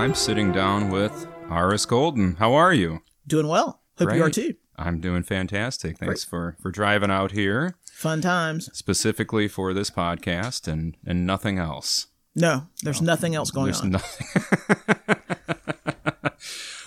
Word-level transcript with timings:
I'm 0.00 0.14
sitting 0.14 0.50
down 0.50 0.88
with 0.88 1.26
Arris 1.50 1.84
Golden. 1.84 2.36
How 2.36 2.54
are 2.54 2.72
you? 2.72 3.02
Doing 3.26 3.48
well. 3.48 3.82
Hope 3.98 4.14
you 4.14 4.24
are 4.24 4.30
too. 4.30 4.54
I'm 4.78 4.98
doing 4.98 5.22
fantastic. 5.22 5.98
Thanks 5.98 6.24
for 6.24 6.56
for 6.62 6.70
driving 6.70 7.10
out 7.10 7.32
here 7.32 7.74
Fun 7.92 8.22
times. 8.22 8.70
specifically 8.72 9.46
for 9.46 9.74
this 9.74 9.90
podcast 9.90 10.66
and 10.66 10.96
and 11.04 11.26
nothing 11.26 11.58
else. 11.58 12.06
No, 12.34 12.68
there's 12.82 13.02
nothing 13.02 13.34
else 13.34 13.50
going 13.50 13.66
There's 13.66 13.82
on. 13.82 13.90
nothing. 13.90 15.16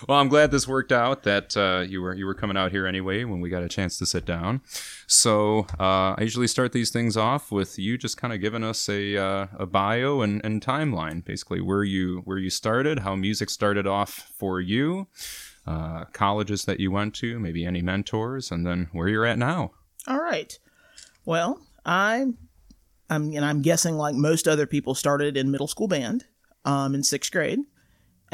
well, 0.08 0.18
I'm 0.18 0.28
glad 0.28 0.50
this 0.50 0.66
worked 0.68 0.92
out. 0.92 1.22
That 1.22 1.56
uh, 1.56 1.84
you 1.86 2.02
were 2.02 2.14
you 2.14 2.26
were 2.26 2.34
coming 2.34 2.56
out 2.56 2.70
here 2.70 2.86
anyway 2.86 3.24
when 3.24 3.40
we 3.40 3.48
got 3.48 3.62
a 3.62 3.68
chance 3.68 3.98
to 3.98 4.06
sit 4.06 4.24
down. 4.24 4.60
So 5.06 5.66
uh, 5.78 6.14
I 6.16 6.20
usually 6.20 6.46
start 6.48 6.72
these 6.72 6.90
things 6.90 7.16
off 7.16 7.50
with 7.52 7.78
you 7.78 7.98
just 7.98 8.16
kind 8.16 8.32
of 8.32 8.40
giving 8.40 8.64
us 8.64 8.88
a 8.88 9.16
uh, 9.16 9.46
a 9.58 9.66
bio 9.66 10.20
and, 10.20 10.44
and 10.44 10.60
timeline, 10.64 11.24
basically 11.24 11.60
where 11.60 11.84
you 11.84 12.22
where 12.24 12.38
you 12.38 12.50
started, 12.50 13.00
how 13.00 13.16
music 13.16 13.50
started 13.50 13.86
off 13.86 14.32
for 14.36 14.60
you, 14.60 15.08
uh, 15.66 16.04
colleges 16.12 16.64
that 16.64 16.80
you 16.80 16.90
went 16.90 17.14
to, 17.16 17.38
maybe 17.38 17.64
any 17.64 17.82
mentors, 17.82 18.50
and 18.50 18.66
then 18.66 18.88
where 18.92 19.08
you're 19.08 19.26
at 19.26 19.38
now. 19.38 19.72
All 20.06 20.20
right. 20.20 20.58
Well, 21.24 21.60
I, 21.86 22.26
I'm, 23.08 23.32
and 23.32 23.44
I'm 23.44 23.62
guessing 23.62 23.96
like 23.96 24.14
most 24.14 24.46
other 24.46 24.66
people 24.66 24.94
started 24.94 25.36
in 25.36 25.50
middle 25.50 25.66
school 25.66 25.88
band, 25.88 26.26
um, 26.64 26.94
in 26.94 27.02
sixth 27.02 27.32
grade, 27.32 27.60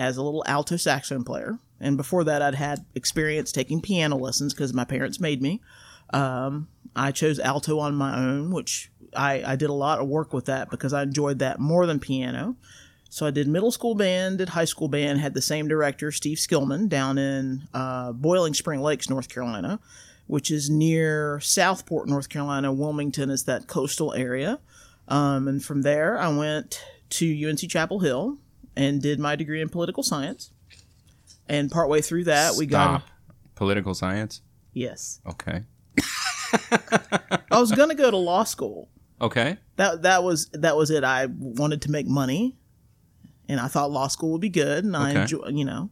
as 0.01 0.17
a 0.17 0.23
little 0.23 0.43
alto 0.47 0.77
saxophone 0.77 1.25
player, 1.25 1.59
and 1.79 1.97
before 1.97 2.25
that, 2.25 2.43
I'd 2.43 2.55
had 2.55 2.85
experience 2.95 3.53
taking 3.53 3.81
piano 3.81 4.17
lessons 4.17 4.55
because 4.55 4.73
my 4.73 4.85
parents 4.85 5.21
made 5.21 5.43
me. 5.43 5.61
Um, 6.13 6.69
I 6.97 7.13
chose 7.13 7.39
alto 7.39 7.79
on 7.79 7.95
my 7.95 8.19
own, 8.19 8.51
which 8.51 8.91
I, 9.15 9.43
I 9.45 9.57
did 9.57 9.71
a 9.71 9.75
lot 9.75 10.01
of 10.01 10.09
work 10.09 10.33
with 10.33 10.47
that 10.47 10.71
because 10.71 10.93
I 10.93 11.03
enjoyed 11.03 11.39
that 11.41 11.61
more 11.61 11.87
than 11.87 12.01
piano. 12.01 12.57
So 13.11 13.27
I 13.27 13.31
did 13.31 13.47
middle 13.47 13.71
school 13.71 13.95
band, 13.95 14.39
did 14.39 14.49
high 14.49 14.65
school 14.65 14.89
band, 14.89 15.21
had 15.21 15.35
the 15.35 15.43
same 15.43 15.69
director, 15.69 16.11
Steve 16.13 16.39
Skillman, 16.39 16.89
down 16.89 17.19
in 17.19 17.69
uh, 17.75 18.13
Boiling 18.13 18.55
Spring 18.55 18.81
Lakes, 18.81 19.11
North 19.11 19.29
Carolina, 19.29 19.81
which 20.29 20.51
is 20.51 20.71
near 20.71 21.41
Southport, 21.41 22.09
North 22.09 22.29
Carolina. 22.29 22.73
Wilmington 22.73 23.31
is 23.31 23.45
that 23.45 23.67
coastal 23.67 24.15
area. 24.15 24.61
Um, 25.09 25.47
and 25.49 25.63
from 25.63 25.83
there, 25.83 26.19
I 26.19 26.29
went 26.29 26.83
to 27.11 27.49
UNC 27.49 27.69
Chapel 27.69 27.99
Hill 27.99 28.39
and 28.81 29.01
did 29.03 29.19
my 29.21 29.37
degree 29.37 29.61
in 29.61 29.69
political 29.69 30.03
science. 30.03 30.51
And 31.49 31.71
partway 31.71 32.01
through 32.01 32.25
that, 32.25 32.55
we 32.57 32.67
got 32.67 33.01
Stop. 33.03 33.11
Political 33.57 33.95
science. 33.95 34.41
yes. 34.73 35.21
Okay. 35.27 35.65
I 37.53 37.59
was 37.61 37.73
gonna 37.73 37.95
go 37.95 38.11
to 38.11 38.17
law 38.17 38.45
school. 38.45 38.89
Okay. 39.21 39.59
That 39.77 40.03
that 40.03 40.23
was 40.25 40.49
that 40.53 40.77
was 40.77 40.91
it. 40.91 41.05
I 41.05 41.27
wanted 41.27 41.83
to 41.83 41.91
make 41.91 42.07
money, 42.07 42.57
and 43.49 43.61
I 43.61 43.69
thought 43.69 43.91
law 43.91 44.09
school 44.09 44.33
would 44.33 44.41
be 44.41 44.49
good. 44.49 44.85
And 44.85 44.97
I 44.97 45.11
Okay. 45.11 45.21
enjoy, 45.23 45.49
you 45.49 45.65
know, 45.65 45.91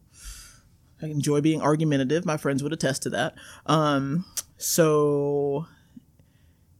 I 1.01 1.07
enjoy 1.07 1.41
being 1.41 1.61
argumentative. 1.61 2.25
My 2.25 2.37
friends 2.37 2.63
would 2.63 2.73
attest 2.73 3.03
to 3.03 3.09
that. 3.11 3.35
Um, 3.65 4.25
so 4.57 5.65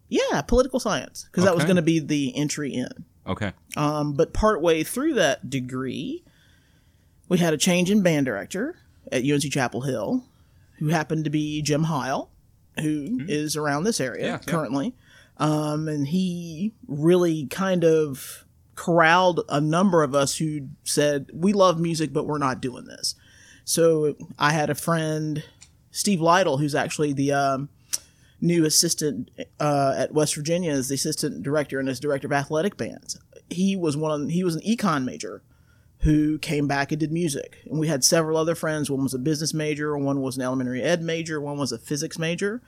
yeah, 0.07 0.41
political 0.41 0.79
science 0.79 1.25
because 1.25 1.43
that 1.43 1.53
was 1.53 1.63
Okay. 1.63 1.67
going 1.69 1.75
to 1.75 1.81
be 1.83 1.99
the 1.99 2.35
entry 2.35 2.73
in. 2.73 2.89
Okay. 3.29 3.53
Um, 3.77 4.13
but 4.13 4.33
partway 4.33 4.83
through 4.83 5.13
that 5.13 5.49
degree, 5.49 6.23
we 7.29 7.37
had 7.37 7.53
a 7.53 7.57
change 7.57 7.91
in 7.91 8.01
band 8.01 8.25
director 8.25 8.75
at 9.11 9.23
UNC 9.23 9.43
Chapel 9.43 9.81
Hill, 9.81 10.25
who 10.79 10.87
happened 10.87 11.23
to 11.25 11.29
be 11.29 11.61
Jim 11.61 11.83
Heil, 11.83 12.31
who 12.79 13.19
is 13.27 13.55
around 13.55 13.83
this 13.83 14.01
area. 14.01 14.25
Yeah, 14.25 14.31
yeah. 14.31 14.37
currently. 14.39 14.95
Um, 15.37 15.87
and 15.87 16.07
he 16.07 16.73
really 16.87 17.45
kind 17.47 17.83
of 17.83 18.45
corralled 18.75 19.41
a 19.47 19.61
number 19.61 20.03
of 20.03 20.15
us 20.15 20.37
who 20.37 20.69
said, 20.83 21.29
We 21.33 21.53
love 21.53 21.79
music, 21.79 22.11
but 22.11 22.25
we're 22.25 22.39
not 22.39 22.61
doing 22.61 22.85
this. 22.85 23.15
So 23.63 24.15
I 24.39 24.51
had 24.51 24.69
a 24.69 24.75
friend, 24.75 25.43
Steve 25.91 26.19
Lytle, 26.19 26.57
who's 26.57 26.75
actually 26.75 27.13
the 27.13 27.31
um, 27.31 27.69
new 28.41 28.65
assistant 28.65 29.29
uh, 29.59 29.93
at 29.97 30.13
West 30.13 30.35
Virginia 30.35 30.71
as 30.71 30.89
the 30.89 30.95
assistant 30.95 31.43
director 31.43 31.79
and 31.79 31.89
as 31.89 31.99
director 31.99 32.27
of 32.27 32.33
athletic 32.33 32.77
bands. 32.77 33.19
He 33.49 33.75
was 33.75 33.97
one. 33.97 34.23
Of, 34.23 34.29
he 34.29 34.43
was 34.43 34.55
an 34.55 34.61
econ 34.61 35.03
major 35.03 35.41
who 35.99 36.37
came 36.39 36.67
back 36.67 36.91
and 36.91 36.99
did 36.99 37.11
music. 37.11 37.57
And 37.65 37.79
we 37.79 37.87
had 37.87 38.03
several 38.03 38.37
other 38.37 38.55
friends. 38.55 38.89
One 38.89 39.03
was 39.03 39.13
a 39.13 39.19
business 39.19 39.53
major, 39.53 39.97
one 39.97 40.21
was 40.21 40.37
an 40.37 40.43
elementary 40.43 40.81
ed 40.81 41.01
major, 41.01 41.41
one 41.41 41.57
was 41.57 41.71
a 41.71 41.77
physics 41.77 42.17
major. 42.17 42.61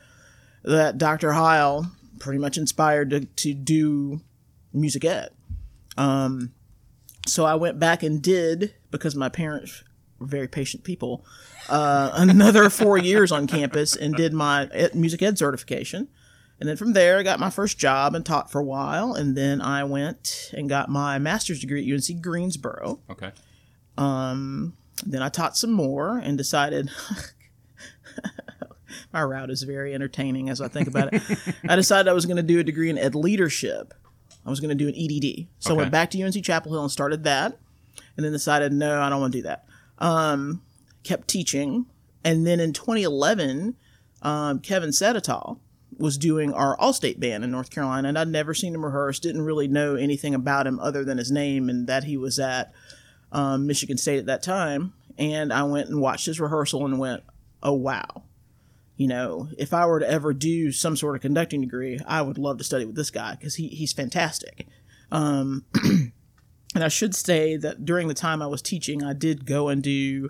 That 0.64 0.98
Dr. 0.98 1.34
Heil 1.34 1.92
pretty 2.20 2.40
much 2.40 2.58
inspired 2.58 3.10
to, 3.12 3.22
to 3.26 3.54
do 3.54 4.22
music 4.74 5.06
ed. 5.06 5.30
Um, 5.98 6.54
so 7.26 7.46
I 7.46 7.56
went 7.56 7.80
back 7.80 8.04
and 8.04 8.22
did 8.22 8.74
because 8.92 9.16
my 9.16 9.30
parents 9.30 9.84
very 10.22 10.48
patient 10.48 10.84
people. 10.84 11.26
Uh, 11.70 12.12
another 12.14 12.70
four 12.70 12.98
years 12.98 13.32
on 13.32 13.48
campus 13.48 13.96
and 13.96 14.16
did 14.16 14.34
my 14.34 14.68
ed, 14.72 14.96
music 14.96 15.22
ed 15.22 15.38
certification. 15.38 16.08
And 16.60 16.70
then 16.70 16.78
from 16.78 16.94
there, 16.94 17.18
I 17.18 17.24
got 17.24 17.40
my 17.40 17.50
first 17.50 17.80
job 17.80 18.14
and 18.14 18.26
taught 18.26 18.52
for 18.52 18.60
a 18.60 18.64
while. 18.64 19.14
And 19.14 19.36
then 19.36 19.62
I 19.62 19.84
went 19.84 20.52
and 20.56 20.70
got 20.70 20.90
my 20.90 21.18
master's 21.18 21.60
degree 21.60 21.82
at 21.82 21.94
UNC 21.94 22.22
Greensboro. 22.22 23.00
Okay. 23.10 23.32
Then 25.04 25.22
I 25.24 25.30
taught 25.30 25.58
some 25.58 25.72
more 25.72 26.18
and 26.18 26.38
decided 26.38 26.92
my 29.14 29.24
route 29.24 29.50
is 29.50 29.64
very 29.64 29.94
entertaining 29.94 30.50
as 30.50 30.62
I 30.62 30.68
think 30.68 30.88
about 30.88 31.14
it. 31.14 31.24
I 31.68 31.76
decided 31.76 32.10
I 32.10 32.14
was 32.14 32.26
going 32.26 32.38
to 32.38 32.44
do 32.44 32.60
a 32.60 32.64
degree 32.64 32.90
in 32.90 32.98
ed 32.98 33.16
leadership. 33.16 33.94
I 34.46 34.50
was 34.50 34.60
going 34.60 34.76
to 34.76 34.76
do 34.76 34.88
an 34.88 34.96
EDD. 34.96 35.48
So 35.60 35.74
I 35.74 35.78
went 35.78 35.92
back 35.92 36.12
to 36.12 36.22
UNC 36.22 36.44
Chapel 36.44 36.72
Hill 36.72 36.82
and 36.84 36.92
started 36.92 37.24
that. 37.24 37.58
And 38.18 38.26
then 38.26 38.32
decided, 38.32 38.74
no, 38.74 39.02
I 39.02 39.10
don't 39.10 39.22
want 39.22 39.34
to 39.34 39.40
do 39.40 39.44
that. 39.44 39.66
Um, 40.02 40.62
kept 41.04 41.28
teaching. 41.28 41.86
And 42.24 42.46
then 42.46 42.60
in 42.60 42.74
2011, 42.74 43.76
um, 44.22 44.60
Kevin 44.60 44.90
Sedatole 44.90 45.60
was 45.98 46.18
doing 46.18 46.54
our 46.54 46.78
All-State 46.78 47.20
band 47.20 47.44
in 47.44 47.52
North 47.52 47.70
Carolina, 47.70 48.10
and 48.10 48.18
I'd 48.18 48.28
never 48.28 48.54
seen 48.54 48.74
him 48.74 48.84
rehearse. 48.84 49.20
Didn't 49.20 49.44
really 49.44 49.68
know 49.68 49.96
anything 49.96 50.34
about 50.34 50.68
him 50.68 50.80
other 50.80 51.04
than 51.04 51.18
his 51.18 51.32
name 51.32 51.70
and 51.70 51.88
that 51.88 52.04
he 52.04 52.18
was 52.18 52.40
at 52.40 52.74
um, 53.32 53.68
Michigan 53.68 53.98
State 53.98 54.20
at 54.20 54.26
that 54.26 54.44
time. 54.44 54.94
And 55.18 55.54
I 55.54 55.64
went 55.64 55.90
and 55.90 56.02
watched 56.02 56.26
his 56.26 56.40
rehearsal 56.40 56.86
and 56.86 57.00
went, 57.00 57.24
"Oh 57.62 57.74
wow." 57.74 58.24
You 58.96 59.08
know, 59.08 59.50
if 59.58 59.74
I 59.74 59.86
were 59.86 60.00
to 60.00 60.10
ever 60.10 60.34
do 60.34 60.72
some 60.72 60.96
sort 60.96 61.16
of 61.16 61.22
conducting 61.22 61.62
degree, 61.62 62.00
I 62.08 62.22
would 62.22 62.38
love 62.38 62.58
to 62.60 62.64
study 62.64 62.86
with 62.86 62.96
this 62.96 63.12
guy 63.12 63.36
because 63.36 63.56
he, 63.56 63.68
he's 63.68 63.94
fantastic. 63.94 64.68
Um, 65.12 65.66
and 66.74 66.84
I 66.84 66.88
should 66.88 67.16
say 67.16 67.58
that 67.58 67.86
during 67.86 68.08
the 68.08 68.14
time 68.14 68.42
I 68.42 68.48
was 68.48 68.62
teaching, 68.62 69.04
I 69.04 69.14
did 69.14 69.46
go 69.46 69.70
and 69.70 69.84
do 69.84 70.30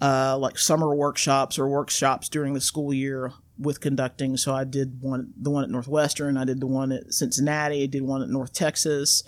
uh, 0.00 0.36
like 0.38 0.58
summer 0.58 0.94
workshops 0.94 1.58
or 1.58 1.68
workshops 1.68 2.28
during 2.28 2.52
the 2.52 2.60
school 2.60 2.92
year 2.92 3.32
with 3.58 3.80
conducting. 3.80 4.36
So 4.36 4.54
I 4.54 4.64
did 4.64 5.00
one, 5.00 5.32
the 5.36 5.50
one 5.50 5.64
at 5.64 5.70
Northwestern, 5.70 6.36
I 6.36 6.44
did 6.44 6.60
the 6.60 6.66
one 6.66 6.92
at 6.92 7.14
Cincinnati, 7.14 7.84
I 7.84 7.86
did 7.86 8.02
one 8.02 8.22
at 8.22 8.28
North 8.28 8.52
Texas, 8.52 9.22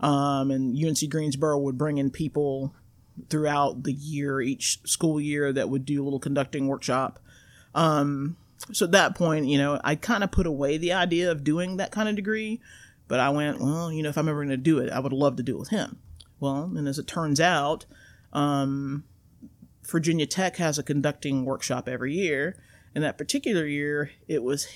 um, 0.00 0.50
and 0.50 0.76
UNC 0.76 1.10
Greensboro 1.10 1.58
would 1.58 1.76
bring 1.76 1.98
in 1.98 2.10
people 2.10 2.74
throughout 3.28 3.82
the 3.82 3.92
year, 3.92 4.40
each 4.40 4.80
school 4.84 5.20
year, 5.20 5.52
that 5.52 5.68
would 5.68 5.84
do 5.84 6.02
a 6.02 6.04
little 6.04 6.18
conducting 6.18 6.66
workshop. 6.66 7.18
Um, 7.74 8.36
so 8.72 8.86
at 8.86 8.92
that 8.92 9.14
point, 9.14 9.46
you 9.46 9.58
know, 9.58 9.80
I 9.84 9.94
kind 9.94 10.24
of 10.24 10.30
put 10.30 10.46
away 10.46 10.78
the 10.78 10.92
idea 10.92 11.30
of 11.30 11.44
doing 11.44 11.76
that 11.76 11.90
kind 11.90 12.08
of 12.08 12.16
degree, 12.16 12.60
but 13.08 13.20
I 13.20 13.30
went, 13.30 13.60
well, 13.60 13.92
you 13.92 14.02
know, 14.02 14.08
if 14.08 14.18
I'm 14.18 14.28
ever 14.28 14.38
going 14.38 14.48
to 14.48 14.56
do 14.56 14.78
it, 14.78 14.90
I 14.90 14.98
would 15.00 15.12
love 15.12 15.36
to 15.36 15.42
do 15.42 15.56
it 15.56 15.60
with 15.60 15.68
him. 15.68 15.98
Well, 16.40 16.72
and 16.76 16.88
as 16.88 16.98
it 16.98 17.06
turns 17.06 17.40
out, 17.40 17.86
um, 18.32 19.04
Virginia 19.86 20.26
Tech 20.26 20.56
has 20.56 20.78
a 20.78 20.82
conducting 20.82 21.44
workshop 21.44 21.88
every 21.88 22.14
year. 22.14 22.56
And 22.94 23.02
that 23.04 23.18
particular 23.18 23.66
year, 23.66 24.10
it 24.28 24.42
was 24.42 24.68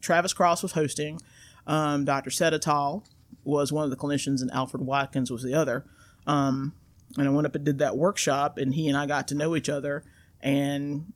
Travis 0.00 0.32
Cross 0.32 0.62
was 0.62 0.72
hosting. 0.72 1.20
Um, 1.66 2.04
Dr. 2.04 2.30
Sedatole 2.30 3.04
was 3.42 3.72
one 3.72 3.84
of 3.84 3.90
the 3.90 3.96
clinicians, 3.96 4.40
and 4.40 4.50
Alfred 4.52 4.82
Watkins 4.82 5.30
was 5.30 5.42
the 5.42 5.54
other. 5.54 5.84
Um, 6.26 6.74
and 7.16 7.28
I 7.28 7.30
went 7.30 7.46
up 7.46 7.54
and 7.54 7.64
did 7.64 7.78
that 7.78 7.96
workshop, 7.96 8.58
and 8.58 8.74
he 8.74 8.88
and 8.88 8.96
I 8.96 9.06
got 9.06 9.28
to 9.28 9.34
know 9.34 9.56
each 9.56 9.68
other, 9.68 10.04
and 10.40 11.12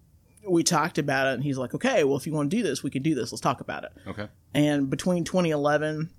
we 0.47 0.63
talked 0.63 0.99
about 0.99 1.29
it. 1.29 1.35
And 1.35 1.43
he's 1.43 1.59
like, 1.59 1.75
"Okay, 1.75 2.05
well, 2.05 2.17
if 2.17 2.27
you 2.27 2.33
want 2.33 2.51
to 2.51 2.57
do 2.57 2.63
this, 2.63 2.83
we 2.83 2.91
can 2.91 3.03
do 3.03 3.15
this. 3.15 3.33
Let's 3.33 3.41
talk 3.41 3.61
about 3.61 3.85
it." 3.85 3.93
Okay. 4.07 4.29
And 4.55 4.91
between 4.91 5.25
2011 5.25 6.11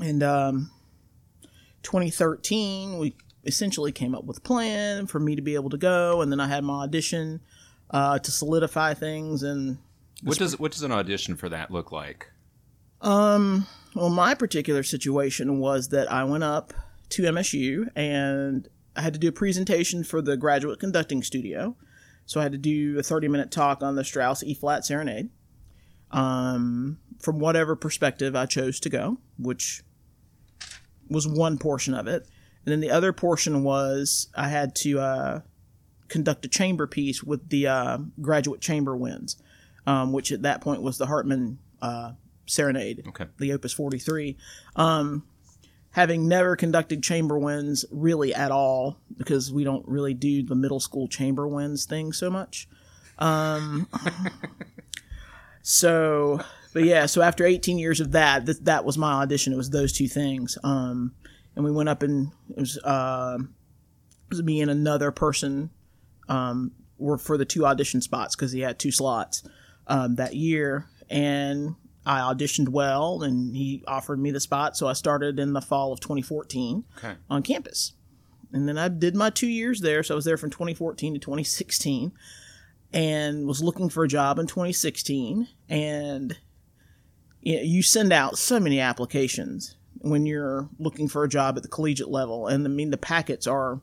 and 0.00 0.22
um, 0.22 0.70
2013, 1.82 2.98
we 2.98 3.14
essentially 3.44 3.92
came 3.92 4.14
up 4.14 4.24
with 4.24 4.38
a 4.38 4.40
plan 4.40 5.06
for 5.06 5.20
me 5.20 5.36
to 5.36 5.42
be 5.42 5.54
able 5.54 5.70
to 5.70 5.76
go, 5.76 6.20
and 6.22 6.32
then 6.32 6.40
I 6.40 6.48
had 6.48 6.64
my 6.64 6.82
audition 6.84 7.40
uh, 7.90 8.18
to 8.18 8.30
solidify 8.30 8.94
things. 8.94 9.42
And 9.42 9.78
What 10.22 10.38
does 10.38 10.58
what 10.58 10.72
does 10.72 10.82
an 10.82 10.92
audition 10.92 11.36
for 11.36 11.48
that 11.48 11.70
look 11.70 11.92
like? 11.92 12.30
um, 13.02 13.66
well, 13.94 14.08
my 14.08 14.34
particular 14.34 14.82
situation 14.82 15.58
was 15.58 15.88
that 15.88 16.10
I 16.10 16.24
went 16.24 16.42
up 16.42 16.72
to 17.10 17.22
MSU 17.24 17.88
and 17.94 18.66
I 18.96 19.02
had 19.02 19.12
to 19.12 19.20
do 19.20 19.28
a 19.28 19.32
presentation 19.32 20.02
for 20.04 20.22
the 20.22 20.36
graduate 20.38 20.80
conducting 20.80 21.22
studio. 21.22 21.76
So 22.26 22.40
I 22.40 22.44
had 22.44 22.52
to 22.52 22.58
do 22.58 22.98
a 22.98 23.02
30 23.02 23.28
minute 23.28 23.50
talk 23.50 23.82
on 23.82 23.94
the 23.94 24.02
Strauss 24.04 24.42
E 24.42 24.54
flat 24.54 24.84
serenade. 24.86 25.28
Um, 26.10 26.98
from 27.24 27.38
whatever 27.38 27.74
perspective 27.74 28.36
I 28.36 28.46
chose 28.46 28.78
to 28.80 28.88
go, 28.90 29.18
which 29.38 29.82
was 31.08 31.26
one 31.26 31.58
portion 31.58 31.94
of 31.94 32.06
it. 32.06 32.26
and 32.64 32.72
then 32.72 32.80
the 32.80 32.90
other 32.90 33.12
portion 33.12 33.62
was 33.62 34.28
I 34.34 34.48
had 34.48 34.74
to 34.76 34.98
uh, 35.00 35.40
conduct 36.08 36.44
a 36.44 36.48
chamber 36.48 36.86
piece 36.86 37.22
with 37.22 37.48
the 37.48 37.66
uh, 37.66 37.98
graduate 38.20 38.60
chamber 38.60 38.96
winds, 38.96 39.36
um, 39.86 40.12
which 40.12 40.30
at 40.32 40.42
that 40.42 40.60
point 40.60 40.82
was 40.82 40.98
the 40.98 41.06
Hartmann 41.06 41.58
uh, 41.82 42.12
Serenade, 42.46 43.04
Okay. 43.08 43.26
the 43.38 43.52
Opus 43.52 43.72
43. 43.72 44.36
Um, 44.76 45.24
having 45.90 46.26
never 46.28 46.56
conducted 46.56 47.02
chamber 47.02 47.38
winds 47.38 47.84
really 47.90 48.34
at 48.34 48.50
all, 48.50 48.98
because 49.16 49.52
we 49.52 49.62
don't 49.64 49.86
really 49.86 50.12
do 50.14 50.42
the 50.42 50.54
middle 50.54 50.80
school 50.80 51.06
chamber 51.08 51.46
winds 51.48 51.84
thing 51.86 52.12
so 52.12 52.30
much. 52.30 52.68
Um, 53.18 53.86
so, 55.62 56.40
but 56.74 56.84
yeah, 56.84 57.06
so 57.06 57.22
after 57.22 57.46
18 57.46 57.78
years 57.78 58.00
of 58.00 58.12
that, 58.12 58.44
th- 58.44 58.58
that 58.64 58.84
was 58.84 58.98
my 58.98 59.12
audition. 59.22 59.52
It 59.52 59.56
was 59.56 59.70
those 59.70 59.92
two 59.94 60.08
things. 60.08 60.58
Um, 60.62 61.14
and 61.56 61.64
we 61.64 61.70
went 61.70 61.88
up 61.88 62.02
and 62.02 62.30
it 62.50 62.58
was, 62.58 62.76
uh, 62.84 63.38
it 63.40 64.30
was 64.30 64.42
me 64.42 64.60
and 64.60 64.70
another 64.70 65.10
person 65.10 65.70
um, 66.28 66.72
were 66.98 67.16
for 67.16 67.38
the 67.38 67.44
two 67.46 67.64
audition 67.64 68.00
spots 68.02 68.34
because 68.36 68.52
he 68.52 68.60
had 68.60 68.78
two 68.78 68.90
slots 68.90 69.42
um, 69.86 70.16
that 70.16 70.34
year. 70.34 70.86
And 71.08 71.76
I 72.04 72.18
auditioned 72.20 72.68
well 72.70 73.22
and 73.22 73.54
he 73.56 73.82
offered 73.86 74.18
me 74.18 74.30
the 74.32 74.40
spot. 74.40 74.76
So 74.76 74.88
I 74.88 74.92
started 74.94 75.38
in 75.38 75.52
the 75.52 75.60
fall 75.62 75.92
of 75.92 76.00
2014 76.00 76.84
Okay. 76.98 77.14
on 77.30 77.42
campus. 77.42 77.92
And 78.52 78.68
then 78.68 78.78
I 78.78 78.88
did 78.88 79.14
my 79.16 79.30
two 79.30 79.48
years 79.48 79.80
there. 79.80 80.02
So 80.02 80.14
I 80.14 80.16
was 80.16 80.24
there 80.24 80.36
from 80.36 80.50
2014 80.50 81.14
to 81.14 81.20
2016 81.20 82.12
and 82.92 83.46
was 83.46 83.62
looking 83.62 83.88
for 83.88 84.04
a 84.04 84.08
job 84.08 84.38
in 84.38 84.46
2016. 84.46 85.48
And 85.68 86.36
you, 87.44 87.82
send 87.82 88.12
out 88.12 88.38
so 88.38 88.58
many 88.58 88.80
applications 88.80 89.76
when 90.00 90.26
you're 90.26 90.68
looking 90.78 91.08
for 91.08 91.24
a 91.24 91.28
job 91.28 91.56
at 91.56 91.62
the 91.62 91.68
collegiate 91.68 92.10
level. 92.10 92.46
And 92.46 92.64
I 92.66 92.68
mean, 92.68 92.90
the 92.90 92.96
packets 92.96 93.46
are 93.46 93.80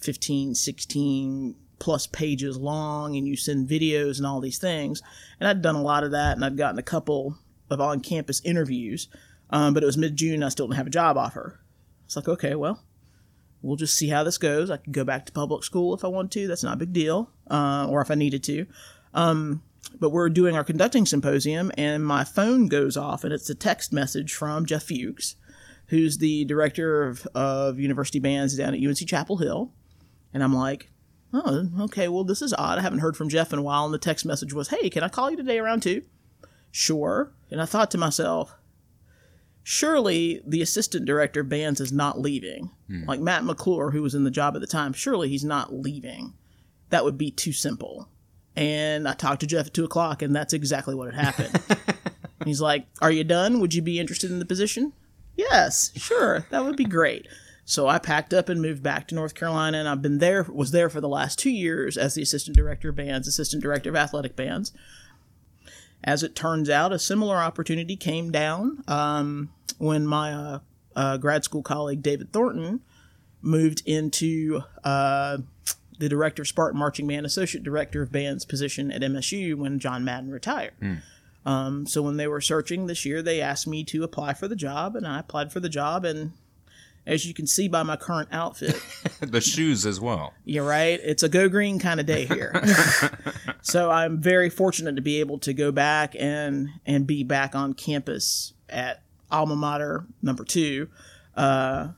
15, 0.00 0.54
16 0.54 1.54
plus 1.78 2.06
pages 2.06 2.56
long, 2.56 3.16
and 3.16 3.26
you 3.26 3.36
send 3.36 3.68
videos 3.68 4.18
and 4.18 4.26
all 4.26 4.40
these 4.40 4.58
things. 4.58 5.02
And 5.38 5.48
I'd 5.48 5.62
done 5.62 5.76
a 5.76 5.82
lot 5.82 6.04
of 6.04 6.12
that, 6.12 6.36
and 6.36 6.44
I'd 6.44 6.56
gotten 6.56 6.78
a 6.78 6.82
couple 6.82 7.38
of 7.70 7.80
on 7.80 8.00
campus 8.00 8.40
interviews. 8.44 9.08
Um, 9.50 9.74
but 9.74 9.82
it 9.82 9.86
was 9.86 9.96
mid 9.96 10.16
June, 10.16 10.42
I 10.42 10.48
still 10.48 10.66
didn't 10.66 10.76
have 10.76 10.86
a 10.86 10.90
job 10.90 11.16
offer. 11.16 11.60
It's 12.04 12.16
like, 12.16 12.28
okay, 12.28 12.54
well, 12.54 12.82
we'll 13.62 13.76
just 13.76 13.96
see 13.96 14.08
how 14.08 14.24
this 14.24 14.38
goes. 14.38 14.70
I 14.70 14.76
could 14.76 14.92
go 14.92 15.04
back 15.04 15.26
to 15.26 15.32
public 15.32 15.64
school 15.64 15.94
if 15.94 16.04
I 16.04 16.08
want 16.08 16.32
to. 16.32 16.46
That's 16.46 16.64
not 16.64 16.74
a 16.74 16.78
big 16.78 16.92
deal. 16.92 17.30
Uh, 17.50 17.86
or 17.88 18.00
if 18.00 18.10
I 18.10 18.14
needed 18.14 18.42
to. 18.44 18.66
Um, 19.14 19.62
but 19.98 20.10
we're 20.10 20.28
doing 20.28 20.56
our 20.56 20.64
conducting 20.64 21.06
symposium, 21.06 21.72
and 21.76 22.04
my 22.04 22.24
phone 22.24 22.68
goes 22.68 22.96
off, 22.96 23.24
and 23.24 23.32
it's 23.32 23.50
a 23.50 23.54
text 23.54 23.92
message 23.92 24.34
from 24.34 24.66
Jeff 24.66 24.84
Fuchs, 24.84 25.36
who's 25.86 26.18
the 26.18 26.44
director 26.44 27.04
of, 27.04 27.26
of 27.34 27.78
university 27.78 28.18
bands 28.18 28.56
down 28.56 28.74
at 28.74 28.80
UNC 28.80 28.98
Chapel 28.98 29.38
Hill. 29.38 29.72
And 30.32 30.42
I'm 30.42 30.54
like, 30.54 30.90
oh, 31.32 31.68
okay, 31.80 32.08
well, 32.08 32.24
this 32.24 32.42
is 32.42 32.54
odd. 32.54 32.78
I 32.78 32.82
haven't 32.82 33.00
heard 33.00 33.16
from 33.16 33.28
Jeff 33.28 33.52
in 33.52 33.58
a 33.58 33.62
while. 33.62 33.84
And 33.84 33.94
the 33.94 33.98
text 33.98 34.26
message 34.26 34.52
was, 34.52 34.68
hey, 34.68 34.90
can 34.90 35.02
I 35.02 35.08
call 35.08 35.30
you 35.30 35.36
today 35.36 35.58
around 35.58 35.82
two? 35.82 36.02
Sure. 36.70 37.32
And 37.50 37.60
I 37.62 37.64
thought 37.64 37.90
to 37.92 37.98
myself, 37.98 38.54
surely 39.62 40.42
the 40.46 40.62
assistant 40.62 41.06
director 41.06 41.40
of 41.40 41.48
bands 41.48 41.80
is 41.80 41.92
not 41.92 42.20
leaving. 42.20 42.70
Hmm. 42.88 43.04
Like 43.04 43.20
Matt 43.20 43.44
McClure, 43.44 43.90
who 43.90 44.02
was 44.02 44.14
in 44.14 44.24
the 44.24 44.30
job 44.30 44.54
at 44.54 44.60
the 44.60 44.66
time, 44.66 44.92
surely 44.92 45.28
he's 45.28 45.44
not 45.44 45.72
leaving. 45.72 46.34
That 46.90 47.04
would 47.04 47.18
be 47.18 47.30
too 47.30 47.52
simple. 47.52 48.10
And 48.58 49.06
I 49.06 49.14
talked 49.14 49.40
to 49.42 49.46
Jeff 49.46 49.68
at 49.68 49.74
two 49.74 49.84
o'clock, 49.84 50.20
and 50.20 50.34
that's 50.34 50.52
exactly 50.52 50.92
what 50.96 51.14
had 51.14 51.24
happened. 51.24 51.78
he's 52.44 52.60
like, 52.60 52.86
Are 53.00 53.12
you 53.12 53.22
done? 53.22 53.60
Would 53.60 53.72
you 53.72 53.82
be 53.82 54.00
interested 54.00 54.32
in 54.32 54.40
the 54.40 54.44
position? 54.44 54.92
Yes, 55.36 55.92
sure. 55.94 56.44
That 56.50 56.64
would 56.64 56.76
be 56.76 56.84
great. 56.84 57.28
So 57.64 57.86
I 57.86 58.00
packed 58.00 58.34
up 58.34 58.48
and 58.48 58.60
moved 58.60 58.82
back 58.82 59.06
to 59.08 59.14
North 59.14 59.36
Carolina, 59.36 59.78
and 59.78 59.88
I've 59.88 60.02
been 60.02 60.18
there, 60.18 60.42
was 60.42 60.72
there 60.72 60.90
for 60.90 61.00
the 61.00 61.08
last 61.08 61.38
two 61.38 61.50
years 61.50 61.96
as 61.96 62.14
the 62.14 62.22
assistant 62.22 62.56
director 62.56 62.88
of 62.88 62.96
bands, 62.96 63.28
assistant 63.28 63.62
director 63.62 63.90
of 63.90 63.96
athletic 63.96 64.34
bands. 64.34 64.72
As 66.02 66.24
it 66.24 66.34
turns 66.34 66.68
out, 66.68 66.92
a 66.92 66.98
similar 66.98 67.36
opportunity 67.36 67.94
came 67.94 68.32
down 68.32 68.82
um, 68.88 69.50
when 69.78 70.04
my 70.04 70.32
uh, 70.32 70.58
uh, 70.96 71.16
grad 71.18 71.44
school 71.44 71.62
colleague 71.62 72.02
David 72.02 72.32
Thornton 72.32 72.80
moved 73.40 73.84
into 73.86 74.62
uh, 74.82 75.38
the 75.98 76.08
director 76.08 76.42
of 76.42 76.48
Spartan 76.48 76.78
Marching 76.78 77.06
Band, 77.06 77.26
associate 77.26 77.64
director 77.64 78.02
of 78.02 78.12
bands 78.12 78.44
position 78.44 78.90
at 78.90 79.02
MSU 79.02 79.54
when 79.56 79.78
John 79.78 80.04
Madden 80.04 80.30
retired. 80.30 80.72
Um, 81.44 81.86
so 81.86 82.02
when 82.02 82.16
they 82.16 82.26
were 82.26 82.40
searching 82.40 82.86
this 82.86 83.04
year, 83.04 83.22
they 83.22 83.40
asked 83.40 83.66
me 83.66 83.84
to 83.84 84.04
apply 84.04 84.34
for 84.34 84.48
the 84.48 84.56
job, 84.56 84.96
and 84.96 85.06
I 85.06 85.20
applied 85.20 85.52
for 85.52 85.60
the 85.60 85.68
job. 85.68 86.04
And 86.04 86.32
as 87.06 87.24
you 87.24 87.32
can 87.32 87.46
see 87.46 87.68
by 87.68 87.82
my 87.82 87.96
current 87.96 88.28
outfit, 88.32 88.80
the 89.20 89.40
shoes 89.40 89.86
as 89.86 90.00
well. 90.00 90.34
you're 90.44 90.66
right. 90.66 91.00
It's 91.02 91.22
a 91.22 91.28
go 91.28 91.48
green 91.48 91.78
kind 91.78 92.00
of 92.00 92.06
day 92.06 92.26
here. 92.26 92.62
so 93.62 93.90
I'm 93.90 94.20
very 94.20 94.50
fortunate 94.50 94.96
to 94.96 95.02
be 95.02 95.20
able 95.20 95.38
to 95.40 95.54
go 95.54 95.72
back 95.72 96.14
and 96.18 96.68
and 96.84 97.06
be 97.06 97.24
back 97.24 97.54
on 97.54 97.72
campus 97.72 98.52
at 98.68 99.02
alma 99.30 99.56
mater 99.56 100.06
number 100.22 100.44
two, 100.44 100.88
uh, 101.36 101.88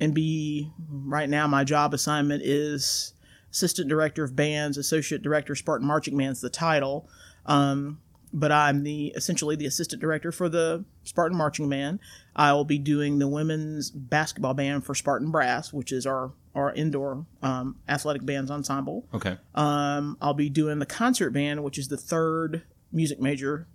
and 0.00 0.14
be 0.14 0.70
right 0.88 1.28
now 1.28 1.46
my 1.46 1.64
job 1.64 1.94
assignment 1.94 2.42
is 2.42 3.13
assistant 3.54 3.88
director 3.88 4.24
of 4.24 4.34
bands, 4.34 4.76
associate 4.76 5.22
director 5.22 5.54
Spartan 5.54 5.86
Marching 5.86 6.16
Band's 6.16 6.40
the 6.40 6.50
title. 6.50 7.08
Um, 7.46 8.00
but 8.32 8.50
I'm 8.50 8.82
the 8.82 9.12
essentially 9.14 9.54
the 9.54 9.66
assistant 9.66 10.02
director 10.02 10.32
for 10.32 10.48
the 10.48 10.84
Spartan 11.04 11.38
Marching 11.38 11.68
Band. 11.68 12.00
I 12.34 12.52
will 12.52 12.64
be 12.64 12.78
doing 12.78 13.20
the 13.20 13.28
women's 13.28 13.90
basketball 13.90 14.54
band 14.54 14.84
for 14.84 14.92
Spartan 14.94 15.30
Brass, 15.30 15.72
which 15.72 15.92
is 15.92 16.04
our 16.04 16.32
our 16.52 16.72
indoor 16.72 17.26
um, 17.42 17.76
athletic 17.88 18.26
bands 18.26 18.50
ensemble. 18.50 19.06
Okay. 19.14 19.36
Um, 19.54 20.18
I'll 20.20 20.34
be 20.34 20.50
doing 20.50 20.80
the 20.80 20.86
concert 20.86 21.30
band, 21.30 21.62
which 21.62 21.78
is 21.78 21.88
the 21.88 21.96
third 21.96 22.64
music 22.90 23.20
major 23.20 23.68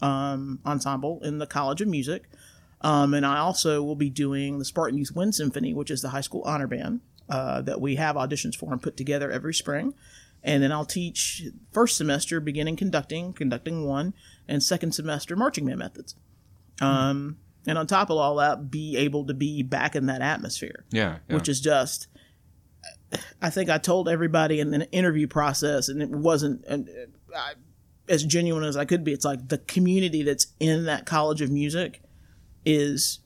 um, 0.00 0.60
ensemble 0.64 1.20
in 1.24 1.38
the 1.38 1.46
College 1.46 1.80
of 1.80 1.88
Music. 1.88 2.28
Um, 2.82 3.14
and 3.14 3.24
I 3.26 3.38
also 3.38 3.82
will 3.82 3.96
be 3.96 4.10
doing 4.10 4.58
the 4.58 4.64
Spartan 4.64 4.98
Youth 4.98 5.14
Wind 5.14 5.34
Symphony, 5.34 5.74
which 5.74 5.90
is 5.90 6.02
the 6.02 6.10
high 6.10 6.20
school 6.20 6.42
honor 6.44 6.66
band 6.66 7.00
uh, 7.28 7.62
that 7.62 7.80
we 7.80 7.96
have 7.96 8.16
auditions 8.16 8.54
for 8.56 8.72
and 8.72 8.82
put 8.82 8.96
together 8.96 9.30
every 9.30 9.54
spring. 9.54 9.94
And 10.42 10.62
then 10.62 10.72
I'll 10.72 10.84
teach 10.84 11.44
first 11.72 11.96
semester 11.96 12.38
beginning 12.38 12.76
conducting, 12.76 13.32
conducting 13.32 13.86
one, 13.86 14.12
and 14.46 14.62
second 14.62 14.92
semester 14.92 15.36
marching 15.36 15.64
band 15.66 15.78
methods. 15.78 16.16
Um, 16.80 17.38
and 17.66 17.78
on 17.78 17.86
top 17.86 18.10
of 18.10 18.18
all 18.18 18.36
that, 18.36 18.70
be 18.70 18.96
able 18.96 19.26
to 19.26 19.34
be 19.34 19.62
back 19.62 19.96
in 19.96 20.06
that 20.06 20.20
atmosphere 20.20 20.84
Yeah. 20.90 21.18
yeah. 21.28 21.34
which 21.34 21.48
is 21.48 21.60
just 21.60 22.08
I 23.40 23.50
think 23.50 23.70
I 23.70 23.78
told 23.78 24.08
everybody 24.08 24.60
in 24.60 24.70
the 24.70 24.90
interview 24.90 25.26
process, 25.26 25.88
and 25.88 26.02
it 26.02 26.10
wasn't 26.10 26.64
and 26.66 26.88
uh, 26.88 27.38
I, 27.38 27.52
as 28.08 28.24
genuine 28.24 28.64
as 28.64 28.76
I 28.76 28.84
could 28.84 29.04
be. 29.04 29.12
It's 29.12 29.24
like 29.24 29.48
the 29.48 29.58
community 29.58 30.22
that's 30.22 30.48
in 30.60 30.84
that 30.86 31.06
College 31.06 31.40
of 31.40 31.50
Music 31.50 32.02
is 32.64 33.20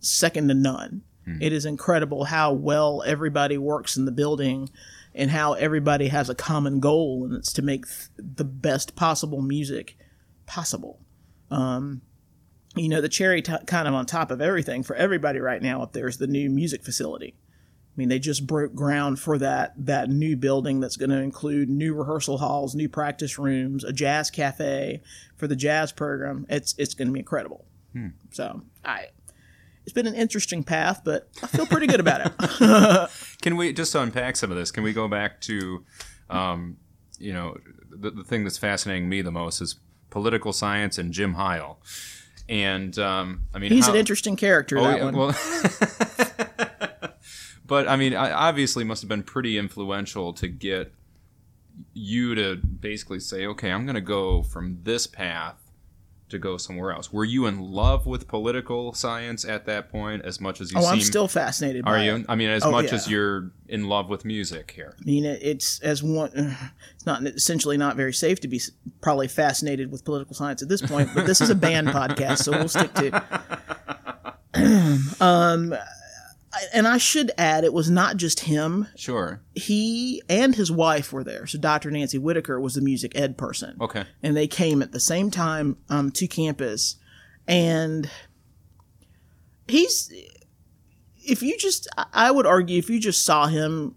second 0.00 0.48
to 0.48 0.54
none. 0.54 1.02
It 1.40 1.52
is 1.52 1.64
incredible 1.64 2.24
how 2.24 2.52
well 2.52 3.02
everybody 3.06 3.58
works 3.58 3.96
in 3.96 4.04
the 4.04 4.12
building 4.12 4.68
and 5.14 5.30
how 5.30 5.54
everybody 5.54 6.08
has 6.08 6.28
a 6.28 6.34
common 6.34 6.80
goal, 6.80 7.24
and 7.24 7.34
it's 7.34 7.52
to 7.54 7.62
make 7.62 7.86
th- 7.86 8.08
the 8.16 8.44
best 8.44 8.94
possible 8.96 9.42
music 9.42 9.96
possible. 10.46 11.00
Um, 11.50 12.02
you 12.76 12.88
know, 12.88 13.00
the 13.00 13.08
cherry 13.08 13.42
t- 13.42 13.52
kind 13.66 13.88
of 13.88 13.94
on 13.94 14.06
top 14.06 14.30
of 14.30 14.40
everything 14.40 14.82
for 14.82 14.94
everybody 14.94 15.40
right 15.40 15.60
now 15.60 15.82
up 15.82 15.92
there 15.92 16.06
is 16.06 16.18
the 16.18 16.28
new 16.28 16.48
music 16.48 16.84
facility. 16.84 17.34
I 17.36 17.94
mean, 17.96 18.08
they 18.08 18.20
just 18.20 18.46
broke 18.46 18.72
ground 18.72 19.18
for 19.18 19.36
that 19.38 19.74
that 19.76 20.08
new 20.08 20.36
building 20.36 20.78
that's 20.78 20.96
going 20.96 21.10
to 21.10 21.20
include 21.20 21.68
new 21.68 21.92
rehearsal 21.92 22.38
halls, 22.38 22.76
new 22.76 22.88
practice 22.88 23.36
rooms, 23.36 23.82
a 23.82 23.92
jazz 23.92 24.30
cafe 24.30 25.02
for 25.36 25.48
the 25.48 25.56
jazz 25.56 25.90
program. 25.90 26.46
It's 26.48 26.74
it's 26.78 26.94
going 26.94 27.08
to 27.08 27.12
be 27.12 27.18
incredible. 27.18 27.66
So, 28.30 28.62
I 28.84 29.06
it's 29.84 29.92
been 29.92 30.06
an 30.06 30.14
interesting 30.14 30.62
path, 30.62 31.02
but 31.04 31.28
I 31.42 31.46
feel 31.46 31.66
pretty 31.66 31.86
good 31.86 32.00
about 32.00 32.26
it. 32.26 33.10
Can 33.42 33.56
we 33.56 33.72
just 33.72 33.92
to 33.92 34.02
unpack 34.02 34.36
some 34.36 34.50
of 34.50 34.56
this? 34.56 34.70
Can 34.70 34.82
we 34.82 34.92
go 34.92 35.08
back 35.08 35.40
to, 35.42 35.84
um, 36.28 36.76
you 37.18 37.32
know, 37.32 37.56
the, 37.90 38.10
the 38.10 38.24
thing 38.24 38.44
that's 38.44 38.58
fascinating 38.58 39.08
me 39.08 39.22
the 39.22 39.30
most 39.30 39.60
is 39.60 39.76
political 40.10 40.52
science 40.52 40.98
and 40.98 41.12
Jim 41.12 41.34
Heil. 41.34 41.80
And 42.48 42.98
um, 42.98 43.42
I 43.54 43.58
mean, 43.58 43.70
He's 43.72 43.86
how- 43.86 43.92
an 43.92 43.98
interesting 43.98 44.36
character. 44.36 44.78
Oh, 44.78 44.82
that 44.84 44.98
yeah, 44.98 45.04
one. 45.04 45.14
well, 45.16 45.34
but 47.66 47.88
I 47.88 47.96
mean, 47.96 48.14
I 48.14 48.32
obviously 48.32 48.84
must 48.84 49.02
have 49.02 49.08
been 49.08 49.22
pretty 49.22 49.56
influential 49.56 50.32
to 50.34 50.48
get 50.48 50.92
you 51.94 52.34
to 52.34 52.56
basically 52.56 53.20
say, 53.20 53.46
okay, 53.46 53.70
I'm 53.70 53.86
going 53.86 53.94
to 53.94 54.00
go 54.00 54.42
from 54.42 54.78
this 54.82 55.06
path 55.06 55.69
to 56.30 56.38
go 56.38 56.56
somewhere 56.56 56.92
else. 56.92 57.12
Were 57.12 57.24
you 57.24 57.46
in 57.46 57.60
love 57.60 58.06
with 58.06 58.26
political 58.28 58.92
science 58.94 59.44
at 59.44 59.66
that 59.66 59.90
point 59.90 60.24
as 60.24 60.40
much 60.40 60.60
as 60.60 60.72
you 60.72 60.78
oh, 60.78 60.82
seem? 60.82 60.92
I'm 60.92 61.00
still 61.00 61.28
fascinated. 61.28 61.82
Are 61.86 61.96
by 61.96 62.04
you? 62.04 62.16
It. 62.16 62.26
I 62.28 62.34
mean, 62.34 62.48
as 62.48 62.64
Oh, 62.64 62.70
much 62.70 62.86
yeah. 62.86 62.94
as 62.94 63.10
you're 63.10 63.50
in 63.68 63.88
love 63.88 64.08
with 64.08 64.24
music 64.24 64.72
here. 64.74 64.96
I 65.00 65.04
mean, 65.04 65.24
it's 65.24 65.80
as 65.80 66.02
one. 66.02 66.56
It's 66.94 67.06
not 67.06 67.22
essentially 67.24 67.78
not 67.78 67.96
very 67.96 68.12
safe 68.12 68.40
to 68.40 68.48
be 68.48 68.60
probably 69.00 69.26
fascinated 69.26 69.90
with 69.90 70.04
political 70.04 70.34
science 70.34 70.60
at 70.60 70.68
this 70.68 70.82
point, 70.82 71.08
but 71.14 71.24
this 71.24 71.40
is 71.40 71.48
a 71.48 71.54
band 71.54 71.88
podcast, 71.98 72.40
so 72.40 72.52
we'll 72.52 72.68
stick 72.68 72.92
to. 72.92 73.24
um, 75.24 75.74
and 76.72 76.88
I 76.88 76.98
should 76.98 77.30
add, 77.38 77.64
it 77.64 77.72
was 77.72 77.90
not 77.90 78.16
just 78.16 78.40
him. 78.40 78.88
Sure. 78.96 79.40
He 79.54 80.22
and 80.28 80.54
his 80.54 80.70
wife 80.70 81.12
were 81.12 81.24
there. 81.24 81.46
So 81.46 81.58
Dr. 81.58 81.90
Nancy 81.90 82.18
Whitaker 82.18 82.60
was 82.60 82.74
the 82.74 82.80
music 82.80 83.12
ed 83.14 83.38
person. 83.38 83.76
Okay. 83.80 84.04
And 84.22 84.36
they 84.36 84.46
came 84.46 84.82
at 84.82 84.92
the 84.92 85.00
same 85.00 85.30
time 85.30 85.76
um, 85.88 86.10
to 86.12 86.26
campus. 86.26 86.96
And 87.46 88.10
he's, 89.68 90.12
if 91.24 91.42
you 91.42 91.56
just, 91.56 91.88
I 92.12 92.30
would 92.30 92.46
argue, 92.46 92.78
if 92.78 92.90
you 92.90 92.98
just 92.98 93.24
saw 93.24 93.46
him 93.46 93.94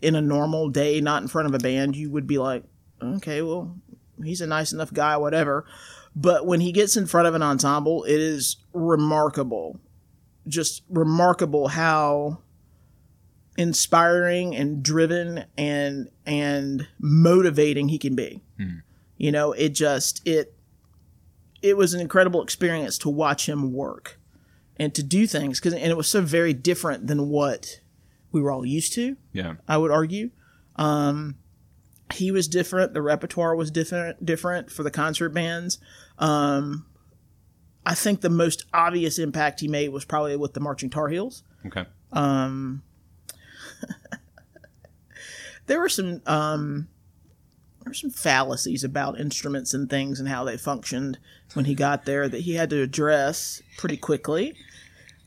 in 0.00 0.14
a 0.14 0.22
normal 0.22 0.68
day, 0.68 1.00
not 1.00 1.22
in 1.22 1.28
front 1.28 1.48
of 1.48 1.54
a 1.54 1.58
band, 1.58 1.96
you 1.96 2.10
would 2.10 2.26
be 2.26 2.38
like, 2.38 2.64
okay, 3.02 3.42
well, 3.42 3.76
he's 4.22 4.40
a 4.40 4.46
nice 4.46 4.72
enough 4.72 4.92
guy, 4.92 5.16
whatever. 5.16 5.66
But 6.14 6.46
when 6.46 6.60
he 6.60 6.72
gets 6.72 6.96
in 6.96 7.06
front 7.06 7.28
of 7.28 7.34
an 7.34 7.42
ensemble, 7.42 8.04
it 8.04 8.20
is 8.20 8.56
remarkable. 8.72 9.78
Just 10.46 10.82
remarkable 10.88 11.68
how 11.68 12.38
inspiring 13.56 14.54
and 14.54 14.82
driven 14.82 15.44
and 15.56 16.10
and 16.26 16.86
motivating 17.00 17.88
he 17.88 17.98
can 17.98 18.14
be. 18.14 18.42
You 19.16 19.32
know, 19.32 19.52
it 19.52 19.70
just 19.70 20.26
it 20.26 20.54
it 21.62 21.76
was 21.76 21.94
an 21.94 22.00
incredible 22.00 22.42
experience 22.42 22.98
to 22.98 23.08
watch 23.08 23.48
him 23.48 23.72
work 23.72 24.18
and 24.78 24.94
to 24.94 25.02
do 25.02 25.26
things 25.26 25.58
cuz 25.58 25.72
and 25.72 25.90
it 25.90 25.96
was 25.96 26.06
so 26.06 26.20
very 26.20 26.52
different 26.52 27.06
than 27.06 27.28
what 27.28 27.80
we 28.30 28.40
were 28.40 28.50
all 28.50 28.66
used 28.66 28.92
to. 28.94 29.16
Yeah. 29.32 29.54
I 29.66 29.78
would 29.78 29.90
argue. 29.90 30.30
Um, 30.76 31.36
he 32.14 32.30
was 32.30 32.46
different. 32.46 32.92
The 32.94 33.02
repertoire 33.02 33.56
was 33.56 33.70
different. 33.70 34.24
Different 34.24 34.70
for 34.70 34.82
the 34.82 34.90
concert 34.90 35.30
bands. 35.30 35.78
Um, 36.18 36.86
I 37.84 37.94
think 37.94 38.20
the 38.20 38.30
most 38.30 38.55
obvious 38.76 39.18
impact 39.18 39.60
he 39.60 39.68
made 39.68 39.88
was 39.88 40.04
probably 40.04 40.36
with 40.36 40.54
the 40.54 40.60
Marching 40.60 40.90
Tar 40.90 41.08
Heels. 41.08 41.42
Okay. 41.66 41.84
There 45.66 45.80
were 45.80 45.88
some 45.88 46.22
um, 46.26 46.88
there 47.82 47.90
were 47.90 47.94
some 47.94 48.10
fallacies 48.10 48.84
about 48.84 49.18
instruments 49.18 49.74
and 49.74 49.90
things 49.90 50.20
and 50.20 50.28
how 50.28 50.44
they 50.44 50.56
functioned 50.56 51.18
when 51.54 51.64
he 51.64 51.74
got 51.74 52.04
there 52.04 52.28
that 52.28 52.42
he 52.42 52.54
had 52.54 52.70
to 52.70 52.82
address 52.82 53.62
pretty 53.76 53.96
quickly. 53.96 54.54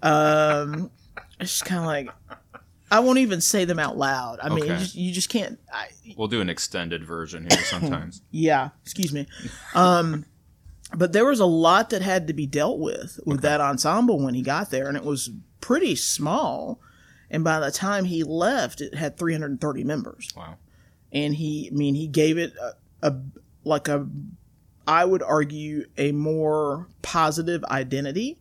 Um, 0.02 0.92
it's 1.40 1.52
just 1.52 1.66
kind 1.66 1.82
of 1.82 1.86
like 1.88 2.10
I 2.90 3.02
won't 3.02 3.20
even 3.20 3.42
say 3.42 3.66
them 3.66 3.80
out 3.80 3.98
loud. 3.98 4.40
I 4.42 4.50
mean, 4.50 4.60
you 4.60 4.78
just, 4.78 4.96
you 4.96 5.14
just 5.14 5.30
can't. 5.30 5.60
I, 5.72 5.88
We'll 6.18 6.28
do 6.28 6.42
an 6.42 6.50
extended 6.50 7.04
version 7.04 7.46
here 7.50 7.60
sometimes. 7.66 8.22
Yeah, 8.32 8.70
excuse 8.84 9.12
me. 9.14 9.28
Um, 9.76 10.26
but 10.96 11.14
there 11.14 11.26
was 11.26 11.40
a 11.40 11.46
lot 11.46 11.92
that 11.92 12.02
had 12.02 12.28
to 12.28 12.34
be 12.34 12.48
dealt 12.48 12.80
with 12.80 13.20
with 13.26 13.42
that 13.42 13.62
ensemble 13.62 14.20
when 14.20 14.34
he 14.34 14.42
got 14.42 14.72
there, 14.72 14.88
and 14.88 14.98
it 14.98 15.04
was 15.04 15.30
pretty 15.62 15.96
small. 15.96 16.80
And 17.30 17.44
by 17.44 17.60
the 17.60 17.72
time 17.72 18.06
he 18.06 18.24
left, 18.24 18.82
it 18.82 18.96
had 18.96 19.18
330 19.18 19.84
members, 19.84 20.34
wow. 20.36 20.56
and 21.12 21.36
he, 21.36 21.70
I 21.72 21.76
mean, 21.76 21.94
he 21.94 22.08
gave 22.08 22.40
it 22.40 22.54
a, 22.60 23.08
a 23.08 23.16
like 23.64 23.88
a, 23.88 24.08
I 24.88 25.06
would 25.06 25.22
argue, 25.22 25.86
a 25.98 26.12
more 26.12 26.88
positive 27.04 27.64
identity 27.66 28.40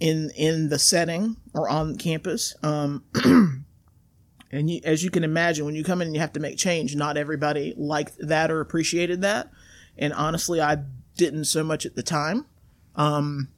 in 0.00 0.30
in 0.34 0.70
the 0.70 0.78
setting 0.78 1.36
or 1.52 1.68
on 1.68 1.96
campus. 1.96 2.56
Um, 2.62 3.04
and 4.50 4.70
you, 4.70 4.80
as 4.84 5.04
you 5.04 5.10
can 5.10 5.22
imagine, 5.22 5.66
when 5.66 5.74
you 5.74 5.84
come 5.84 6.00
in 6.00 6.08
and 6.08 6.14
you 6.14 6.20
have 6.22 6.32
to 6.32 6.40
make 6.40 6.56
change, 6.56 6.96
not 6.96 7.18
everybody 7.18 7.74
liked 7.76 8.16
that 8.20 8.50
or 8.50 8.60
appreciated 8.60 9.20
that. 9.20 9.50
And 9.98 10.14
honestly, 10.14 10.62
I 10.62 10.78
didn't 11.16 11.44
so 11.44 11.62
much 11.62 11.86
at 11.86 11.94
the 11.94 12.02
time. 12.02 12.46
Um, 12.96 13.48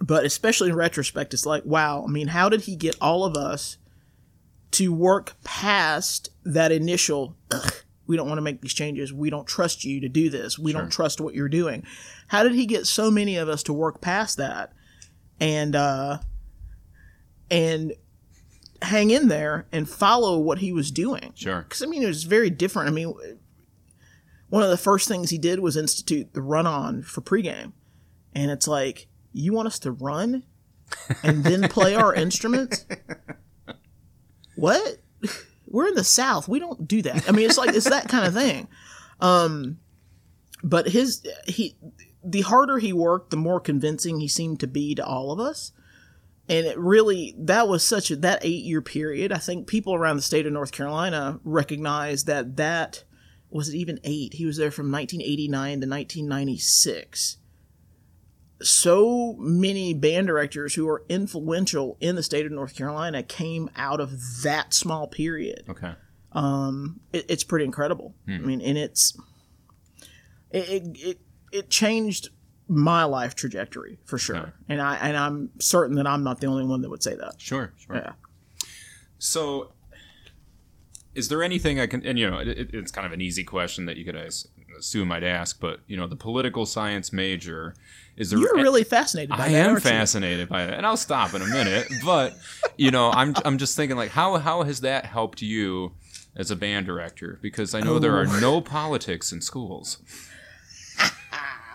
but 0.00 0.24
especially 0.24 0.70
in 0.70 0.76
retrospect, 0.76 1.34
it's 1.34 1.46
like, 1.46 1.64
wow, 1.64 2.04
I 2.04 2.10
mean, 2.10 2.28
how 2.28 2.48
did 2.48 2.62
he 2.62 2.76
get 2.76 2.96
all 3.00 3.24
of 3.24 3.36
us 3.36 3.78
to 4.72 4.92
work 4.92 5.36
past 5.42 6.28
that 6.44 6.70
initial, 6.70 7.36
"Ugh, 7.50 7.72
we 8.06 8.16
don't 8.16 8.28
want 8.28 8.38
to 8.38 8.42
make 8.42 8.60
these 8.60 8.74
changes. 8.74 9.12
We 9.12 9.30
don't 9.30 9.46
trust 9.46 9.84
you 9.84 10.00
to 10.00 10.08
do 10.08 10.28
this. 10.28 10.58
We 10.58 10.72
don't 10.72 10.90
trust 10.90 11.20
what 11.20 11.34
you're 11.34 11.48
doing. 11.48 11.84
How 12.28 12.42
did 12.42 12.54
he 12.54 12.66
get 12.66 12.86
so 12.86 13.10
many 13.10 13.36
of 13.36 13.48
us 13.48 13.62
to 13.64 13.72
work 13.72 14.00
past 14.00 14.36
that 14.36 14.72
and, 15.40 15.74
uh, 15.74 16.18
and 17.50 17.92
hang 18.82 19.10
in 19.10 19.28
there 19.28 19.66
and 19.72 19.88
follow 19.88 20.38
what 20.38 20.58
he 20.58 20.72
was 20.72 20.90
doing? 20.90 21.32
Sure. 21.34 21.62
because 21.62 21.82
I 21.82 21.86
mean 21.86 22.02
it 22.02 22.08
was 22.08 22.24
very 22.24 22.50
different. 22.50 22.88
I 22.88 22.92
mean, 22.92 23.14
one 24.56 24.64
of 24.64 24.70
the 24.70 24.78
first 24.78 25.06
things 25.06 25.28
he 25.28 25.36
did 25.36 25.60
was 25.60 25.76
institute 25.76 26.32
the 26.32 26.40
run 26.40 26.66
on 26.66 27.02
for 27.02 27.20
pregame, 27.20 27.74
and 28.34 28.50
it's 28.50 28.66
like 28.66 29.06
you 29.34 29.52
want 29.52 29.68
us 29.68 29.78
to 29.80 29.92
run 29.92 30.44
and 31.22 31.44
then 31.44 31.68
play 31.68 31.94
our 31.94 32.14
instruments. 32.24 32.86
What? 34.54 34.96
We're 35.66 35.88
in 35.88 35.94
the 35.94 36.02
South. 36.02 36.48
We 36.48 36.58
don't 36.58 36.88
do 36.88 37.02
that. 37.02 37.28
I 37.28 37.32
mean, 37.32 37.44
it's 37.44 37.58
like 37.58 37.74
it's 37.74 37.90
that 37.90 38.08
kind 38.08 38.24
of 38.24 38.32
thing. 38.32 38.66
Um, 39.20 39.76
but 40.64 40.88
his 40.88 41.22
he 41.46 41.76
the 42.24 42.40
harder 42.40 42.78
he 42.78 42.94
worked, 42.94 43.28
the 43.28 43.36
more 43.36 43.60
convincing 43.60 44.20
he 44.20 44.28
seemed 44.28 44.60
to 44.60 44.66
be 44.66 44.94
to 44.94 45.04
all 45.04 45.32
of 45.32 45.38
us 45.38 45.72
and 46.48 46.64
it 46.64 46.78
really 46.78 47.34
that 47.36 47.68
was 47.68 47.86
such 47.86 48.10
a 48.10 48.16
that 48.16 48.38
eight 48.44 48.62
year 48.62 48.80
period 48.80 49.32
i 49.32 49.38
think 49.38 49.66
people 49.66 49.96
around 49.96 50.14
the 50.14 50.22
state 50.22 50.46
of 50.46 50.52
north 50.52 50.70
carolina 50.70 51.40
recognized 51.42 52.28
that 52.28 52.56
that 52.56 53.02
was 53.50 53.68
it 53.68 53.76
even 53.76 53.98
eight 54.04 54.34
he 54.34 54.44
was 54.46 54.56
there 54.56 54.70
from 54.70 54.90
1989 54.90 55.80
to 55.80 55.86
1996 55.88 57.38
so 58.62 59.34
many 59.38 59.92
band 59.92 60.26
directors 60.26 60.74
who 60.74 60.88
are 60.88 61.04
influential 61.08 61.96
in 62.00 62.16
the 62.16 62.22
state 62.22 62.46
of 62.46 62.52
north 62.52 62.74
carolina 62.74 63.22
came 63.22 63.68
out 63.76 64.00
of 64.00 64.12
that 64.42 64.72
small 64.72 65.06
period 65.06 65.64
Okay. 65.68 65.92
Um, 66.32 67.00
it, 67.12 67.24
it's 67.30 67.44
pretty 67.44 67.64
incredible 67.64 68.14
hmm. 68.26 68.34
i 68.34 68.38
mean 68.38 68.60
and 68.60 68.76
it's 68.78 69.18
it, 70.50 70.68
it 70.68 70.98
it 71.00 71.20
it 71.52 71.70
changed 71.70 72.30
my 72.68 73.04
life 73.04 73.34
trajectory 73.34 73.98
for 74.04 74.18
sure 74.18 74.36
Okay. 74.36 74.50
and 74.70 74.80
i 74.82 74.96
and 74.96 75.16
i'm 75.16 75.50
certain 75.60 75.96
that 75.96 76.06
i'm 76.06 76.24
not 76.24 76.40
the 76.40 76.46
only 76.46 76.64
one 76.64 76.80
that 76.82 76.90
would 76.90 77.02
say 77.02 77.14
that 77.14 77.34
Sure. 77.38 77.72
Sure. 77.78 77.96
yeah 77.96 78.12
So, 79.18 79.72
is 81.16 81.28
there 81.28 81.42
anything 81.42 81.80
I 81.80 81.86
can? 81.86 82.04
And 82.06 82.18
you 82.18 82.30
know, 82.30 82.38
it, 82.38 82.70
it's 82.74 82.92
kind 82.92 83.06
of 83.06 83.12
an 83.12 83.20
easy 83.20 83.42
question 83.44 83.86
that 83.86 83.96
you 83.96 84.04
could 84.04 84.16
as- 84.16 84.46
assume 84.78 85.10
I'd 85.10 85.24
ask, 85.24 85.58
but 85.60 85.80
you 85.86 85.96
know, 85.96 86.06
the 86.06 86.16
political 86.16 86.66
science 86.66 87.12
major 87.12 87.74
is 88.16 88.30
there? 88.30 88.38
you're 88.38 88.54
really 88.54 88.84
fascinated 88.84 89.30
by 89.30 89.36
I 89.46 89.48
that 89.52 89.66
am 89.68 89.74
you? 89.74 89.80
fascinated 89.80 90.48
by 90.48 90.66
that, 90.66 90.74
and 90.74 90.86
I'll 90.86 90.96
stop 90.96 91.34
in 91.34 91.42
a 91.42 91.46
minute. 91.46 91.88
But 92.04 92.34
you 92.76 92.90
know, 92.90 93.10
I'm 93.10 93.34
I'm 93.44 93.58
just 93.58 93.76
thinking 93.76 93.96
like, 93.96 94.10
how 94.10 94.36
how 94.36 94.62
has 94.62 94.80
that 94.82 95.06
helped 95.06 95.42
you 95.42 95.92
as 96.36 96.50
a 96.50 96.56
band 96.56 96.86
director? 96.86 97.38
Because 97.42 97.74
I 97.74 97.80
know 97.80 97.98
there 97.98 98.16
are 98.16 98.26
Oh. 98.28 98.38
no 98.40 98.60
politics 98.60 99.32
in 99.32 99.40
schools. 99.40 99.98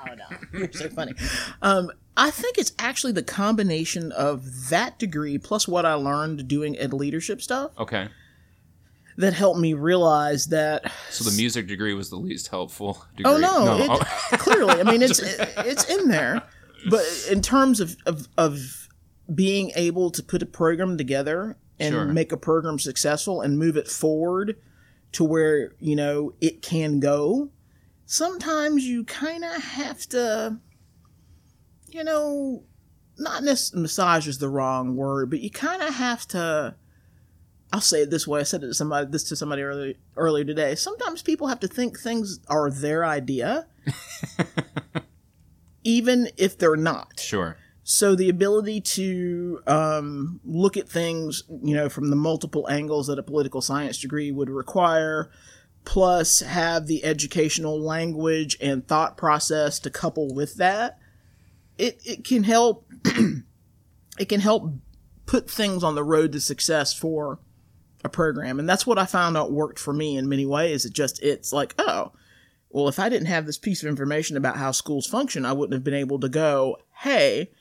Oh, 0.09 0.15
no. 0.15 0.59
You're 0.59 0.71
so 0.71 0.89
funny. 0.89 1.13
Um, 1.61 1.91
I 2.17 2.31
think 2.31 2.57
it's 2.57 2.73
actually 2.79 3.13
the 3.13 3.21
combination 3.21 4.11
of 4.11 4.69
that 4.69 4.97
degree 4.97 5.37
plus 5.37 5.67
what 5.67 5.85
I 5.85 5.93
learned 5.93 6.47
doing 6.47 6.75
ed 6.79 6.91
leadership 6.91 7.39
stuff 7.39 7.71
Okay, 7.77 8.07
that 9.21 9.33
helped 9.33 9.59
me 9.59 9.73
realize 9.73 10.47
that. 10.47 10.91
so 11.09 11.23
the 11.23 11.35
music 11.37 11.67
degree 11.67 11.93
was 11.93 12.09
the 12.09 12.17
least 12.17 12.47
helpful 12.49 12.97
oh, 13.03 13.07
degree. 13.15 13.31
Oh 13.33 13.37
no, 13.37 13.77
it, 13.77 13.89
oh, 13.89 13.99
clearly. 14.37 14.79
I 14.79 14.83
mean, 14.83 15.01
it's 15.01 15.19
it, 15.19 15.39
it's 15.57 15.85
in 15.89 16.09
there, 16.09 16.41
but 16.89 17.05
in 17.29 17.41
terms 17.41 17.79
of, 17.79 17.95
of 18.05 18.27
of 18.37 18.89
being 19.33 19.71
able 19.75 20.11
to 20.11 20.21
put 20.23 20.41
a 20.41 20.45
program 20.45 20.97
together 20.97 21.55
and 21.79 21.93
Sure. 21.93 22.05
make 22.05 22.31
a 22.31 22.37
program 22.37 22.77
successful 22.79 23.41
and 23.41 23.57
move 23.57 23.77
it 23.77 23.87
forward 23.87 24.57
to 25.13 25.23
where 25.23 25.73
you 25.79 25.95
know 25.95 26.33
it 26.41 26.61
can 26.61 26.99
go. 26.99 27.49
Sometimes 28.05 28.83
you 28.85 29.05
kind 29.05 29.45
of 29.45 29.53
have 29.63 30.01
to, 30.09 30.57
you 31.89 32.03
know, 32.03 32.63
not 33.17 33.43
necessarily 33.43 33.83
massage 33.83 34.27
is 34.27 34.39
the 34.39 34.49
wrong 34.49 34.95
word, 34.97 35.29
but 35.29 35.39
you 35.41 35.49
kind 35.51 35.81
of 35.81 35.93
have 35.93 36.27
to. 36.29 36.75
I'll 37.73 37.81
say 37.81 38.01
it 38.01 38.09
this 38.09 38.27
way. 38.27 38.41
I 38.41 38.43
said 38.43 38.63
it 38.63 38.67
to 38.67 38.73
somebody 38.73 39.07
this 39.09 39.23
to 39.25 39.35
somebody 39.35 39.61
earlier 39.61 39.93
earlier 40.17 40.43
today. 40.43 40.75
Sometimes 40.75 41.21
people 41.21 41.47
have 41.47 41.59
to 41.61 41.67
think 41.67 41.97
things 41.97 42.39
are 42.49 42.69
their 42.69 43.05
idea, 43.05 43.67
even 45.83 46.29
if 46.37 46.57
they're 46.57 46.75
not. 46.75 47.19
sure. 47.19 47.57
So 47.83 48.15
the 48.15 48.29
ability 48.29 48.81
to 48.81 49.61
um, 49.65 50.39
look 50.45 50.77
at 50.77 50.87
things, 50.87 51.43
you 51.63 51.75
know, 51.75 51.89
from 51.89 52.09
the 52.09 52.15
multiple 52.15 52.69
angles 52.69 53.07
that 53.07 53.17
a 53.17 53.23
political 53.23 53.59
science 53.59 53.97
degree 53.97 54.31
would 54.31 54.49
require, 54.49 55.31
plus 55.83 56.41
have 56.41 56.85
the 56.85 57.03
educational 57.03 57.81
language 57.81 58.55
and 58.61 58.87
thought 58.87 59.17
process 59.17 59.79
to 59.79 59.89
couple 59.89 60.33
with 60.33 60.55
that, 60.55 60.99
it, 61.77 61.99
it 62.05 62.23
can 62.23 62.43
help. 62.43 62.85
it 64.19 64.29
can 64.29 64.41
help 64.41 64.73
put 65.25 65.49
things 65.49 65.83
on 65.83 65.95
the 65.95 66.03
road 66.03 66.33
to 66.33 66.39
success 66.39 66.93
for 66.93 67.39
a 68.03 68.09
program, 68.09 68.59
and 68.59 68.67
that's 68.67 68.87
what 68.87 68.97
I 68.97 69.05
found 69.05 69.37
out 69.37 69.51
worked 69.51 69.79
for 69.79 69.93
me 69.93 70.17
in 70.17 70.29
many 70.29 70.45
ways. 70.45 70.85
It 70.85 70.93
just 70.93 71.21
it's 71.21 71.53
like 71.53 71.75
oh. 71.77 72.13
Well, 72.73 72.87
if 72.87 72.99
I 72.99 73.09
didn't 73.09 73.27
have 73.27 73.45
this 73.45 73.57
piece 73.57 73.83
of 73.83 73.89
information 73.89 74.37
about 74.37 74.55
how 74.55 74.71
schools 74.71 75.05
function, 75.05 75.45
I 75.45 75.51
wouldn't 75.51 75.73
have 75.73 75.83
been 75.83 75.93
able 75.93 76.21
to 76.21 76.29
go, 76.29 76.77
hey, 76.99 77.51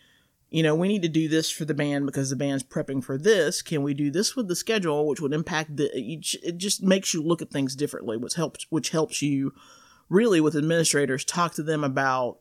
you 0.51 0.63
know, 0.63 0.75
we 0.75 0.89
need 0.89 1.03
to 1.03 1.09
do 1.09 1.29
this 1.29 1.51
for 1.51 1.65
the 1.65 1.75
band 1.75 2.07
because 2.07 2.31
the 2.31 2.37
band's 2.37 2.63
prepping 2.63 3.03
for 3.03 3.17
this. 3.17 3.63
Can 3.63 3.83
we 3.83 3.95
do 3.95 4.11
this 4.11 4.35
with 4.35 4.49
the 4.49 4.57
schedule, 4.57 5.07
which 5.09 5.21
would 5.21 5.33
impact 5.33 5.77
the? 5.77 5.91
It 5.95 6.59
just 6.59 6.83
makes 6.83 7.15
you 7.15 7.23
look 7.23 7.41
at 7.41 7.51
things 7.51 7.77
differently, 7.77 8.17
which 8.17 8.35
helps, 8.35 8.67
which 8.71 8.91
helps 8.91 9.23
you 9.23 9.53
really 10.09 10.41
with 10.41 10.57
administrators 10.57 11.25
talk 11.25 11.55
to 11.55 11.63
them 11.63 11.85
about 11.85 12.39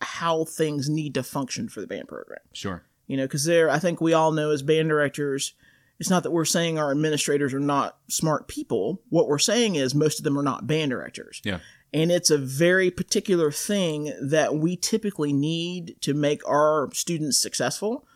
how 0.00 0.44
things 0.44 0.88
need 0.88 1.14
to 1.14 1.22
function 1.22 1.68
for 1.68 1.80
the 1.80 1.86
band 1.86 2.08
program. 2.08 2.40
Sure. 2.52 2.84
You 3.06 3.16
know, 3.16 3.24
because 3.24 3.44
there, 3.44 3.70
I 3.70 3.78
think 3.78 4.00
we 4.00 4.12
all 4.12 4.32
know 4.32 4.50
as 4.50 4.62
band 4.62 4.88
directors, 4.88 5.54
it's 6.00 6.10
not 6.10 6.24
that 6.24 6.32
we're 6.32 6.44
saying 6.44 6.78
our 6.78 6.90
administrators 6.90 7.54
are 7.54 7.60
not 7.60 7.98
smart 8.08 8.48
people. 8.48 9.00
What 9.08 9.28
we're 9.28 9.38
saying 9.38 9.76
is 9.76 9.94
most 9.94 10.18
of 10.18 10.24
them 10.24 10.38
are 10.38 10.42
not 10.42 10.66
band 10.66 10.90
directors. 10.90 11.40
Yeah. 11.44 11.60
And 11.92 12.10
it's 12.10 12.30
a 12.30 12.38
very 12.38 12.90
particular 12.90 13.52
thing 13.52 14.12
that 14.20 14.54
we 14.56 14.76
typically 14.76 15.32
need 15.32 15.96
to 16.00 16.14
make 16.14 16.46
our 16.48 16.88
students 16.92 17.38
successful. 17.38 18.06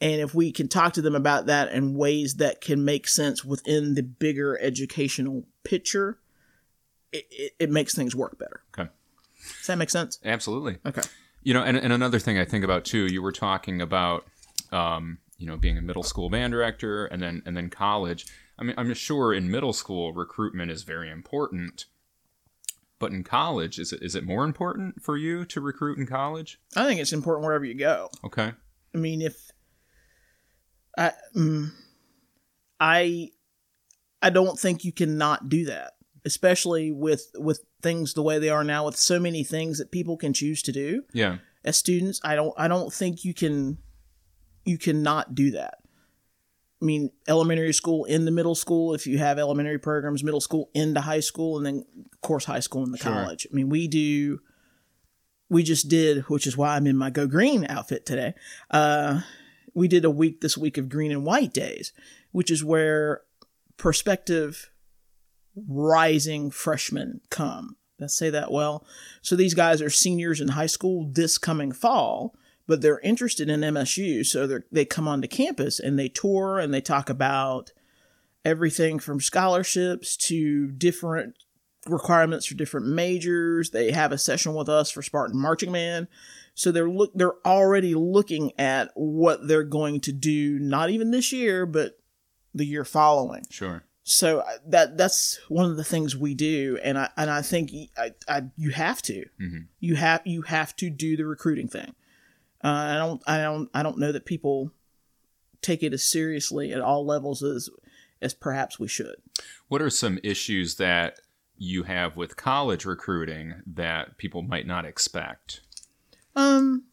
And 0.00 0.20
if 0.20 0.34
we 0.34 0.52
can 0.52 0.68
talk 0.68 0.94
to 0.94 1.02
them 1.02 1.14
about 1.14 1.46
that 1.46 1.72
in 1.72 1.94
ways 1.94 2.36
that 2.36 2.60
can 2.60 2.84
make 2.84 3.06
sense 3.06 3.44
within 3.44 3.94
the 3.94 4.02
bigger 4.02 4.58
educational 4.62 5.44
picture, 5.64 6.18
it, 7.12 7.26
it, 7.30 7.52
it 7.58 7.70
makes 7.70 7.94
things 7.94 8.16
work 8.16 8.38
better. 8.38 8.62
Okay. 8.78 8.88
Does 9.58 9.66
that 9.66 9.76
make 9.76 9.90
sense? 9.90 10.18
Absolutely. 10.24 10.78
Okay. 10.86 11.02
You 11.42 11.52
know, 11.52 11.62
and, 11.62 11.76
and 11.76 11.92
another 11.92 12.18
thing 12.18 12.38
I 12.38 12.44
think 12.44 12.64
about 12.64 12.84
too, 12.84 13.06
you 13.06 13.20
were 13.20 13.32
talking 13.32 13.82
about, 13.82 14.24
um, 14.72 15.18
you 15.40 15.46
know, 15.46 15.56
being 15.56 15.76
a 15.78 15.82
middle 15.82 16.02
school 16.04 16.28
band 16.30 16.52
director 16.52 17.06
and 17.06 17.20
then 17.22 17.42
and 17.46 17.56
then 17.56 17.70
college. 17.70 18.26
I 18.58 18.62
mean, 18.62 18.74
I'm 18.76 18.92
sure 18.94 19.32
in 19.34 19.50
middle 19.50 19.72
school 19.72 20.12
recruitment 20.12 20.70
is 20.70 20.82
very 20.82 21.10
important, 21.10 21.86
but 22.98 23.10
in 23.10 23.24
college, 23.24 23.78
is 23.78 23.92
it 23.92 24.02
is 24.02 24.14
it 24.14 24.22
more 24.22 24.44
important 24.44 25.02
for 25.02 25.16
you 25.16 25.44
to 25.46 25.60
recruit 25.60 25.98
in 25.98 26.06
college? 26.06 26.60
I 26.76 26.84
think 26.86 27.00
it's 27.00 27.12
important 27.14 27.46
wherever 27.46 27.64
you 27.64 27.74
go. 27.74 28.10
Okay. 28.22 28.52
I 28.94 28.98
mean, 28.98 29.22
if 29.22 29.50
I, 30.98 31.12
mm, 31.34 31.70
I, 32.78 33.30
I 34.20 34.30
don't 34.30 34.58
think 34.58 34.84
you 34.84 34.92
can 34.92 35.16
not 35.16 35.48
do 35.48 35.64
that, 35.66 35.92
especially 36.24 36.90
with 36.92 37.30
with 37.36 37.64
things 37.82 38.12
the 38.12 38.22
way 38.22 38.38
they 38.38 38.50
are 38.50 38.64
now, 38.64 38.84
with 38.84 38.96
so 38.96 39.18
many 39.18 39.42
things 39.44 39.78
that 39.78 39.90
people 39.90 40.16
can 40.18 40.34
choose 40.34 40.62
to 40.64 40.72
do 40.72 41.04
Yeah. 41.14 41.38
as 41.64 41.78
students. 41.78 42.20
I 42.22 42.34
don't, 42.34 42.52
I 42.58 42.68
don't 42.68 42.92
think 42.92 43.24
you 43.24 43.32
can, 43.32 43.78
you 44.64 44.78
cannot 44.78 45.34
do 45.34 45.52
that. 45.52 45.78
I 46.82 46.84
mean, 46.84 47.10
elementary 47.28 47.74
school 47.74 48.04
into 48.06 48.30
middle 48.30 48.54
school, 48.54 48.94
if 48.94 49.06
you 49.06 49.18
have 49.18 49.38
elementary 49.38 49.78
programs, 49.78 50.24
middle 50.24 50.40
school 50.40 50.70
into 50.72 51.00
high 51.00 51.20
school, 51.20 51.58
and 51.58 51.66
then, 51.66 51.84
of 52.12 52.20
course, 52.22 52.46
high 52.46 52.60
school 52.60 52.84
into 52.84 52.96
Sure. 52.96 53.12
college. 53.12 53.46
I 53.50 53.54
mean, 53.54 53.68
we 53.68 53.86
do, 53.86 54.40
we 55.50 55.62
just 55.62 55.88
did, 55.88 56.22
which 56.30 56.46
is 56.46 56.56
why 56.56 56.76
I'm 56.76 56.86
in 56.86 56.96
my 56.96 57.10
Go 57.10 57.26
Green 57.26 57.66
outfit 57.68 58.06
today. 58.06 58.34
Uh, 58.70 59.20
we 59.74 59.88
did 59.88 60.04
a 60.06 60.10
week 60.10 60.40
this 60.40 60.56
week 60.56 60.78
of 60.78 60.88
green 60.88 61.12
and 61.12 61.24
white 61.24 61.52
days, 61.52 61.92
which 62.32 62.50
is 62.50 62.64
where 62.64 63.22
prospective 63.76 64.70
rising 65.68 66.50
freshmen 66.50 67.20
come. 67.30 67.76
Let's 67.98 68.16
say 68.16 68.30
that 68.30 68.50
well. 68.50 68.86
So 69.20 69.36
these 69.36 69.52
guys 69.52 69.82
are 69.82 69.90
seniors 69.90 70.40
in 70.40 70.48
high 70.48 70.66
school 70.66 71.10
this 71.12 71.36
coming 71.36 71.72
fall, 71.72 72.34
but 72.66 72.80
they're 72.82 73.00
interested 73.00 73.48
in 73.48 73.60
MSU. 73.60 74.24
So 74.24 74.46
they 74.46 74.58
they 74.70 74.84
come 74.84 75.08
onto 75.08 75.28
campus 75.28 75.80
and 75.80 75.98
they 75.98 76.08
tour 76.08 76.58
and 76.58 76.72
they 76.72 76.80
talk 76.80 77.10
about 77.10 77.72
everything 78.44 78.98
from 78.98 79.20
scholarships 79.20 80.16
to 80.16 80.70
different 80.72 81.34
requirements 81.86 82.46
for 82.46 82.54
different 82.54 82.86
majors. 82.86 83.70
They 83.70 83.90
have 83.90 84.12
a 84.12 84.18
session 84.18 84.54
with 84.54 84.68
us 84.68 84.90
for 84.90 85.02
Spartan 85.02 85.38
Marching 85.40 85.72
Band. 85.72 86.08
So 86.54 86.72
they're 86.72 86.90
look 86.90 87.12
they're 87.14 87.46
already 87.46 87.94
looking 87.94 88.52
at 88.58 88.90
what 88.94 89.46
they're 89.48 89.62
going 89.64 90.00
to 90.02 90.12
do 90.12 90.58
not 90.58 90.90
even 90.90 91.10
this 91.10 91.32
year 91.32 91.64
but 91.66 91.98
the 92.54 92.64
year 92.66 92.84
following. 92.84 93.44
Sure. 93.50 93.84
So 94.02 94.42
that 94.66 94.96
that's 94.98 95.38
one 95.48 95.70
of 95.70 95.76
the 95.76 95.84
things 95.84 96.16
we 96.16 96.34
do, 96.34 96.78
and 96.82 96.98
I 96.98 97.10
and 97.16 97.30
I 97.30 97.42
think 97.42 97.70
I, 97.96 98.12
I 98.28 98.42
you 98.56 98.70
have 98.70 99.00
to 99.02 99.24
Mhm. 99.40 99.66
you 99.78 99.94
have 99.94 100.22
you 100.24 100.42
have 100.42 100.74
to 100.76 100.90
do 100.90 101.16
the 101.16 101.26
recruiting 101.26 101.68
thing. 101.68 101.94
Uh, 102.62 102.68
I 102.68 102.94
don't 102.96 103.22
I 103.26 103.42
don't 103.42 103.70
I 103.74 103.82
don't 103.82 103.98
know 103.98 104.12
that 104.12 104.26
people 104.26 104.72
take 105.62 105.82
it 105.82 105.92
as 105.92 106.04
seriously 106.04 106.72
at 106.72 106.80
all 106.80 107.04
levels 107.06 107.42
as 107.42 107.68
as 108.22 108.34
perhaps 108.34 108.78
we 108.78 108.88
should. 108.88 109.16
What 109.68 109.80
are 109.80 109.90
some 109.90 110.18
issues 110.22 110.76
that 110.76 111.20
you 111.56 111.84
have 111.84 112.16
with 112.16 112.36
college 112.36 112.84
recruiting 112.84 113.62
that 113.66 114.18
people 114.18 114.42
might 114.42 114.66
not 114.66 114.84
expect? 114.84 115.60
Um, 116.36 116.84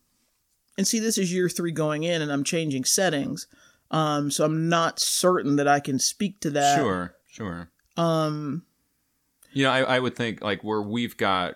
and 0.77 0.87
see, 0.87 0.99
this 0.99 1.17
is 1.17 1.33
year 1.33 1.49
three 1.49 1.71
going 1.71 2.03
in, 2.03 2.21
and 2.21 2.31
I'm 2.31 2.43
changing 2.43 2.85
settings. 2.85 3.47
Um, 3.91 4.29
so 4.31 4.43
I'm 4.45 4.67
not 4.69 4.99
certain 4.99 5.55
that 5.57 5.67
I 5.67 5.79
can 5.79 5.99
speak 5.99 6.39
to 6.41 6.49
that. 6.51 6.75
Sure, 6.75 7.15
sure. 7.29 7.71
Um, 7.95 8.65
You 9.53 9.63
know, 9.63 9.71
I, 9.71 9.95
I 9.95 9.99
would 9.99 10.15
think 10.15 10.41
like 10.41 10.63
where 10.63 10.81
we've 10.81 11.15
got, 11.17 11.55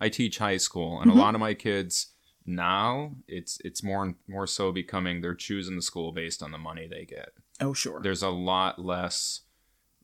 I 0.00 0.08
teach 0.10 0.38
high 0.38 0.58
school, 0.58 1.00
and 1.00 1.10
Mhm. 1.10 1.14
a 1.14 1.18
lot 1.18 1.34
of 1.34 1.40
my 1.40 1.54
kids 1.54 2.08
now 2.46 3.12
it's 3.28 3.58
it's 3.64 3.82
more 3.82 4.02
and 4.02 4.14
more 4.28 4.46
so 4.46 4.72
becoming 4.72 5.20
they're 5.20 5.34
choosing 5.34 5.76
the 5.76 5.82
school 5.82 6.12
based 6.12 6.42
on 6.42 6.50
the 6.50 6.58
money 6.58 6.86
they 6.88 7.04
get. 7.04 7.30
oh 7.60 7.72
sure. 7.72 8.00
There's 8.02 8.22
a 8.22 8.30
lot 8.30 8.78
less 8.78 9.42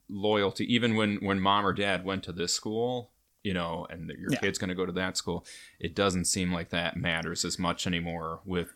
loyalty, 0.09 0.64
even 0.72 0.94
when 0.96 1.16
when 1.16 1.40
mom 1.40 1.66
or 1.66 1.72
dad 1.72 2.05
went 2.05 2.22
to 2.24 2.33
this 2.33 2.53
school, 2.55 3.11
you 3.42 3.53
know, 3.55 3.87
and 3.90 4.09
your 4.18 4.31
Yeah. 4.33 4.38
kid's 4.40 4.59
going 4.59 4.68
to 4.68 4.74
go 4.74 4.87
to 4.87 4.92
that 4.92 5.16
school. 5.16 5.44
It 5.81 5.94
doesn't 5.94 6.27
seem 6.27 6.53
like 6.53 6.70
that 6.70 6.96
matters 6.96 7.44
as 7.44 7.59
much 7.59 7.87
anymore 7.87 8.40
with 8.44 8.72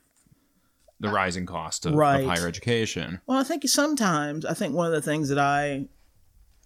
the 1.00 1.08
rising 1.08 1.46
cost 1.46 1.84
of, 1.86 1.94
of 1.94 1.98
higher 1.98 2.46
education. 2.46 3.20
Well, 3.26 3.38
I 3.38 3.42
think 3.44 3.66
sometimes 3.68 4.44
I 4.44 4.54
think 4.54 4.74
one 4.74 4.86
of 4.86 4.92
the 4.92 5.02
things 5.02 5.28
that 5.30 5.38
I 5.38 5.86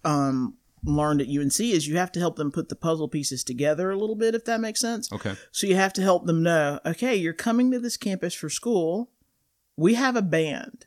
um 0.03 0.55
learned 0.83 1.21
at 1.21 1.27
UNC 1.27 1.59
is 1.59 1.87
you 1.87 1.97
have 1.97 2.11
to 2.13 2.19
help 2.19 2.35
them 2.35 2.51
put 2.51 2.69
the 2.69 2.75
puzzle 2.75 3.07
pieces 3.07 3.43
together 3.43 3.91
a 3.91 3.97
little 3.97 4.15
bit, 4.15 4.35
if 4.35 4.45
that 4.45 4.61
makes 4.61 4.79
sense. 4.79 5.11
Okay. 5.11 5.35
So 5.51 5.67
you 5.67 5.75
have 5.75 5.93
to 5.93 6.01
help 6.01 6.25
them 6.25 6.43
know, 6.43 6.79
okay, 6.85 7.15
you're 7.15 7.33
coming 7.33 7.71
to 7.71 7.79
this 7.79 7.97
campus 7.97 8.33
for 8.33 8.49
school. 8.49 9.09
We 9.75 9.95
have 9.95 10.15
a 10.15 10.21
band 10.21 10.85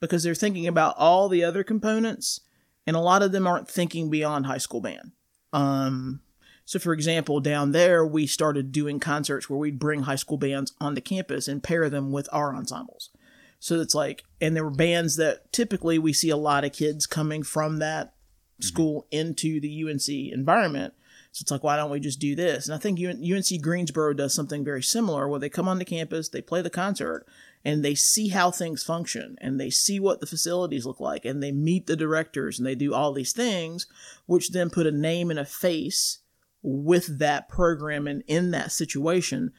because 0.00 0.22
they're 0.22 0.34
thinking 0.34 0.66
about 0.66 0.94
all 0.98 1.28
the 1.28 1.44
other 1.44 1.64
components, 1.64 2.40
and 2.86 2.96
a 2.96 3.00
lot 3.00 3.22
of 3.22 3.32
them 3.32 3.46
aren't 3.46 3.70
thinking 3.70 4.10
beyond 4.10 4.46
high 4.46 4.58
school 4.58 4.80
band. 4.80 5.12
Um, 5.52 6.20
so, 6.64 6.78
for 6.78 6.92
example, 6.92 7.40
down 7.40 7.72
there, 7.72 8.04
we 8.04 8.26
started 8.26 8.72
doing 8.72 8.98
concerts 8.98 9.48
where 9.48 9.58
we'd 9.58 9.78
bring 9.78 10.02
high 10.02 10.16
school 10.16 10.36
bands 10.36 10.72
onto 10.80 11.00
campus 11.00 11.46
and 11.48 11.62
pair 11.62 11.88
them 11.88 12.10
with 12.10 12.28
our 12.32 12.54
ensembles. 12.54 13.10
So 13.58 13.80
it's 13.80 13.94
like, 13.94 14.24
and 14.40 14.54
there 14.54 14.64
were 14.64 14.70
bands 14.70 15.16
that 15.16 15.52
typically 15.52 15.98
we 15.98 16.12
see 16.12 16.28
a 16.28 16.36
lot 16.36 16.64
of 16.64 16.72
kids 16.72 17.06
coming 17.06 17.42
from 17.42 17.78
that 17.78 18.14
school 18.60 19.06
into 19.10 19.60
the 19.60 19.84
UNC 19.84 20.08
environment. 20.08 20.94
So 21.32 21.42
it's 21.42 21.50
like, 21.50 21.62
why 21.62 21.76
don't 21.76 21.90
we 21.90 22.00
just 22.00 22.18
do 22.18 22.34
this? 22.34 22.66
And 22.66 22.74
I 22.74 22.78
think 22.78 22.98
UNC 22.98 23.60
Greensboro 23.60 24.14
does 24.14 24.32
something 24.32 24.64
very 24.64 24.82
similar 24.82 25.28
where 25.28 25.38
they 25.38 25.50
come 25.50 25.68
onto 25.68 25.84
campus, 25.84 26.30
they 26.30 26.40
play 26.40 26.62
the 26.62 26.70
concert, 26.70 27.26
and 27.62 27.84
they 27.84 27.94
see 27.94 28.28
how 28.28 28.50
things 28.50 28.82
function, 28.82 29.36
and 29.40 29.60
they 29.60 29.68
see 29.68 30.00
what 30.00 30.20
the 30.20 30.26
facilities 30.26 30.86
look 30.86 30.98
like, 30.98 31.26
and 31.26 31.42
they 31.42 31.52
meet 31.52 31.86
the 31.86 31.96
directors, 31.96 32.58
and 32.58 32.66
they 32.66 32.74
do 32.74 32.94
all 32.94 33.12
these 33.12 33.34
things, 33.34 33.86
which 34.24 34.52
then 34.52 34.70
put 34.70 34.86
a 34.86 34.92
name 34.92 35.30
and 35.30 35.38
a 35.38 35.44
face 35.44 36.20
with 36.62 37.18
that 37.18 37.48
program 37.48 38.06
and 38.06 38.22
in 38.26 38.50
that 38.52 38.72
situation, 38.72 39.52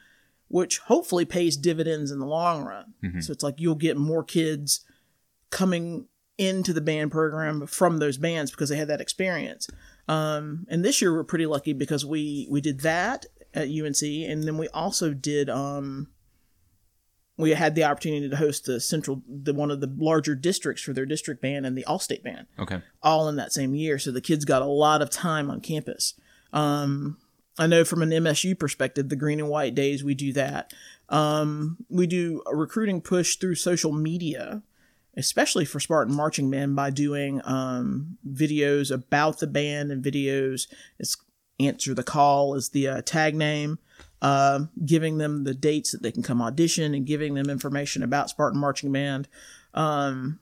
which 0.48 0.78
hopefully 0.78 1.24
pays 1.24 1.56
dividends 1.56 2.10
in 2.10 2.18
the 2.18 2.26
long 2.26 2.64
run. 2.64 2.94
Mhm. 3.04 3.22
So 3.22 3.32
it's 3.32 3.44
like 3.44 3.60
you'll 3.60 3.76
get 3.76 3.96
more 3.96 4.24
kids 4.24 4.80
coming 5.50 6.08
into 6.38 6.72
the 6.72 6.80
band 6.80 7.10
program 7.10 7.66
from 7.66 7.98
those 7.98 8.16
bands 8.16 8.50
because 8.52 8.68
they 8.70 8.76
had 8.76 8.88
that 8.88 9.00
experience. 9.00 9.68
Um, 10.06 10.66
and 10.70 10.84
this 10.84 11.02
year 11.02 11.12
we're 11.12 11.24
pretty 11.24 11.46
lucky 11.46 11.72
because 11.74 12.06
we 12.06 12.46
we 12.50 12.60
did 12.60 12.80
that 12.80 13.26
at 13.52 13.68
UNC, 13.68 14.02
and 14.02 14.44
then 14.44 14.56
we 14.56 14.68
also 14.68 15.12
did 15.12 15.50
um, 15.50 16.08
we 17.36 17.50
had 17.50 17.74
the 17.74 17.84
opportunity 17.84 18.28
to 18.28 18.36
host 18.36 18.64
the 18.64 18.80
central 18.80 19.22
the 19.28 19.52
one 19.54 19.70
of 19.70 19.80
the 19.80 19.92
larger 19.98 20.34
districts 20.34 20.82
for 20.82 20.92
their 20.92 21.06
district 21.06 21.40
band 21.42 21.66
and 21.66 21.76
the 21.76 21.84
all 21.84 21.98
state 21.98 22.22
band 22.24 22.46
Okay. 22.58 22.80
all 23.02 23.28
in 23.28 23.36
that 23.36 23.52
same 23.52 23.74
year. 23.74 23.98
So 23.98 24.10
the 24.10 24.20
kids 24.20 24.44
got 24.44 24.62
a 24.62 24.66
lot 24.66 25.02
of 25.02 25.10
time 25.10 25.50
on 25.50 25.60
campus. 25.60 26.14
Um, 26.52 27.18
I 27.58 27.66
know 27.66 27.84
from 27.84 28.02
an 28.02 28.10
MSU 28.10 28.58
perspective, 28.58 29.08
the 29.08 29.16
green 29.16 29.40
and 29.40 29.48
white 29.48 29.74
days, 29.74 30.02
we 30.04 30.14
do 30.14 30.32
that. 30.34 30.72
Um, 31.08 31.78
we 31.88 32.06
do 32.06 32.42
a 32.46 32.54
recruiting 32.54 33.00
push 33.00 33.36
through 33.36 33.56
social 33.56 33.92
media, 33.92 34.62
especially 35.18 35.64
for 35.64 35.80
Spartan 35.80 36.14
Marching 36.14 36.50
Band 36.50 36.76
by 36.76 36.90
doing 36.90 37.42
um, 37.44 38.16
videos 38.26 38.90
about 38.90 39.40
the 39.40 39.48
band 39.48 39.90
and 39.90 40.02
videos. 40.02 40.68
It's 40.98 41.16
Answer 41.60 41.92
the 41.92 42.04
Call 42.04 42.54
is 42.54 42.68
the 42.68 42.86
uh, 42.88 43.02
tag 43.02 43.34
name. 43.34 43.78
Uh, 44.22 44.60
giving 44.84 45.18
them 45.18 45.44
the 45.44 45.54
dates 45.54 45.92
that 45.92 46.02
they 46.02 46.10
can 46.10 46.24
come 46.24 46.42
audition 46.42 46.92
and 46.92 47.06
giving 47.06 47.34
them 47.34 47.48
information 47.48 48.02
about 48.02 48.30
Spartan 48.30 48.58
Marching 48.58 48.90
Band. 48.90 49.28
Um, 49.74 50.40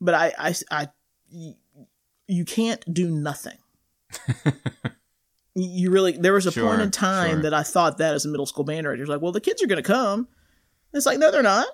but 0.00 0.14
I, 0.14 0.32
I, 0.38 0.54
I, 0.70 0.88
you 2.28 2.44
can't 2.44 2.84
do 2.92 3.10
nothing. 3.10 3.58
you 5.54 5.90
really 5.90 6.12
there 6.12 6.34
was 6.34 6.46
a 6.46 6.52
Sure, 6.52 6.68
point 6.68 6.82
in 6.82 6.90
time 6.92 7.30
sure. 7.30 7.42
that 7.42 7.54
I 7.54 7.62
thought 7.64 7.98
that 7.98 8.14
as 8.14 8.24
a 8.24 8.28
middle 8.28 8.46
school 8.46 8.64
band 8.64 8.84
director. 8.84 9.02
It's 9.02 9.10
like, 9.10 9.20
well, 9.20 9.32
the 9.32 9.40
kids 9.40 9.62
are 9.62 9.66
going 9.66 9.82
to 9.82 9.86
come. 9.86 10.28
It's 10.92 11.06
like, 11.06 11.18
no, 11.18 11.30
they're 11.30 11.42
not. 11.42 11.66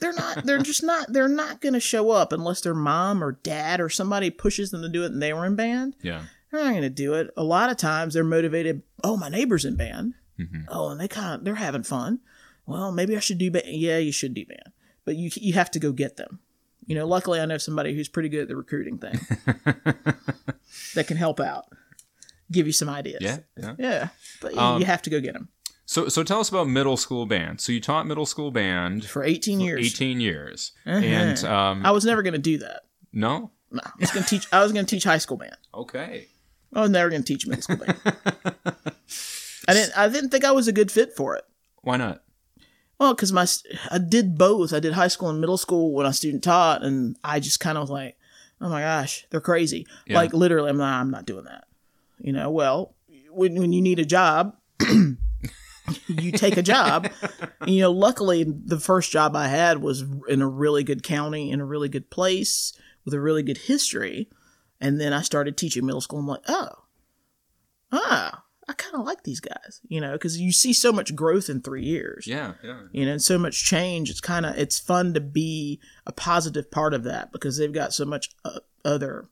They're 0.00 0.12
not. 0.12 0.44
They're 0.44 0.58
just 0.58 0.82
not. 0.82 1.12
They're 1.12 1.28
not 1.28 1.60
going 1.60 1.72
to 1.74 1.80
show 1.80 2.10
up 2.10 2.32
unless 2.32 2.60
their 2.60 2.74
mom 2.74 3.22
or 3.22 3.32
dad 3.42 3.80
or 3.80 3.88
somebody 3.88 4.30
pushes 4.30 4.70
them 4.70 4.82
to 4.82 4.88
do 4.88 5.02
it, 5.04 5.12
and 5.12 5.22
they 5.22 5.32
were 5.32 5.46
in 5.46 5.56
band. 5.56 5.96
Yeah. 6.02 6.22
They're 6.50 6.64
not 6.64 6.70
going 6.70 6.82
to 6.82 6.90
do 6.90 7.14
it. 7.14 7.30
A 7.36 7.44
lot 7.44 7.70
of 7.70 7.76
times, 7.76 8.14
they're 8.14 8.24
motivated. 8.24 8.82
Oh, 9.04 9.16
my 9.16 9.28
neighbor's 9.28 9.64
in 9.64 9.76
band. 9.76 10.14
Mm-hmm. 10.38 10.62
Oh, 10.68 10.90
and 10.90 11.00
they 11.00 11.08
kind 11.08 11.34
of 11.34 11.44
they're 11.44 11.54
having 11.56 11.82
fun. 11.82 12.20
Well, 12.66 12.92
maybe 12.92 13.16
I 13.16 13.20
should 13.20 13.38
do 13.38 13.50
band. 13.50 13.66
Yeah, 13.68 13.98
you 13.98 14.12
should 14.12 14.34
do 14.34 14.44
band, 14.46 14.72
but 15.04 15.16
you 15.16 15.30
you 15.36 15.52
have 15.54 15.70
to 15.72 15.78
go 15.78 15.92
get 15.92 16.16
them. 16.16 16.40
You 16.86 16.96
know, 16.96 17.06
luckily 17.06 17.40
I 17.40 17.44
know 17.46 17.58
somebody 17.58 17.94
who's 17.94 18.08
pretty 18.08 18.28
good 18.28 18.42
at 18.42 18.48
the 18.48 18.56
recruiting 18.56 18.98
thing 18.98 19.20
that 20.94 21.06
can 21.06 21.16
help 21.16 21.38
out, 21.40 21.66
give 22.50 22.66
you 22.66 22.72
some 22.72 22.88
ideas. 22.88 23.20
Yeah. 23.20 23.38
Yeah. 23.56 23.74
yeah, 23.78 24.08
but 24.40 24.56
Um, 24.56 24.80
you 24.80 24.86
have 24.86 25.02
to 25.02 25.10
go 25.10 25.20
get 25.20 25.34
them 25.34 25.48
So 25.90 26.06
so 26.06 26.22
tell 26.22 26.38
us 26.38 26.48
about 26.48 26.68
middle 26.68 26.96
school 26.96 27.26
band. 27.26 27.60
So 27.60 27.72
you 27.72 27.80
taught 27.80 28.06
middle 28.06 28.24
school 28.24 28.52
band 28.52 29.04
for 29.04 29.24
18 29.24 29.58
years. 29.58 29.84
18 29.84 30.20
years. 30.20 30.70
Uh-huh. 30.86 30.98
And 30.98 31.44
um 31.44 31.84
I 31.84 31.90
was 31.90 32.04
never 32.04 32.22
going 32.22 32.34
to 32.34 32.38
do 32.38 32.58
that. 32.58 32.82
no? 33.12 33.50
No, 33.72 33.80
I 33.84 33.90
was 33.98 34.12
going 34.12 34.22
to 34.22 34.28
teach. 34.28 34.46
I 34.52 34.62
was 34.62 34.72
going 34.72 34.86
to 34.86 34.90
teach 34.94 35.02
high 35.02 35.18
school 35.18 35.36
band. 35.36 35.56
Okay. 35.74 36.28
I 36.72 36.80
was 36.80 36.90
never 36.90 37.10
going 37.10 37.22
to 37.22 37.26
teach 37.26 37.44
middle 37.44 37.62
school 37.62 37.78
band. 37.78 37.98
I 39.66 39.74
didn't. 39.74 39.98
I 39.98 40.08
didn't 40.08 40.30
think 40.30 40.44
I 40.44 40.52
was 40.52 40.68
a 40.68 40.72
good 40.72 40.92
fit 40.92 41.12
for 41.16 41.34
it. 41.34 41.44
Why 41.82 41.96
not? 41.96 42.22
Well, 43.00 43.14
because 43.14 43.32
my 43.32 43.46
I 43.90 43.98
did 43.98 44.38
both. 44.38 44.72
I 44.72 44.78
did 44.78 44.92
high 44.92 45.08
school 45.08 45.28
and 45.28 45.40
middle 45.40 45.58
school 45.58 45.92
when 45.92 46.06
I 46.06 46.12
student 46.12 46.44
taught, 46.44 46.84
and 46.84 47.16
I 47.24 47.40
just 47.40 47.58
kind 47.58 47.76
of 47.76 47.82
was 47.82 47.90
like, 47.90 48.16
oh 48.60 48.68
my 48.68 48.82
gosh, 48.82 49.26
they're 49.30 49.40
crazy. 49.40 49.88
Yeah. 50.06 50.18
Like 50.18 50.32
literally, 50.34 50.70
I'm 50.70 50.78
not. 50.78 51.00
I'm 51.00 51.10
not 51.10 51.26
doing 51.26 51.46
that. 51.46 51.64
You 52.20 52.32
know. 52.32 52.48
Well, 52.50 52.94
when 53.30 53.56
when 53.56 53.72
you 53.72 53.82
need 53.82 53.98
a 53.98 54.04
job. 54.04 54.56
you 56.06 56.32
take 56.32 56.56
a 56.56 56.62
job. 56.62 57.10
You 57.66 57.82
know 57.82 57.92
luckily 57.92 58.44
the 58.44 58.80
first 58.80 59.10
job 59.10 59.36
i 59.36 59.48
had 59.48 59.82
was 59.82 60.04
in 60.28 60.42
a 60.42 60.48
really 60.48 60.84
good 60.84 61.02
county 61.02 61.50
in 61.50 61.60
a 61.60 61.64
really 61.64 61.88
good 61.88 62.10
place 62.10 62.72
with 63.04 63.14
a 63.14 63.20
really 63.20 63.42
good 63.42 63.58
history. 63.58 64.28
And 64.80 65.00
then 65.00 65.12
i 65.12 65.22
started 65.22 65.56
teaching 65.56 65.86
middle 65.86 66.00
school. 66.00 66.20
I'm 66.20 66.26
like 66.26 66.42
oh 66.48 66.70
ah 67.92 68.44
i 68.68 68.72
kind 68.74 68.94
of 68.94 69.04
like 69.04 69.24
these 69.24 69.40
guys 69.40 69.80
you 69.88 70.00
know 70.00 70.12
because 70.12 70.40
you 70.40 70.52
see 70.52 70.72
so 70.72 70.92
much 70.92 71.16
growth 71.16 71.48
in 71.48 71.60
three 71.60 71.84
years. 71.84 72.26
Yeah, 72.26 72.54
yeah. 72.62 72.82
you 72.92 73.04
know 73.04 73.12
and 73.12 73.22
so 73.22 73.38
much 73.38 73.64
change. 73.64 74.10
It's 74.10 74.20
kind 74.20 74.46
of 74.46 74.56
it's 74.56 74.78
fun 74.78 75.14
to 75.14 75.20
be 75.20 75.80
a 76.06 76.12
positive 76.12 76.70
part 76.70 76.94
of 76.94 77.04
that 77.04 77.32
because 77.32 77.58
they've 77.58 77.72
got 77.72 77.92
so 77.92 78.04
much 78.04 78.30
uh, 78.44 78.60
other 78.84 79.28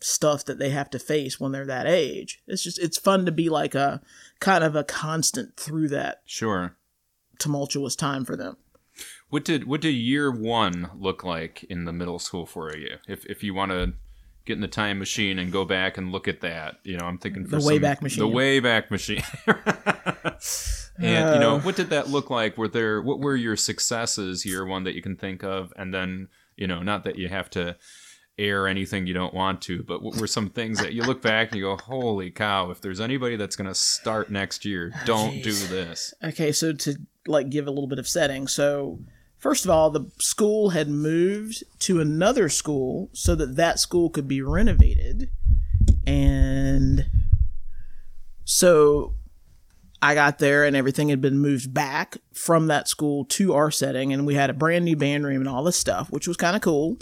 stuff 0.00 0.44
that 0.44 0.58
they 0.58 0.70
have 0.70 0.88
to 0.90 0.98
face 0.98 1.38
when 1.38 1.52
they're 1.52 1.66
that 1.66 1.86
age 1.86 2.40
it's 2.46 2.62
just 2.62 2.78
it's 2.78 2.98
fun 2.98 3.26
to 3.26 3.32
be 3.32 3.48
like 3.48 3.74
a 3.74 4.00
kind 4.40 4.64
of 4.64 4.74
a 4.74 4.82
constant 4.84 5.56
through 5.56 5.88
that 5.88 6.22
Sure. 6.24 6.76
tumultuous 7.38 7.94
time 7.96 8.24
for 8.24 8.36
them 8.36 8.56
What 9.28 9.44
did 9.44 9.64
what 9.66 9.80
did 9.80 9.90
year 9.92 10.30
one 10.30 10.90
look 10.98 11.22
like 11.24 11.64
in 11.64 11.84
the 11.84 11.92
middle 11.92 12.18
school 12.18 12.46
for 12.46 12.74
you? 12.76 12.96
If 13.06 13.24
if 13.26 13.42
you 13.44 13.54
want 13.54 13.70
to 13.72 13.92
get 14.46 14.54
in 14.54 14.60
the 14.62 14.68
time 14.68 14.98
machine 14.98 15.38
and 15.38 15.52
go 15.52 15.64
back 15.66 15.96
and 15.98 16.10
look 16.10 16.26
at 16.26 16.40
that, 16.40 16.76
you 16.82 16.96
know, 16.96 17.04
I'm 17.04 17.18
thinking 17.18 17.44
for 17.44 17.56
The 17.56 17.60
some- 17.60 17.72
Wayback 17.74 18.00
Machine. 18.02 18.18
The 18.24 18.36
Wayback 18.36 18.90
Machine. 18.90 19.22
and 20.98 21.34
you 21.34 21.40
know, 21.40 21.56
uh. 21.56 21.60
what 21.60 21.76
did 21.76 21.90
that 21.90 22.08
look 22.08 22.30
like? 22.30 22.56
Were 22.58 22.68
there 22.68 23.00
what 23.02 23.20
were 23.20 23.36
your 23.36 23.56
successes 23.56 24.44
year 24.44 24.64
one 24.66 24.84
that 24.84 24.94
you 24.94 25.02
can 25.02 25.16
think 25.16 25.42
of? 25.44 25.72
And 25.76 25.92
then 25.94 26.28
you 26.56 26.66
know, 26.66 26.82
not 26.82 27.04
that 27.04 27.16
you 27.16 27.28
have 27.28 27.48
to 27.50 27.76
air 28.40 28.66
anything 28.66 29.06
you 29.06 29.14
don't 29.14 29.34
want 29.34 29.62
to, 29.62 29.82
but 29.82 30.02
what 30.02 30.16
were 30.16 30.26
some 30.26 30.48
things 30.48 30.78
that 30.80 30.92
you 30.92 31.02
look 31.02 31.22
back 31.22 31.48
and 31.48 31.58
you 31.58 31.64
go, 31.64 31.76
"Holy 31.76 32.30
cow! 32.30 32.70
If 32.70 32.80
there's 32.80 33.00
anybody 33.00 33.36
that's 33.36 33.56
going 33.56 33.68
to 33.68 33.74
start 33.74 34.30
next 34.30 34.64
year, 34.64 34.92
oh, 34.94 35.02
don't 35.04 35.42
do 35.42 35.52
this." 35.52 36.14
Okay, 36.24 36.50
so 36.52 36.72
to 36.72 36.96
like 37.26 37.50
give 37.50 37.66
a 37.66 37.70
little 37.70 37.88
bit 37.88 37.98
of 37.98 38.08
setting, 38.08 38.48
so 38.48 38.98
first 39.38 39.64
of 39.64 39.70
all, 39.70 39.90
the 39.90 40.10
school 40.18 40.70
had 40.70 40.88
moved 40.88 41.62
to 41.80 42.00
another 42.00 42.48
school 42.48 43.10
so 43.12 43.34
that 43.34 43.56
that 43.56 43.78
school 43.78 44.10
could 44.10 44.26
be 44.26 44.40
renovated, 44.42 45.30
and 46.06 47.06
so 48.44 49.14
I 50.02 50.14
got 50.14 50.38
there 50.38 50.64
and 50.64 50.74
everything 50.74 51.10
had 51.10 51.20
been 51.20 51.38
moved 51.38 51.74
back 51.74 52.16
from 52.32 52.68
that 52.68 52.88
school 52.88 53.24
to 53.26 53.52
our 53.52 53.70
setting, 53.70 54.12
and 54.12 54.26
we 54.26 54.34
had 54.34 54.48
a 54.48 54.54
brand 54.54 54.84
new 54.84 54.96
band 54.96 55.26
room 55.26 55.40
and 55.40 55.48
all 55.48 55.62
this 55.62 55.76
stuff, 55.76 56.10
which 56.10 56.26
was 56.26 56.36
kind 56.36 56.56
of 56.56 56.62
cool. 56.62 56.98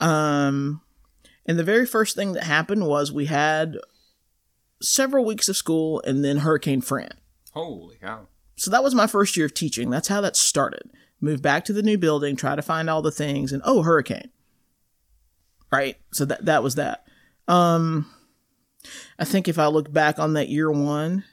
Um, 0.00 0.82
and 1.46 1.58
the 1.58 1.64
very 1.64 1.86
first 1.86 2.14
thing 2.14 2.32
that 2.32 2.44
happened 2.44 2.86
was 2.86 3.10
we 3.12 3.26
had 3.26 3.76
several 4.80 5.24
weeks 5.24 5.48
of 5.48 5.56
school, 5.56 6.02
and 6.06 6.24
then 6.24 6.38
Hurricane 6.38 6.80
Fran. 6.80 7.12
Holy 7.52 7.96
cow! 7.96 8.28
So 8.56 8.70
that 8.70 8.82
was 8.82 8.94
my 8.94 9.06
first 9.06 9.36
year 9.36 9.46
of 9.46 9.54
teaching. 9.54 9.90
That's 9.90 10.08
how 10.08 10.20
that 10.20 10.36
started. 10.36 10.90
Move 11.20 11.42
back 11.42 11.64
to 11.64 11.72
the 11.72 11.82
new 11.82 11.98
building, 11.98 12.36
try 12.36 12.54
to 12.54 12.62
find 12.62 12.88
all 12.88 13.02
the 13.02 13.10
things, 13.10 13.52
and 13.52 13.62
oh, 13.64 13.82
hurricane. 13.82 14.30
Right. 15.70 15.96
So 16.12 16.24
that 16.24 16.44
that 16.44 16.62
was 16.62 16.76
that. 16.76 17.04
Um, 17.46 18.06
I 19.18 19.24
think 19.24 19.48
if 19.48 19.58
I 19.58 19.66
look 19.66 19.92
back 19.92 20.18
on 20.18 20.34
that 20.34 20.48
year 20.48 20.70
one, 20.70 21.24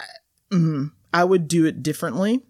I, 0.00 0.04
mhm, 0.52 0.92
I 1.12 1.24
would 1.24 1.48
do 1.48 1.64
it 1.66 1.82
differently. 1.82 2.42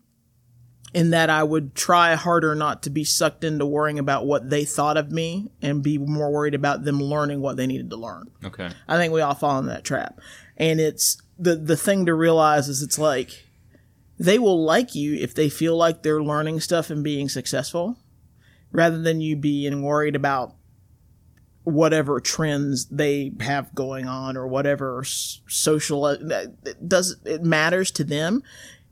In 0.97 1.11
that 1.11 1.29
I 1.29 1.43
would 1.43 1.75
try 1.75 2.15
harder 2.15 2.55
not 2.55 2.83
to 2.85 2.91
be 2.91 3.05
sucked 3.05 3.45
into 3.45 3.67
worrying 3.67 3.99
about 3.99 4.25
what 4.25 4.49
they 4.49 4.65
thought 4.65 4.97
of 4.97 5.13
me 5.13 5.51
and 5.61 5.83
be 5.83 5.99
more 5.99 6.33
worried 6.33 6.55
about 6.55 6.85
them 6.85 7.01
learning 7.01 7.43
what 7.43 7.59
they 7.59 7.67
needed 7.67 7.91
to 7.91 7.97
learn. 7.97 8.31
Okay. 8.43 8.71
I 8.89 8.97
think 8.97 9.13
we 9.13 9.21
all 9.21 9.35
fall 9.35 9.59
in 9.59 9.67
that 9.67 9.85
trap. 9.85 10.19
And 10.57 10.81
it's 10.81 11.21
the 11.39 11.55
the 11.57 11.77
thing 11.77 12.07
to 12.07 12.15
realize 12.15 12.69
is 12.69 12.83
it's 12.83 12.99
like 12.99 13.47
they 14.19 14.39
will 14.39 14.65
like 14.65 14.95
you 14.95 15.15
if 15.15 15.35
they 15.35 15.49
feel 15.49 15.77
like 15.77 16.03
they're 16.03 16.23
learning 16.23 16.61
stuff 16.61 16.89
and 16.89 17.05
being 17.05 17.29
successful 17.29 17.99
rather 18.73 19.01
than 19.01 19.21
you 19.21 19.37
being 19.37 19.83
worried 19.83 20.17
about 20.17 20.55
whatever 21.65 22.21
trends 22.21 22.87
they 22.87 23.33
have 23.41 23.75
going 23.75 24.07
on 24.07 24.37
or 24.37 24.47
whatever 24.47 25.03
social 25.05 26.05
uh, 26.05 26.17
it 26.65 26.89
does 26.89 27.17
it 27.25 27.43
matters 27.43 27.91
to 27.91 28.05
them 28.05 28.41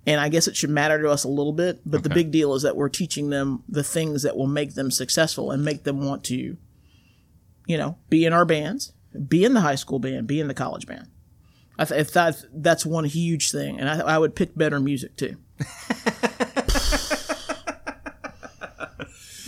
and 0.06 0.20
I 0.20 0.28
guess 0.28 0.48
it 0.48 0.56
should 0.56 0.70
matter 0.70 1.00
to 1.02 1.10
us 1.10 1.24
a 1.24 1.28
little 1.28 1.52
bit 1.52 1.80
but 1.86 2.02
the 2.02 2.08
big 2.08 2.30
deal 2.30 2.54
is 2.54 2.62
that 2.62 2.76
we're 2.76 2.88
teaching 2.88 3.30
them 3.30 3.62
the 3.68 3.82
things 3.84 4.22
that 4.22 4.36
will 4.36 4.46
make 4.46 4.74
them 4.74 4.90
successful 4.90 5.50
and 5.50 5.64
make 5.64 5.84
them 5.84 6.04
want 6.04 6.24
to 6.24 6.56
you 7.66 7.78
know 7.78 7.96
be 8.10 8.24
in 8.24 8.32
our 8.32 8.44
bands 8.44 8.92
be 9.28 9.44
in 9.44 9.54
the 9.54 9.60
high 9.60 9.74
school 9.74 9.98
band 9.98 10.26
be 10.26 10.40
in 10.40 10.48
the 10.48 10.54
college 10.54 10.86
band. 10.86 11.08
I, 11.76 11.84
th- 11.84 12.06
thought 12.06 12.36
that's 12.52 12.86
one 12.86 13.04
huge 13.04 13.50
thing 13.50 13.80
and 13.80 13.88
I, 13.88 14.14
I 14.14 14.18
would 14.18 14.36
pick 14.36 14.56
better 14.56 14.78
music 14.78 15.16
too. 15.16 15.36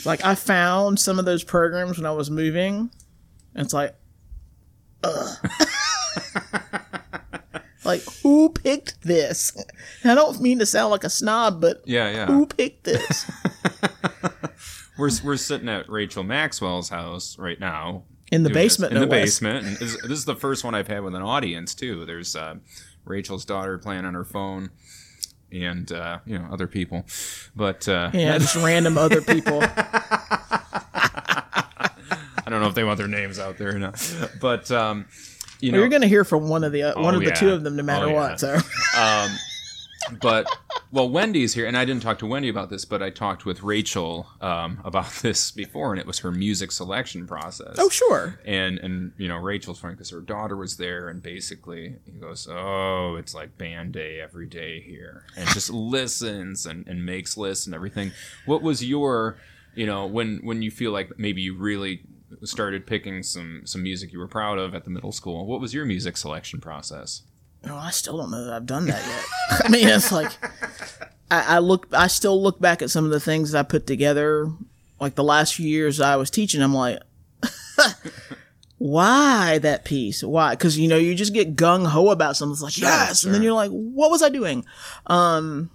Like 0.06 0.24
I 0.24 0.36
found 0.36 1.00
some 1.00 1.18
of 1.18 1.24
those 1.24 1.42
programs 1.42 1.98
when 1.98 2.06
I 2.06 2.12
was 2.12 2.30
moving 2.30 2.90
and 3.54 3.64
it's 3.64 3.74
like 3.74 3.96
ugh. 5.02 5.50
like 7.84 8.02
who 8.22 8.50
picked 8.50 9.02
this 9.02 9.52
I 10.08 10.14
don't 10.14 10.40
mean 10.40 10.58
to 10.60 10.66
sound 10.66 10.90
like 10.90 11.04
a 11.04 11.10
snob 11.10 11.60
but 11.60 11.82
Yeah, 11.86 12.10
yeah. 12.10 12.26
who 12.26 12.46
picked 12.46 12.84
this 12.84 13.30
We're 14.98 15.10
we're 15.24 15.36
sitting 15.36 15.68
at 15.68 15.88
Rachel 15.90 16.22
Maxwell's 16.24 16.88
house 16.88 17.38
right 17.38 17.60
now. 17.60 18.04
in 18.32 18.42
the 18.42 18.48
doing 18.48 18.54
this- 18.64 18.76
basement 18.76 18.92
in 18.92 18.98
no 19.00 19.04
the 19.04 19.10
less. 19.10 19.24
basement. 19.24 19.66
And 19.66 19.76
this, 19.76 20.00
this 20.02 20.18
is 20.18 20.24
the 20.24 20.34
first 20.36 20.64
one 20.64 20.74
I've 20.74 20.88
had 20.88 21.02
with 21.02 21.14
an 21.14 21.22
audience 21.22 21.74
too. 21.74 22.06
There's 22.06 22.34
uh, 22.34 22.54
Rachel's 23.04 23.44
daughter 23.44 23.76
playing 23.78 24.04
on 24.06 24.14
her 24.14 24.24
phone, 24.24 24.70
and 25.52 25.92
uh, 25.92 26.20
you 26.24 26.38
know 26.38 26.48
other 26.50 26.66
people. 26.66 27.04
But 27.54 27.86
uh, 27.88 28.10
yeah 28.14 28.38
just 28.38 28.56
random 28.56 28.96
other 28.96 29.20
people 29.20 29.60
I 30.88 32.48
don't 32.50 32.60
know 32.60 32.68
if 32.68 32.74
they 32.74 32.84
want 32.84 32.98
their 32.98 33.08
names 33.08 33.38
out 33.38 33.58
there 33.58 33.74
or 33.74 33.78
not. 33.78 34.00
But 34.40 34.70
um, 34.70 35.06
you 35.60 35.72
know, 35.72 35.76
Well, 35.76 35.80
you're 35.82 35.90
going 35.90 36.02
to 36.02 36.08
hear 36.08 36.24
from 36.24 36.48
one 36.48 36.64
of 36.64 36.72
the 36.72 36.84
uh, 36.84 37.00
one 37.02 37.14
Oh, 37.14 37.18
of 37.18 37.22
the 37.24 37.28
yeah. 37.30 37.34
two 37.34 37.50
of 37.50 37.64
them 37.64 37.76
no 37.76 37.82
matter 37.82 38.06
Oh, 38.06 38.10
yeah. 38.10 38.14
what. 38.14 38.40
So 38.40 38.58
but 40.20 40.48
well, 40.92 41.08
Wendy's 41.08 41.54
here, 41.54 41.66
and 41.66 41.76
I 41.76 41.84
didn't 41.84 42.02
talk 42.02 42.18
to 42.20 42.26
Wendy 42.26 42.48
about 42.48 42.70
this, 42.70 42.84
but 42.84 43.02
I 43.02 43.10
talked 43.10 43.44
with 43.44 43.62
Rachel 43.62 44.26
um, 44.40 44.80
about 44.84 45.10
this 45.22 45.50
before, 45.50 45.92
and 45.92 46.00
it 46.00 46.06
was 46.06 46.20
her 46.20 46.30
music 46.30 46.72
selection 46.72 47.26
process. 47.26 47.76
oh 47.78 47.88
sure, 47.88 48.38
and 48.44 48.78
and 48.78 49.12
you 49.18 49.28
know 49.28 49.36
Rachel's 49.36 49.80
funny 49.80 49.94
because 49.94 50.10
her 50.10 50.20
daughter 50.20 50.56
was 50.56 50.76
there, 50.76 51.08
and 51.08 51.22
basically 51.22 51.96
he 52.04 52.12
goes, 52.12 52.46
"Oh, 52.50 53.16
it's 53.16 53.34
like 53.34 53.58
band 53.58 53.92
day 53.92 54.20
every 54.20 54.46
day 54.46 54.80
here," 54.80 55.24
and 55.36 55.48
just 55.50 55.70
listens 55.96 56.66
and, 56.66 56.86
and 56.86 57.04
makes 57.04 57.36
lists 57.36 57.66
and 57.66 57.74
everything. 57.74 58.12
What 58.44 58.62
was 58.62 58.84
your, 58.84 59.38
you 59.74 59.86
know, 59.86 60.06
when 60.06 60.38
when 60.42 60.62
you 60.62 60.70
feel 60.70 60.92
like 60.92 61.18
maybe 61.18 61.42
you 61.42 61.56
really 61.56 62.02
started 62.44 62.86
picking 62.86 63.22
some 63.22 63.62
some 63.64 63.82
music 63.82 64.12
you 64.12 64.18
were 64.18 64.28
proud 64.28 64.58
of 64.58 64.74
at 64.74 64.84
the 64.84 64.90
middle 64.90 65.12
school? 65.12 65.46
What 65.46 65.60
was 65.60 65.74
your 65.74 65.84
music 65.84 66.16
selection 66.16 66.60
process? 66.60 67.22
No, 67.66 67.76
I 67.76 67.90
still 67.90 68.16
don't 68.16 68.30
know 68.30 68.44
that 68.44 68.54
I've 68.54 68.66
done 68.66 68.86
that 68.86 69.04
yet. 69.04 69.60
I 69.64 69.68
mean, 69.68 69.88
it's 69.88 70.12
like 70.12 70.30
I, 71.30 71.56
I 71.56 71.58
look, 71.58 71.88
I 71.92 72.06
still 72.06 72.40
look 72.40 72.60
back 72.60 72.80
at 72.80 72.90
some 72.90 73.04
of 73.04 73.10
the 73.10 73.20
things 73.20 73.54
I 73.54 73.62
put 73.62 73.86
together. 73.86 74.48
Like 75.00 75.16
the 75.16 75.24
last 75.24 75.54
few 75.54 75.68
years 75.68 76.00
I 76.00 76.16
was 76.16 76.30
teaching, 76.30 76.62
I'm 76.62 76.72
like, 76.72 77.00
why 78.78 79.58
that 79.58 79.84
piece? 79.84 80.22
Why? 80.22 80.52
Because 80.54 80.78
you 80.78 80.88
know 80.88 80.96
you 80.96 81.14
just 81.14 81.34
get 81.34 81.56
gung 81.56 81.86
ho 81.86 82.10
about 82.10 82.36
something. 82.36 82.52
It's 82.52 82.62
like 82.62 82.78
yes, 82.78 83.24
and 83.24 83.34
then 83.34 83.42
you're 83.42 83.52
like, 83.52 83.70
what 83.70 84.10
was 84.10 84.22
I 84.22 84.28
doing? 84.28 84.64
Um, 85.06 85.70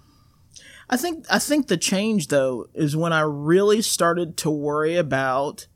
I 0.88 0.96
think 0.96 1.26
I 1.30 1.38
think 1.38 1.68
the 1.68 1.76
change 1.76 2.28
though 2.28 2.68
is 2.74 2.96
when 2.96 3.12
I 3.12 3.20
really 3.20 3.82
started 3.82 4.36
to 4.38 4.50
worry 4.50 4.96
about 4.96 5.66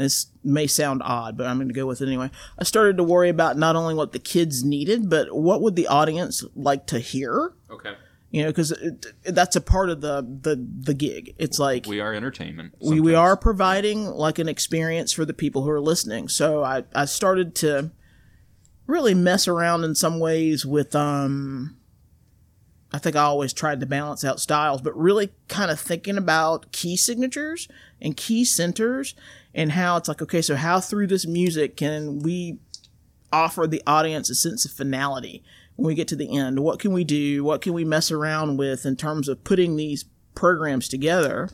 this 0.00 0.26
may 0.42 0.66
sound 0.66 1.02
odd, 1.04 1.36
but 1.36 1.46
I'm 1.46 1.58
going 1.58 1.68
to 1.68 1.74
go 1.74 1.86
with 1.86 2.00
it 2.00 2.06
anyway. 2.06 2.30
I 2.58 2.64
started 2.64 2.96
to 2.96 3.04
worry 3.04 3.28
about 3.28 3.56
not 3.58 3.76
only 3.76 3.94
what 3.94 4.12
the 4.12 4.18
kids 4.18 4.64
needed, 4.64 5.10
but 5.10 5.34
what 5.34 5.60
would 5.62 5.76
the 5.76 5.86
audience 5.86 6.44
like 6.54 6.86
to 6.88 6.98
hear? 6.98 7.52
Okay. 7.70 7.94
You 8.30 8.44
know, 8.44 8.48
because 8.50 8.72
that's 9.24 9.56
a 9.56 9.60
part 9.60 9.90
of 9.90 10.00
the 10.00 10.22
the 10.22 10.64
the 10.82 10.94
gig. 10.94 11.34
It's 11.38 11.58
like 11.58 11.86
We 11.86 12.00
are 12.00 12.14
entertainment. 12.14 12.74
we, 12.80 13.00
we 13.00 13.14
are 13.14 13.36
providing 13.36 14.06
like 14.06 14.38
an 14.38 14.48
experience 14.48 15.12
for 15.12 15.24
the 15.24 15.34
people 15.34 15.62
who 15.64 15.70
are 15.70 15.80
listening. 15.80 16.28
So 16.28 16.62
I, 16.62 16.84
I 16.94 17.06
started 17.06 17.54
to 17.56 17.90
really 18.86 19.14
mess 19.14 19.48
around 19.48 19.82
in 19.84 19.94
some 19.96 20.20
ways 20.20 20.64
with 20.64 20.94
um 20.94 21.76
I 22.92 22.98
think 22.98 23.14
I 23.14 23.22
always 23.22 23.52
tried 23.52 23.80
to 23.80 23.86
balance 23.86 24.24
out 24.24 24.40
styles, 24.40 24.82
but 24.82 24.96
really 24.96 25.30
kind 25.48 25.70
of 25.70 25.78
thinking 25.78 26.16
about 26.16 26.72
key 26.72 26.96
signatures 26.96 27.68
and 28.00 28.16
key 28.16 28.44
centers 28.44 29.14
and 29.54 29.72
how 29.72 29.96
it's 29.96 30.08
like, 30.08 30.22
okay, 30.22 30.42
so 30.42 30.56
how 30.56 30.80
through 30.80 31.08
this 31.08 31.26
music 31.26 31.76
can 31.76 32.20
we 32.20 32.58
offer 33.32 33.66
the 33.66 33.82
audience 33.86 34.30
a 34.30 34.34
sense 34.34 34.64
of 34.64 34.70
finality 34.70 35.42
when 35.76 35.86
we 35.86 35.94
get 35.94 36.08
to 36.08 36.16
the 36.16 36.36
end? 36.36 36.60
What 36.60 36.78
can 36.78 36.92
we 36.92 37.04
do? 37.04 37.44
What 37.44 37.62
can 37.62 37.72
we 37.72 37.84
mess 37.84 38.10
around 38.10 38.56
with 38.56 38.86
in 38.86 38.96
terms 38.96 39.28
of 39.28 39.44
putting 39.44 39.76
these 39.76 40.04
programs 40.34 40.88
together 40.88 41.50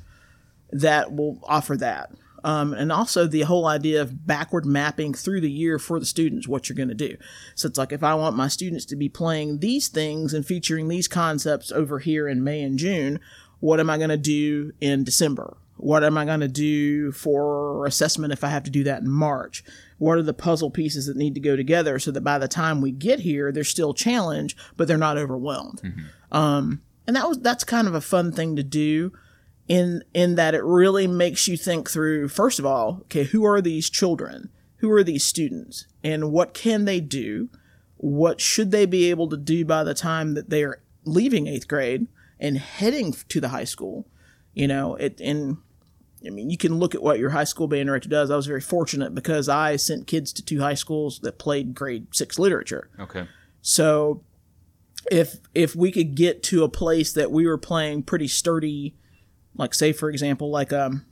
that 0.70 1.14
will 1.14 1.40
offer 1.44 1.76
that? 1.78 2.10
Um, 2.44 2.74
and 2.74 2.92
also 2.92 3.26
the 3.26 3.40
whole 3.42 3.66
idea 3.66 4.00
of 4.00 4.24
backward 4.24 4.64
mapping 4.64 5.14
through 5.14 5.40
the 5.40 5.50
year 5.50 5.80
for 5.80 5.98
the 5.98 6.06
students 6.06 6.46
what 6.46 6.68
you're 6.68 6.76
going 6.76 6.88
to 6.88 6.94
do. 6.94 7.16
So 7.56 7.66
it's 7.66 7.78
like 7.78 7.92
if 7.92 8.04
I 8.04 8.14
want 8.14 8.36
my 8.36 8.46
students 8.46 8.84
to 8.86 8.96
be 8.96 9.08
playing 9.08 9.58
these 9.58 9.88
things 9.88 10.32
and 10.32 10.46
featuring 10.46 10.86
these 10.86 11.08
concepts 11.08 11.72
over 11.72 11.98
here 11.98 12.28
in 12.28 12.44
May 12.44 12.62
and 12.62 12.78
June, 12.78 13.18
what 13.58 13.80
am 13.80 13.90
I 13.90 13.96
going 13.96 14.10
to 14.10 14.16
do 14.16 14.72
in 14.80 15.02
December? 15.02 15.56
What 15.76 16.04
am 16.04 16.16
I 16.16 16.24
going 16.24 16.40
to 16.40 16.48
do 16.48 17.12
for 17.12 17.84
assessment 17.86 18.32
if 18.32 18.42
I 18.42 18.48
have 18.48 18.64
to 18.64 18.70
do 18.70 18.84
that 18.84 19.02
in 19.02 19.08
March? 19.08 19.62
What 19.98 20.18
are 20.18 20.22
the 20.22 20.34
puzzle 20.34 20.70
pieces 20.70 21.06
that 21.06 21.16
need 21.16 21.34
to 21.34 21.40
go 21.40 21.56
together 21.56 21.98
so 21.98 22.10
that 22.12 22.22
by 22.22 22.38
the 22.38 22.48
time 22.48 22.80
we 22.80 22.92
get 22.92 23.20
here, 23.20 23.52
they're 23.52 23.64
still 23.64 23.94
challenged, 23.94 24.58
but 24.76 24.88
they're 24.88 24.96
not 24.96 25.18
overwhelmed? 25.18 25.80
Um, 26.32 26.82
and 27.06 27.14
that 27.16 27.28
was 27.28 27.38
that's 27.40 27.64
kind 27.64 27.86
of 27.86 27.94
a 27.94 28.00
fun 28.00 28.32
thing 28.32 28.56
to 28.56 28.62
do 28.62 29.12
in 29.68 30.02
in 30.14 30.34
that 30.36 30.54
it 30.54 30.64
really 30.64 31.06
makes 31.06 31.48
you 31.48 31.56
think 31.56 31.90
through 31.90 32.28
first 32.28 32.58
of 32.58 32.66
all 32.66 32.98
okay 33.02 33.24
who 33.24 33.44
are 33.44 33.60
these 33.60 33.90
children? 33.90 34.50
Who 34.78 34.90
are 34.92 35.04
these 35.04 35.24
students? 35.24 35.86
And 36.04 36.32
what 36.32 36.52
can 36.52 36.84
they 36.84 37.00
do? 37.00 37.48
What 37.96 38.40
should 38.40 38.70
they 38.70 38.86
be 38.86 39.10
able 39.10 39.28
to 39.30 39.36
do 39.36 39.64
by 39.64 39.84
the 39.84 39.94
time 39.94 40.34
that 40.34 40.50
they 40.50 40.62
are 40.64 40.82
leaving 41.04 41.46
eighth 41.46 41.66
grade 41.66 42.08
and 42.38 42.58
heading 42.58 43.14
to 43.28 43.40
the 43.40 43.48
high 43.48 43.64
school? 43.64 44.06
You 44.52 44.68
know 44.68 44.96
it 44.96 45.20
and 45.20 45.58
i 46.24 46.30
mean 46.30 46.48
you 46.50 46.56
can 46.56 46.78
look 46.78 46.94
at 46.94 47.02
what 47.02 47.18
your 47.18 47.30
high 47.30 47.44
school 47.44 47.66
band 47.66 47.88
director 47.88 48.08
does 48.08 48.30
i 48.30 48.36
was 48.36 48.46
very 48.46 48.60
fortunate 48.60 49.14
because 49.14 49.48
i 49.48 49.74
sent 49.76 50.06
kids 50.06 50.32
to 50.32 50.44
two 50.44 50.60
high 50.60 50.74
schools 50.74 51.18
that 51.20 51.38
played 51.38 51.74
grade 51.74 52.06
six 52.14 52.38
literature 52.38 52.88
Okay. 53.00 53.26
so 53.62 54.22
if 55.10 55.36
if 55.54 55.76
we 55.76 55.92
could 55.92 56.14
get 56.14 56.42
to 56.44 56.64
a 56.64 56.68
place 56.68 57.12
that 57.12 57.30
we 57.30 57.46
were 57.46 57.58
playing 57.58 58.02
pretty 58.02 58.26
sturdy, 58.26 58.96
like 59.54 59.72
say 59.72 59.92
for 59.92 60.10
example, 60.10 60.50
like 60.50 60.72
um 60.72 61.04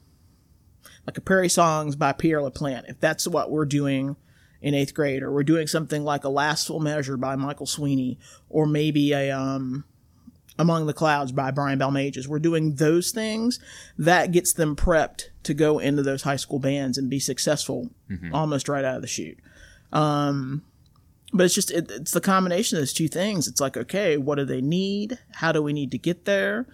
like 1.07 1.17
a 1.17 1.21
Prairie 1.21 1.49
Songs 1.49 1.95
by 1.95 2.13
Pierre 2.13 2.41
LaPlante, 2.41 2.89
if 2.91 2.99
that's 2.99 3.29
what 3.29 3.53
we're 3.53 3.67
doing 3.67 4.17
in 4.61 4.75
eighth 4.75 4.95
grade, 4.95 5.23
or 5.23 5.31
we're 5.31 5.45
doing 5.45 5.69
something 5.69 6.03
like 6.03 6.25
a 6.25 6.29
Last 6.29 6.67
Full 6.67 6.81
Measure 6.81 7.17
by 7.17 7.37
Michael 7.37 7.67
Sweeney, 7.67 8.19
or 8.49 8.67
maybe 8.67 9.13
a 9.13 9.31
um 9.31 9.85
Among 10.57 10.87
the 10.87 10.93
Clouds 10.93 11.33
by 11.33 11.51
Brian 11.51 11.81
Balmages, 11.81 12.29
we're 12.29 12.39
doing 12.39 12.77
those 12.77 13.11
things 13.11 13.59
that 13.99 14.31
gets 14.31 14.53
them 14.53 14.77
prepped 14.77 15.31
to 15.43 15.53
go 15.53 15.81
into 15.81 16.03
those 16.03 16.23
high 16.23 16.37
school 16.37 16.61
bands 16.61 16.97
and 16.97 17.11
be 17.11 17.19
successful 17.19 17.91
mm-hmm. 18.09 18.33
almost 18.33 18.69
right 18.69 18.85
out 18.85 18.97
of 18.97 19.03
the 19.03 19.09
chute. 19.09 19.39
Um, 19.93 20.63
but 21.33 21.45
it's 21.45 21.55
just 21.55 21.73
it, 21.73 21.91
it's 21.91 22.13
the 22.13 22.21
combination 22.21 22.79
of 22.79 22.83
those 22.83 22.93
two 22.93 23.09
things. 23.09 23.49
It's 23.49 23.61
like 23.61 23.77
okay 23.77 24.17
what 24.17 24.37
do 24.37 24.45
they 24.45 24.61
need? 24.61 25.19
How 25.33 25.51
do 25.51 25.61
we 25.63 25.73
need 25.73 25.91
to 25.91 25.99
get 25.99 26.25
there 26.25 26.67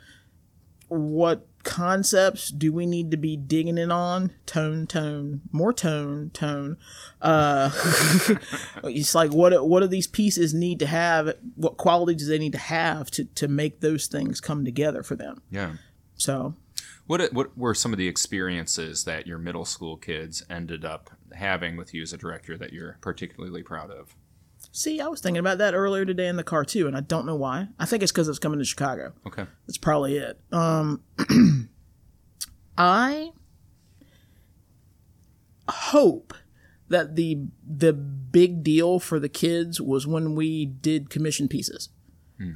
what 0.90 1.46
concepts 1.62 2.48
do 2.48 2.72
we 2.72 2.87
need 2.87 3.11
to 3.11 3.16
be 3.16 3.37
digging 3.37 3.79
in 3.79 3.90
on? 3.90 4.33
Tone 4.46 4.87
tone 4.87 5.42
more 5.53 5.72
tone 5.72 6.31
tone. 6.31 6.76
Uh 7.20 7.70
it's 8.85 9.14
like 9.14 9.33
what 9.33 9.66
what 9.66 9.81
do 9.81 9.87
these 9.87 10.07
pieces 10.07 10.53
need 10.53 10.79
to 10.81 10.87
have? 10.87 11.35
What 11.55 11.76
qualities 11.76 12.22
do 12.22 12.26
they 12.26 12.38
need 12.38 12.53
to 12.53 12.59
have 12.59 13.11
to 13.12 13.24
to 13.24 13.48
make 13.48 13.81
those 13.81 14.07
things 14.07 14.40
come 14.40 14.64
together 14.64 15.03
for 15.03 15.16
them? 15.16 15.42
Yeah. 15.50 15.74
so. 16.16 16.55
What 17.07 17.33
what 17.33 17.59
were 17.59 17.74
some 17.74 17.92
of 17.92 17.98
the 17.98 18.07
experiences 18.07 19.03
that 19.05 19.26
your 19.26 19.38
middle 19.38 19.64
school 19.64 19.96
kids 19.96 20.44
ended 20.48 20.85
up 20.85 21.11
having 21.35 21.76
with 21.76 21.92
you 21.92 22.03
as 22.03 22.12
a 22.12 22.16
director 22.16 22.57
that 22.57 22.72
you're 22.72 22.98
particularly 23.00 23.64
proud 23.64 23.90
of? 23.90 24.14
See 24.73 25.01
i 25.01 25.07
was 25.09 25.20
thinking 25.20 25.38
about 25.40 25.59
that 25.59 25.75
earlier 25.75 26.05
today 26.05 26.29
in 26.29 26.37
the 26.37 26.44
car 26.44 26.64
too 26.64 26.87
and 26.87 26.96
i 26.96 27.01
don't 27.01 27.27
know 27.27 27.35
why 27.37 27.66
i 27.79 27.85
think 27.87 28.03
it's 28.03 28.12
because 28.12 28.29
it's 28.29 28.38
coming 28.38 28.59
to 28.59 28.64
chicago 28.64 29.12
Okay. 29.27 29.44
That's 29.66 29.79
probably 29.79 30.16
it. 30.16 30.40
Um, 30.53 31.03
I 32.79 33.31
hope 35.68 36.35
that 36.88 37.14
the 37.16 37.46
the 37.64 37.92
big 37.92 38.62
deal 38.62 38.99
for 38.99 39.20
the 39.20 39.29
kids 39.29 39.81
was 39.81 40.07
when 40.07 40.35
we 40.35 40.66
did 40.66 41.11
commission 41.11 41.49
pieces. 41.49 41.90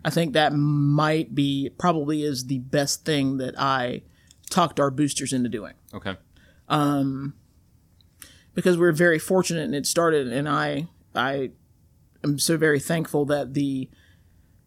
I 0.02 0.08
think 0.08 0.32
that 0.32 0.54
might 0.54 1.34
be 1.34 1.70
probably 1.78 2.22
is 2.22 2.46
the 2.46 2.58
best 2.58 3.04
thing 3.04 3.36
that 3.36 3.54
I 3.60 4.00
talked 4.48 4.80
our 4.80 4.90
boosters 4.90 5.34
into 5.34 5.50
doing 5.50 5.74
Okay. 5.92 6.16
Um, 6.70 7.34
because 8.54 8.78
we're 8.78 8.92
very 8.92 9.18
fortunate 9.18 9.64
and 9.64 9.74
it 9.74 9.84
started 9.86 10.32
and 10.32 10.48
I 10.48 10.88
I 11.14 11.50
am 12.24 12.38
so 12.38 12.56
very 12.56 12.80
thankful 12.80 13.24
that 13.26 13.54
the 13.54 13.88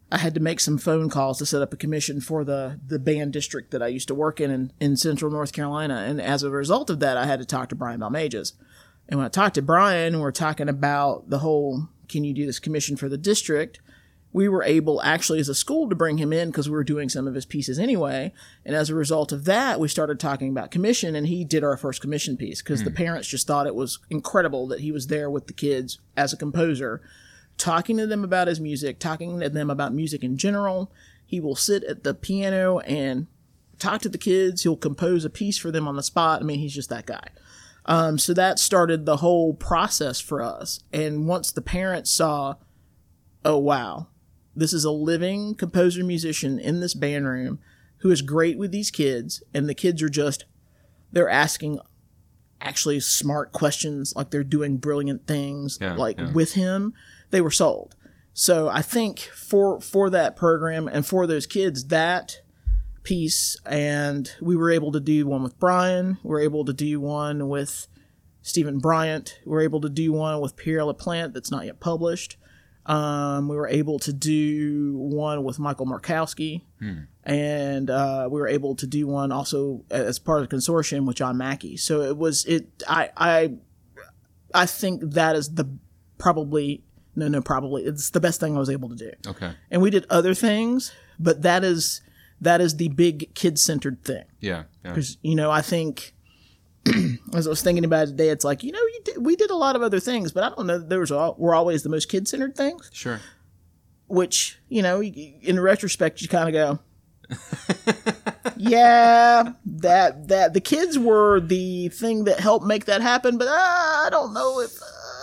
I 0.09 0.19
had 0.19 0.33
to 0.35 0.39
make 0.39 0.61
some 0.61 0.77
phone 0.77 1.09
calls 1.09 1.37
to 1.39 1.45
set 1.45 1.61
up 1.61 1.73
a 1.73 1.77
commission 1.77 2.21
for 2.21 2.43
the 2.43 2.79
the 2.85 2.99
band 2.99 3.33
district 3.33 3.71
that 3.71 3.83
I 3.83 3.87
used 3.87 4.07
to 4.07 4.15
work 4.15 4.39
in 4.39 4.51
in, 4.51 4.71
in 4.79 4.95
central 4.95 5.31
North 5.31 5.51
Carolina 5.51 6.05
and 6.07 6.21
as 6.21 6.43
a 6.43 6.49
result 6.49 6.89
of 6.89 6.99
that 7.01 7.17
I 7.17 7.25
had 7.25 7.39
to 7.39 7.45
talk 7.45 7.69
to 7.69 7.75
Brian 7.75 7.99
Balmages. 7.99 8.53
And 9.09 9.17
when 9.17 9.25
I 9.25 9.29
talked 9.29 9.55
to 9.55 9.61
Brian, 9.61 10.19
we're 10.19 10.31
talking 10.31 10.69
about 10.69 11.29
the 11.29 11.39
whole 11.39 11.89
can 12.07 12.23
you 12.23 12.33
do 12.33 12.45
this 12.45 12.59
commission 12.59 12.95
for 12.95 13.09
the 13.09 13.17
district? 13.17 13.81
We 14.33 14.47
were 14.47 14.63
able 14.63 15.01
actually 15.01 15.39
as 15.39 15.49
a 15.49 15.55
school 15.55 15.89
to 15.89 15.95
bring 15.95 16.17
him 16.17 16.31
in 16.31 16.49
because 16.49 16.69
we 16.69 16.75
were 16.75 16.83
doing 16.83 17.09
some 17.09 17.27
of 17.27 17.33
his 17.33 17.45
pieces 17.45 17.79
anyway. 17.79 18.33
And 18.65 18.75
as 18.75 18.89
a 18.89 18.95
result 18.95 19.31
of 19.31 19.45
that, 19.45 19.79
we 19.79 19.87
started 19.87 20.19
talking 20.19 20.49
about 20.49 20.69
commission 20.69 21.15
and 21.15 21.27
he 21.27 21.43
did 21.43 21.63
our 21.63 21.75
first 21.75 22.01
commission 22.01 22.37
piece 22.37 22.61
because 22.61 22.83
the 22.83 22.91
hmm. 22.91 22.97
parents 22.97 23.27
just 23.27 23.47
thought 23.47 23.67
it 23.67 23.75
was 23.75 23.99
incredible 24.09 24.67
that 24.67 24.81
he 24.81 24.91
was 24.91 25.07
there 25.07 25.29
with 25.29 25.47
the 25.47 25.53
kids 25.53 25.99
as 26.15 26.33
a 26.33 26.37
composer, 26.37 27.01
talking 27.57 27.97
to 27.97 28.07
them 28.07 28.23
about 28.23 28.47
his 28.47 28.59
music, 28.59 28.99
talking 28.99 29.39
to 29.39 29.49
them 29.49 29.69
about 29.69 29.93
music 29.93 30.23
in 30.23 30.37
general. 30.37 30.91
He 31.25 31.39
will 31.39 31.55
sit 31.55 31.83
at 31.83 32.03
the 32.03 32.13
piano 32.13 32.79
and 32.79 33.27
talk 33.79 34.01
to 34.01 34.09
the 34.09 34.17
kids. 34.17 34.63
He'll 34.63 34.77
compose 34.77 35.25
a 35.25 35.29
piece 35.29 35.57
for 35.57 35.71
them 35.71 35.87
on 35.87 35.95
the 35.95 36.03
spot. 36.03 36.41
I 36.41 36.45
mean, 36.45 36.59
he's 36.59 36.73
just 36.73 36.89
that 36.89 37.05
guy. 37.05 37.29
Um, 37.85 38.17
so 38.17 38.33
that 38.33 38.59
started 38.59 39.05
the 39.05 39.17
whole 39.17 39.53
process 39.53 40.19
for 40.19 40.41
us. 40.41 40.81
And 40.91 41.27
once 41.27 41.51
the 41.51 41.61
parents 41.61 42.11
saw, 42.11 42.55
oh, 43.45 43.57
wow, 43.57 44.07
this 44.55 44.73
is 44.73 44.83
a 44.83 44.91
living 44.91 45.55
composer 45.55 46.03
musician 46.03 46.59
in 46.59 46.79
this 46.79 46.93
band 46.93 47.27
room 47.27 47.59
who 47.99 48.11
is 48.11 48.21
great 48.21 48.57
with 48.57 48.71
these 48.71 48.91
kids, 48.91 49.41
and 49.53 49.67
the 49.67 49.73
kids 49.73 50.03
are 50.03 50.09
just, 50.09 50.45
they're 51.11 51.29
asking 51.29 51.79
actually 52.61 52.99
smart 52.99 53.51
questions, 53.53 54.13
like 54.15 54.31
they're 54.31 54.43
doing 54.43 54.77
brilliant 54.77 55.25
things, 55.25 55.77
Yeah, 55.81 55.95
like 55.95 56.19
yeah. 56.19 56.31
with 56.31 56.53
him, 56.53 56.93
they 57.29 57.41
were 57.41 57.51
sold. 57.51 57.95
So 58.33 58.69
I 58.69 58.81
think 58.81 59.19
for 59.19 59.81
for 59.81 60.09
that 60.11 60.35
program 60.35 60.87
and 60.87 61.05
for 61.05 61.25
those 61.25 61.47
kids, 61.47 61.87
that 61.87 62.41
piece, 63.03 63.57
and 63.65 64.31
we 64.41 64.55
were 64.55 64.69
able 64.69 64.91
to 64.91 64.99
do 64.99 65.25
one 65.25 65.41
with 65.41 65.57
Brian. 65.59 66.17
We 66.23 66.29
were 66.29 66.41
able 66.41 66.65
to 66.65 66.73
do 66.73 66.99
one 66.99 67.47
with 67.47 67.87
Steven 68.41 68.79
Bryant. 68.79 69.39
We 69.45 69.51
were 69.51 69.61
able 69.61 69.81
to 69.81 69.89
do 69.89 70.11
one 70.11 70.39
with 70.41 70.55
Pierre 70.55 70.81
LaPlante 70.81 71.33
that's 71.33 71.49
not 71.49 71.65
yet 71.65 71.79
published. 71.79 72.37
Um, 72.85 73.49
we 73.49 73.55
were 73.55 73.67
able 73.67 73.99
to 73.99 74.13
do 74.13 74.97
one 74.97 75.43
with 75.43 75.57
Michael 75.57 75.85
Markowski, 75.85 76.61
and 77.23 77.89
uh, 77.89 78.29
we 78.31 78.39
were 78.39 78.47
able 78.47 78.75
to 78.75 78.87
do 78.87 79.07
one 79.07 79.31
also 79.31 79.83
as 79.89 80.19
part 80.19 80.41
of 80.41 80.49
the 80.49 80.55
consortium 80.55 81.05
with 81.05 81.17
John 81.17 81.37
Mackey. 81.37 81.75
So 81.75 82.01
it 82.01 82.15
was 82.17 82.45
it. 82.45 82.83
I 82.87 83.09
I 83.17 83.53
I 84.53 84.65
think 84.67 85.01
that 85.13 85.35
is 85.35 85.55
the 85.55 85.67
probably 86.17 86.83
no 87.17 87.27
no 87.27 87.41
probably 87.41 87.83
it's 87.83 88.11
the 88.11 88.19
best 88.21 88.39
thing 88.39 88.55
I 88.55 88.59
was 88.59 88.69
able 88.69 88.87
to 88.89 88.95
do 88.95 89.11
Okay. 89.27 89.51
and 89.71 89.81
we 89.81 89.89
did 89.89 90.05
other 90.09 90.33
things, 90.33 90.93
but 91.19 91.41
that 91.41 91.63
is 91.65 92.01
that 92.39 92.61
is 92.61 92.75
the 92.77 92.87
big 92.89 93.33
kid 93.33 93.57
centered 93.59 94.03
thing. 94.05 94.23
Yeah. 94.39 94.63
Yeah. 94.85 94.91
Because 94.91 95.17
you 95.23 95.35
know, 95.35 95.49
I 95.51 95.61
think 95.61 96.13
as 97.33 97.47
I 97.47 97.49
was 97.49 97.61
thinking 97.63 97.83
about 97.83 98.03
it 98.03 98.11
today, 98.11 98.29
it's 98.29 98.45
like 98.45 98.63
you 98.63 98.71
know, 98.71 98.79
you 98.79 99.01
did, 99.03 99.17
we 99.25 99.35
did 99.35 99.49
a 99.49 99.55
lot 99.55 99.75
of 99.75 99.81
other 99.81 99.99
things, 99.99 100.31
but 100.31 100.43
I 100.43 100.49
don't 100.55 100.67
know 100.67 100.77
that 100.77 100.87
there 100.89 100.99
was 100.99 101.11
all, 101.11 101.35
were 101.39 101.55
always 101.55 101.81
the 101.83 101.89
most 101.89 102.07
kid 102.09 102.27
centered 102.27 102.55
things. 102.55 102.89
Sure. 102.93 103.19
Which 104.07 104.59
you 104.69 104.81
know, 104.83 105.01
in 105.03 105.59
retrospect, 105.59 106.21
you 106.21 106.27
kind 106.29 106.47
of 106.47 106.53
go, 106.53 106.79
yeah, 108.57 109.51
that 109.65 110.27
that 110.27 110.53
the 110.53 110.61
kids 110.61 110.97
were 110.97 111.39
the 111.39 111.89
thing 111.89 112.23
that 112.25 112.39
helped 112.39 112.65
make 112.65 112.85
that 112.85 113.01
happen, 113.01 113.37
but 113.37 113.47
uh, 113.47 113.51
I 113.51 114.07
don't 114.11 114.33
know 114.33 114.59
if 114.61 114.71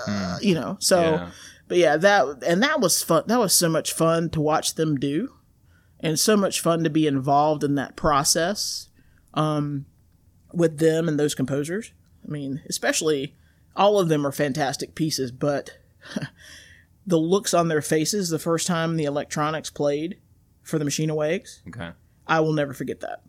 uh, 0.09 0.39
you 0.43 0.55
know. 0.55 0.77
So, 0.81 1.01
Yeah. 1.01 1.31
But 1.75 1.81
yeah, 1.81 1.97
that 1.97 2.45
and 2.47 2.63
that 2.63 2.81
was 2.81 3.03
fun. 3.03 3.25
That 3.27 3.41
was 3.41 3.53
so 3.53 3.69
much 3.69 3.93
fun 3.93 4.31
to 4.31 4.41
watch 4.41 4.77
them 4.77 4.95
do, 4.95 5.35
and 5.99 6.21
so 6.21 6.37
much 6.37 6.61
fun 6.61 6.85
to 6.85 6.89
be 6.91 7.09
involved 7.09 7.65
in 7.65 7.75
that 7.75 7.97
process, 7.97 8.91
um, 9.35 9.87
with 10.53 10.79
them 10.79 11.09
and 11.09 11.19
those 11.19 11.35
composers. 11.35 11.91
I 12.25 12.31
mean, 12.31 12.63
especially 12.69 13.35
all 13.75 13.99
of 13.99 14.09
them 14.09 14.25
are 14.25 14.31
fantastic 14.31 14.95
pieces, 14.95 15.33
but 15.33 15.79
the 17.07 17.19
looks 17.19 17.53
on 17.53 17.67
their 17.67 17.83
faces 17.83 18.29
the 18.29 18.39
first 18.39 18.69
time 18.69 18.97
the 18.97 19.03
electronics 19.03 19.69
played 19.69 20.19
for 20.63 20.79
the 20.79 20.85
Machine 20.85 21.11
Awakes, 21.11 21.61
Okay. 21.67 21.91
I 22.25 22.39
will 22.39 22.53
never 22.53 22.73
forget 22.73 23.01
that. 23.01 23.25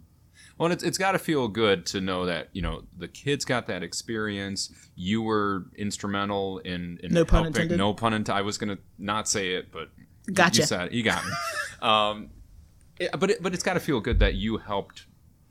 Well, 0.57 0.71
it's 0.71 0.83
it's 0.83 0.97
got 0.97 1.11
to 1.11 1.19
feel 1.19 1.47
good 1.47 1.85
to 1.87 1.99
know 2.01 2.25
that 2.25 2.49
you 2.53 2.61
know 2.61 2.83
the 2.97 3.07
kids 3.07 3.43
got 3.45 3.67
that 3.67 3.83
experience. 3.83 4.71
You 4.95 5.21
were 5.21 5.65
instrumental 5.77 6.59
in, 6.59 6.97
in 7.03 7.13
No 7.13 7.25
pun 7.25 7.43
helping- 7.43 7.47
intended. 7.63 7.77
No 7.77 7.93
pun 7.93 8.13
intended. 8.13 8.39
I 8.39 8.41
was 8.41 8.57
gonna 8.57 8.77
not 8.97 9.27
say 9.27 9.55
it, 9.55 9.71
but 9.71 9.89
you- 9.97 10.33
Gotcha. 10.33 10.61
You 10.61 10.65
said 10.65 10.87
it. 10.87 10.91
You 10.93 11.03
got 11.03 11.23
me. 11.25 11.31
um, 11.81 12.29
it- 12.99 13.11
but 13.19 13.31
it, 13.31 13.43
but 13.43 13.53
it's 13.53 13.63
got 13.63 13.73
to 13.73 13.79
feel 13.79 13.99
good 13.99 14.19
that 14.19 14.35
you 14.35 14.57
helped 14.57 15.07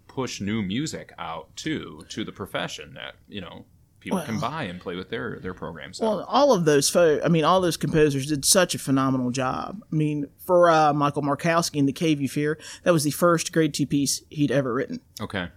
push 0.09 0.41
new 0.41 0.63
music 0.63 1.13
out 1.19 1.55
too 1.57 2.05
to 2.09 2.25
the 2.25 2.33
profession 2.33 2.95
that 2.95 3.15
you 3.29 3.41
know 3.41 3.67
people 4.05 4.21
can 4.23 4.39
buy 4.39 4.63
and 4.65 4.81
play 4.81 4.95
with 4.95 5.11
their 5.11 5.39
their 5.41 5.55
programs. 5.55 5.99
Well, 6.01 6.23
all 6.29 6.53
of 6.53 6.65
those 6.65 6.89
fo- 6.89 7.21
I 7.25 7.29
mean, 7.29 7.45
all 7.45 7.61
those 7.61 7.77
composers 7.77 8.27
did 8.27 8.45
such 8.45 8.75
a 8.75 8.79
phenomenal 8.79 9.31
job. 9.33 9.83
I 9.93 9.97
mean, 9.97 10.29
for 10.47 10.71
uh, 10.71 10.93
Michael 10.93 11.23
Markowski 11.23 11.77
in 11.77 11.87
The 11.87 11.93
Cave 11.93 12.21
You 12.21 12.29
Fear, 12.29 12.59
that 12.85 12.93
was 12.93 13.03
the 13.03 13.11
first 13.11 13.53
grade 13.53 13.75
two 13.75 13.87
piece 13.87 14.23
he'd 14.31 14.51
ever 14.53 14.73
written. 14.73 15.01
okay. 15.21 15.49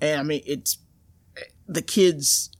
And 0.00 0.18
I 0.18 0.24
mean, 0.24 0.42
it's 0.44 0.78
the 1.68 1.82
kids 1.82 2.50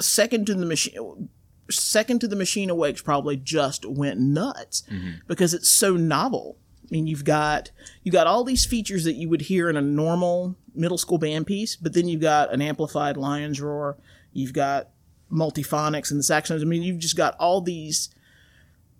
second 0.00 0.46
to 0.46 0.54
the 0.54 0.64
machine. 0.64 1.28
Second 1.70 2.20
to 2.22 2.26
the 2.26 2.34
Machine 2.34 2.68
Awakes 2.68 3.00
probably 3.00 3.36
just 3.36 3.84
went 3.86 4.18
nuts 4.18 4.82
because 5.28 5.54
it's 5.54 5.68
so 5.68 5.96
novel. 5.96 6.56
I 6.82 6.88
mean, 6.90 7.06
you've 7.06 7.24
got 7.24 7.70
you 8.02 8.10
got 8.10 8.26
all 8.26 8.42
these 8.42 8.64
features 8.66 9.04
that 9.04 9.14
you 9.14 9.28
would 9.28 9.42
hear 9.42 9.70
in 9.70 9.76
a 9.76 9.80
normal 9.82 10.56
middle 10.74 10.98
school 10.98 11.18
band 11.18 11.46
piece, 11.46 11.76
but 11.76 11.92
then 11.92 12.08
you've 12.08 12.20
got 12.22 12.52
an 12.52 12.60
amplified 12.60 13.16
lion's 13.16 13.60
roar, 13.60 13.98
you've 14.32 14.52
got 14.52 14.90
multiphonics 15.30 16.10
and 16.10 16.18
the 16.18 16.24
saxophones. 16.24 16.62
I 16.62 16.66
mean, 16.66 16.82
you've 16.82 16.98
just 16.98 17.16
got 17.16 17.36
all 17.38 17.60
these 17.60 18.08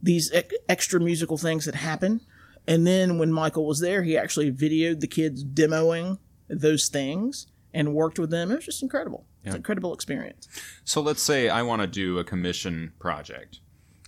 these 0.03 0.31
ec- 0.31 0.53
extra 0.69 0.99
musical 0.99 1.37
things 1.37 1.67
that 1.67 1.75
happen. 1.75 2.21
And 2.67 2.87
then 2.87 3.19
when 3.19 3.33
Michael 3.33 3.67
was 3.67 3.81
there, 3.81 4.03
he 4.03 4.17
actually 4.17 4.51
videoed 4.51 5.01
the 5.01 5.07
kids 5.07 5.45
demoing 5.45 6.19
those 6.49 6.89
things 6.89 7.47
and 7.75 7.95
worked 7.95 8.19
with 8.19 8.31
them. 8.31 8.51
It 8.51 8.57
was 8.57 8.65
just 8.65 8.83
incredible. 8.83 9.27
It's 9.45 9.55
an 9.55 9.57
incredible 9.57 9.95
experience. 9.95 10.49
So 10.85 11.01
let's 11.01 11.23
say 11.23 11.49
I 11.49 11.63
want 11.63 11.83
to 11.83 11.87
do 11.87 12.19
a 12.19 12.25
commission 12.25 12.93
project. 12.99 13.61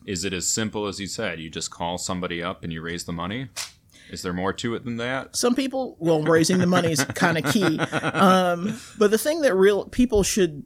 Is 0.07 0.25
it 0.25 0.33
as 0.33 0.47
simple 0.47 0.87
as 0.87 1.01
you 1.01 1.07
said? 1.07 1.41
You 1.41 1.49
just 1.49 1.71
call 1.71 1.99
somebody 1.99 2.43
up 2.43 2.63
and 2.63 2.73
you 2.73 2.83
raise 2.83 3.05
the 3.05 3.13
money? 3.13 3.49
Is 4.11 4.23
there 4.23 4.33
more 4.33 4.53
to 4.55 4.75
it 4.75 4.85
than 4.85 4.97
that? 4.99 5.35
Some 5.37 5.55
people, 5.55 5.97
well, 5.99 6.23
raising 6.23 6.59
the 6.59 6.67
money 6.67 6.93
is 6.93 7.05
kind 7.05 7.39
of 7.39 7.51
key. 7.53 7.81
Um, 8.15 8.79
but 8.99 9.11
the 9.11 9.19
thing 9.19 9.41
that 9.43 9.55
real 9.55 9.87
people 9.87 10.23
should, 10.23 10.65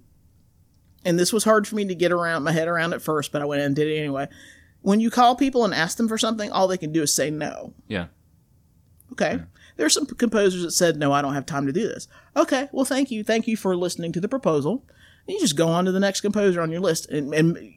and 1.06 1.18
this 1.18 1.32
was 1.32 1.44
hard 1.44 1.66
for 1.66 1.76
me 1.76 1.86
to 1.86 1.94
get 1.94 2.12
around 2.12 2.42
my 2.42 2.52
head 2.52 2.68
around 2.68 2.92
at 2.92 3.00
first, 3.00 3.32
but 3.32 3.40
I 3.40 3.44
went 3.44 3.62
and 3.62 3.74
did 3.74 3.88
it 3.88 3.96
anyway. 3.96 4.28
When 4.82 5.00
you 5.00 5.10
call 5.10 5.36
people 5.36 5.64
and 5.64 5.72
ask 5.72 5.96
them 5.96 6.08
for 6.08 6.18
something, 6.18 6.50
all 6.50 6.68
they 6.68 6.76
can 6.76 6.92
do 6.92 7.02
is 7.02 7.14
say 7.14 7.30
no. 7.30 7.72
Yeah. 7.88 8.06
Okay. 9.12 9.38
There 9.76 9.86
are 9.86 9.90
some 9.90 10.06
composers 10.06 10.62
that 10.62 10.72
said, 10.72 10.96
no, 10.96 11.12
I 11.12 11.22
don't 11.22 11.34
have 11.34 11.46
time 11.46 11.66
to 11.66 11.72
do 11.72 11.86
this. 11.86 12.08
Okay. 12.36 12.68
Well, 12.72 12.84
thank 12.84 13.10
you. 13.10 13.22
Thank 13.22 13.46
you 13.46 13.56
for 13.56 13.76
listening 13.76 14.12
to 14.12 14.20
the 14.20 14.28
proposal. 14.28 14.84
And 15.26 15.34
you 15.34 15.40
just 15.40 15.56
go 15.56 15.68
on 15.68 15.84
to 15.84 15.92
the 15.92 16.00
next 16.00 16.20
composer 16.22 16.60
on 16.60 16.70
your 16.70 16.80
list. 16.80 17.08
And, 17.08 17.32
and 17.32 17.72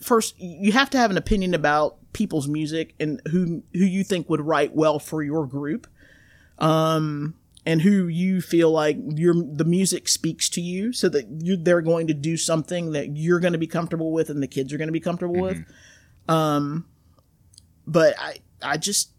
first, 0.00 0.38
you 0.38 0.72
have 0.72 0.90
to 0.90 0.98
have 0.98 1.10
an 1.10 1.16
opinion 1.16 1.54
about 1.54 1.96
people's 2.12 2.48
music 2.48 2.94
and 3.00 3.20
who, 3.30 3.62
who 3.72 3.84
you 3.84 4.04
think 4.04 4.28
would 4.28 4.40
write 4.40 4.74
well 4.74 4.98
for 4.98 5.22
your 5.22 5.46
group. 5.46 5.86
Um, 6.58 7.34
and 7.64 7.82
who 7.82 8.08
you 8.08 8.40
feel 8.40 8.70
like 8.70 8.98
your 9.06 9.34
the 9.34 9.64
music 9.64 10.08
speaks 10.08 10.48
to 10.50 10.60
you, 10.60 10.92
so 10.92 11.08
that 11.08 11.26
you, 11.42 11.56
they're 11.56 11.80
going 11.80 12.06
to 12.08 12.14
do 12.14 12.36
something 12.36 12.92
that 12.92 13.16
you're 13.16 13.40
going 13.40 13.52
to 13.52 13.58
be 13.58 13.66
comfortable 13.66 14.12
with, 14.12 14.30
and 14.30 14.42
the 14.42 14.48
kids 14.48 14.72
are 14.72 14.78
going 14.78 14.88
to 14.88 14.92
be 14.92 15.00
comfortable 15.00 15.40
with. 15.40 15.64
Um, 16.28 16.86
but 17.86 18.14
I 18.18 18.38
I 18.62 18.76
just 18.76 19.10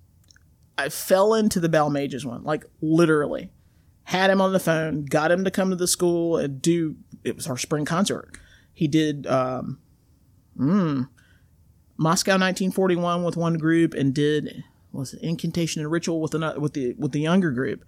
I 0.77 0.89
fell 0.89 1.33
into 1.33 1.59
the 1.59 1.69
Balmages 1.69 2.25
one, 2.25 2.43
like 2.43 2.65
literally. 2.81 3.51
Had 4.05 4.29
him 4.29 4.41
on 4.41 4.51
the 4.51 4.59
phone, 4.59 5.05
got 5.05 5.31
him 5.31 5.45
to 5.45 5.51
come 5.51 5.69
to 5.69 5.77
the 5.77 5.87
school 5.87 6.35
and 6.35 6.61
do. 6.61 6.97
It 7.23 7.37
was 7.37 7.47
our 7.47 7.57
spring 7.57 7.85
concert. 7.85 8.37
He 8.73 8.87
did 8.87 9.25
um, 9.27 9.79
mm, 10.59 11.07
Moscow 11.97 12.31
1941 12.31 13.23
with 13.23 13.37
one 13.37 13.57
group, 13.57 13.93
and 13.93 14.13
did 14.13 14.65
was 14.91 15.13
it 15.13 15.21
Incantation 15.21 15.81
and 15.81 15.89
Ritual 15.89 16.19
with 16.19 16.33
another 16.33 16.59
with 16.59 16.73
the 16.73 16.93
with 16.97 17.13
the 17.13 17.21
younger 17.21 17.51
group. 17.51 17.85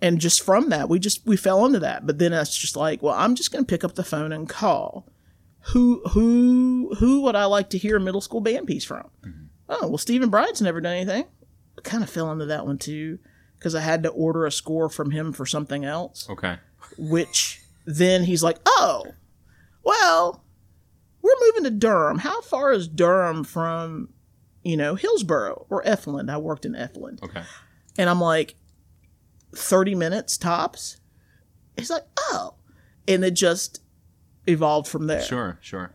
And 0.00 0.20
just 0.20 0.42
from 0.44 0.68
that, 0.68 0.88
we 0.88 0.98
just 0.98 1.26
we 1.26 1.36
fell 1.36 1.66
into 1.66 1.80
that. 1.80 2.06
But 2.06 2.18
then 2.18 2.32
it's 2.32 2.56
just 2.56 2.76
like, 2.76 3.02
well, 3.02 3.14
I'm 3.14 3.34
just 3.34 3.50
going 3.52 3.64
to 3.64 3.68
pick 3.68 3.82
up 3.84 3.94
the 3.96 4.04
phone 4.04 4.32
and 4.32 4.48
call. 4.48 5.08
Who 5.72 6.00
who 6.10 6.94
who 6.98 7.22
would 7.22 7.34
I 7.34 7.46
like 7.46 7.70
to 7.70 7.78
hear 7.78 7.96
a 7.96 8.00
middle 8.00 8.20
school 8.20 8.40
band 8.40 8.66
piece 8.66 8.84
from? 8.84 9.10
Mm-hmm. 9.24 9.44
Oh, 9.68 9.88
well, 9.88 9.98
Steven 9.98 10.30
Bryant's 10.30 10.60
never 10.62 10.80
done 10.80 10.94
anything. 10.94 11.24
I 11.76 11.80
kind 11.82 12.02
of 12.02 12.08
fell 12.10 12.30
into 12.32 12.46
that 12.46 12.64
one 12.64 12.78
too 12.78 13.18
because 13.58 13.74
I 13.74 13.80
had 13.80 14.02
to 14.04 14.08
order 14.10 14.46
a 14.46 14.52
score 14.52 14.88
from 14.88 15.10
him 15.10 15.32
for 15.32 15.44
something 15.44 15.84
else, 15.84 16.26
Okay. 16.30 16.56
which 16.96 17.60
then 17.84 18.22
he's 18.24 18.42
like, 18.42 18.58
oh, 18.66 19.04
well, 19.84 20.44
we're 21.22 21.34
moving 21.46 21.64
to 21.64 21.70
Durham. 21.70 22.18
How 22.18 22.40
far 22.40 22.72
is 22.72 22.86
Durham 22.88 23.42
from, 23.44 24.10
you 24.62 24.76
know, 24.76 24.94
Hillsborough 24.94 25.66
or 25.68 25.82
Efland? 25.82 26.30
I 26.30 26.36
worked 26.38 26.64
in 26.64 26.72
Efland. 26.74 27.22
Okay. 27.22 27.42
And 27.98 28.08
I'm 28.08 28.20
like, 28.20 28.54
30 29.54 29.94
minutes 29.94 30.36
tops? 30.36 30.98
He's 31.76 31.90
like, 31.90 32.04
oh. 32.18 32.54
And 33.06 33.24
it 33.24 33.32
just 33.32 33.82
evolved 34.46 34.88
from 34.88 35.06
there. 35.06 35.22
Sure. 35.22 35.58
Sure. 35.60 35.92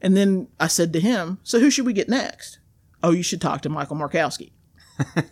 And 0.00 0.16
then 0.16 0.48
I 0.60 0.66
said 0.66 0.92
to 0.92 1.00
him, 1.00 1.38
so 1.42 1.58
who 1.58 1.70
should 1.70 1.86
we 1.86 1.92
get 1.92 2.08
next? 2.08 2.58
Oh, 3.02 3.10
you 3.10 3.22
should 3.22 3.40
talk 3.40 3.62
to 3.62 3.68
Michael 3.68 3.96
Markowski. 3.96 4.52
it, 5.16 5.30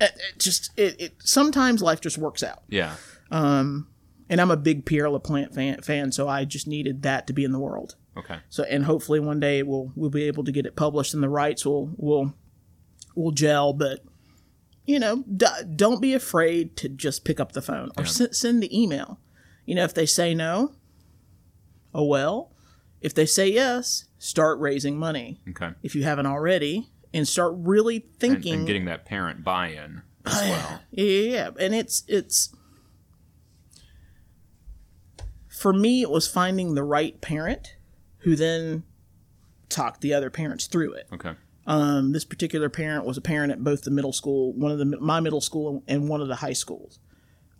it 0.00 0.38
just 0.38 0.70
it, 0.76 1.00
it 1.00 1.14
sometimes 1.18 1.82
life 1.82 2.00
just 2.00 2.18
works 2.18 2.42
out. 2.42 2.62
Yeah. 2.68 2.96
Um, 3.30 3.88
and 4.28 4.40
I'm 4.40 4.50
a 4.50 4.56
big 4.56 4.84
Pierre 4.84 5.06
LaPlante 5.06 5.54
fan, 5.54 5.80
fan, 5.82 6.12
so 6.12 6.28
I 6.28 6.44
just 6.44 6.66
needed 6.66 7.02
that 7.02 7.26
to 7.26 7.32
be 7.32 7.44
in 7.44 7.52
the 7.52 7.58
world. 7.58 7.96
Okay. 8.16 8.38
So 8.48 8.64
and 8.64 8.84
hopefully 8.84 9.20
one 9.20 9.40
day 9.40 9.62
we'll 9.62 9.92
we'll 9.94 10.10
be 10.10 10.24
able 10.24 10.44
to 10.44 10.52
get 10.52 10.66
it 10.66 10.76
published 10.76 11.14
and 11.14 11.22
the 11.22 11.28
rights 11.28 11.66
will 11.66 11.90
will 11.96 12.34
will 13.14 13.32
gel. 13.32 13.72
But 13.72 14.04
you 14.86 14.98
know, 14.98 15.24
d- 15.24 15.46
don't 15.74 16.00
be 16.00 16.14
afraid 16.14 16.76
to 16.78 16.88
just 16.88 17.24
pick 17.24 17.38
up 17.40 17.52
the 17.52 17.60
phone 17.62 17.90
or 17.98 18.06
sen- 18.06 18.32
send 18.32 18.62
the 18.62 18.78
email. 18.82 19.18
You 19.64 19.74
know, 19.74 19.84
if 19.84 19.92
they 19.94 20.06
say 20.06 20.32
no, 20.34 20.72
oh 21.94 22.04
well. 22.04 22.52
If 23.00 23.12
they 23.14 23.26
say 23.26 23.48
yes, 23.48 24.06
start 24.18 24.58
raising 24.58 24.96
money 24.98 25.40
Okay. 25.50 25.70
if 25.82 25.94
you 25.94 26.02
haven't 26.04 26.26
already, 26.26 26.88
and 27.12 27.26
start 27.28 27.52
really 27.56 28.00
thinking. 28.18 28.54
and 28.54 28.66
getting 28.66 28.86
that 28.86 29.04
parent 29.04 29.44
buy-in 29.44 30.02
as 30.24 30.32
well. 30.34 30.80
Yeah, 30.90 31.04
yeah, 31.04 31.30
yeah. 31.32 31.50
And 31.60 31.74
it's 31.74 32.02
it's 32.08 32.54
for 35.48 35.72
me 35.72 36.02
it 36.02 36.10
was 36.10 36.28
finding 36.28 36.74
the 36.74 36.82
right 36.82 37.20
parent 37.20 37.76
who 38.18 38.36
then 38.36 38.82
talked 39.68 40.00
the 40.00 40.12
other 40.14 40.30
parents 40.30 40.66
through 40.66 40.92
it. 40.94 41.06
Okay. 41.12 41.32
Um, 41.66 42.12
this 42.12 42.24
particular 42.24 42.68
parent 42.68 43.04
was 43.04 43.16
a 43.16 43.20
parent 43.20 43.52
at 43.52 43.64
both 43.64 43.82
the 43.82 43.90
middle 43.90 44.12
school, 44.12 44.52
one 44.52 44.70
of 44.70 44.78
the 44.78 44.84
my 44.84 45.20
middle 45.20 45.40
school 45.40 45.82
and 45.88 46.08
one 46.08 46.20
of 46.20 46.28
the 46.28 46.36
high 46.36 46.52
schools. 46.52 47.00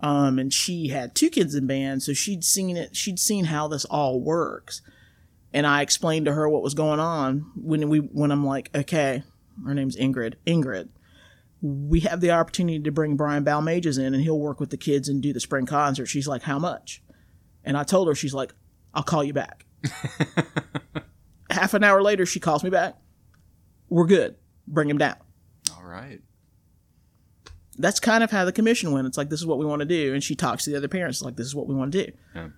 Um, 0.00 0.38
and 0.38 0.52
she 0.52 0.88
had 0.88 1.14
two 1.14 1.30
kids 1.30 1.54
in 1.54 1.66
band, 1.66 2.02
so 2.02 2.12
she'd 2.12 2.44
seen 2.44 2.76
it. 2.76 2.94
She'd 2.94 3.18
seen 3.18 3.46
how 3.46 3.66
this 3.66 3.84
all 3.86 4.20
works, 4.20 4.82
and 5.52 5.66
I 5.66 5.82
explained 5.82 6.26
to 6.26 6.34
her 6.34 6.48
what 6.48 6.62
was 6.62 6.74
going 6.74 7.00
on 7.00 7.50
when 7.56 7.88
we 7.88 7.98
when 7.98 8.30
I'm 8.30 8.44
like, 8.44 8.70
okay, 8.74 9.22
her 9.64 9.74
name's 9.74 9.96
Ingrid. 9.96 10.34
Ingrid, 10.46 10.90
we 11.62 12.00
have 12.00 12.20
the 12.20 12.30
opportunity 12.30 12.78
to 12.78 12.92
bring 12.92 13.16
Brian 13.16 13.44
Balmages 13.44 13.98
in, 13.98 14.14
and 14.14 14.22
he'll 14.22 14.38
work 14.38 14.60
with 14.60 14.70
the 14.70 14.76
kids 14.76 15.08
and 15.08 15.22
do 15.22 15.32
the 15.32 15.40
spring 15.40 15.66
concert. 15.66 16.06
She's 16.06 16.28
like, 16.28 16.42
how 16.42 16.58
much? 16.58 17.02
And 17.64 17.76
I 17.76 17.82
told 17.82 18.06
her, 18.06 18.14
she's 18.14 18.34
like, 18.34 18.52
I'll 18.94 19.02
call 19.02 19.24
you 19.24 19.32
back. 19.32 19.64
Half 21.50 21.74
an 21.74 21.82
hour 21.82 22.02
later, 22.02 22.26
she 22.26 22.38
calls 22.38 22.62
me 22.62 22.70
back. 22.70 22.96
We're 23.88 24.06
good. 24.06 24.36
Bring 24.66 24.90
him 24.90 24.98
down. 24.98 25.16
All 25.76 25.84
right. 25.84 26.20
That's 27.78 28.00
kind 28.00 28.24
of 28.24 28.30
how 28.30 28.44
the 28.44 28.52
commission 28.52 28.92
went. 28.92 29.06
It's 29.06 29.18
like 29.18 29.28
this 29.28 29.40
is 29.40 29.46
what 29.46 29.58
we 29.58 29.66
want 29.66 29.80
to 29.80 29.86
do, 29.86 30.14
and 30.14 30.24
she 30.24 30.34
talks 30.34 30.64
to 30.64 30.70
the 30.70 30.76
other 30.76 30.88
parents. 30.88 31.22
Like 31.22 31.36
this 31.36 31.46
is 31.46 31.54
what 31.54 31.66
we 31.66 31.74
want 31.74 31.92
to 31.92 32.06
do. 32.06 32.12
Yeah. 32.34 32.48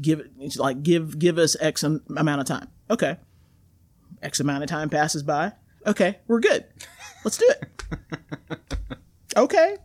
Give 0.00 0.20
it. 0.20 0.30
It's 0.38 0.56
like 0.56 0.82
give 0.82 1.18
give 1.18 1.38
us 1.38 1.56
X 1.60 1.82
amount 1.82 2.40
of 2.40 2.46
time. 2.46 2.68
Okay. 2.88 3.16
X 4.22 4.40
amount 4.40 4.62
of 4.62 4.68
time 4.70 4.88
passes 4.88 5.22
by. 5.22 5.52
Okay, 5.86 6.18
we're 6.26 6.40
good. 6.40 6.64
Let's 7.24 7.38
do 7.38 7.48
it. 7.48 7.84
Okay. 9.36 9.76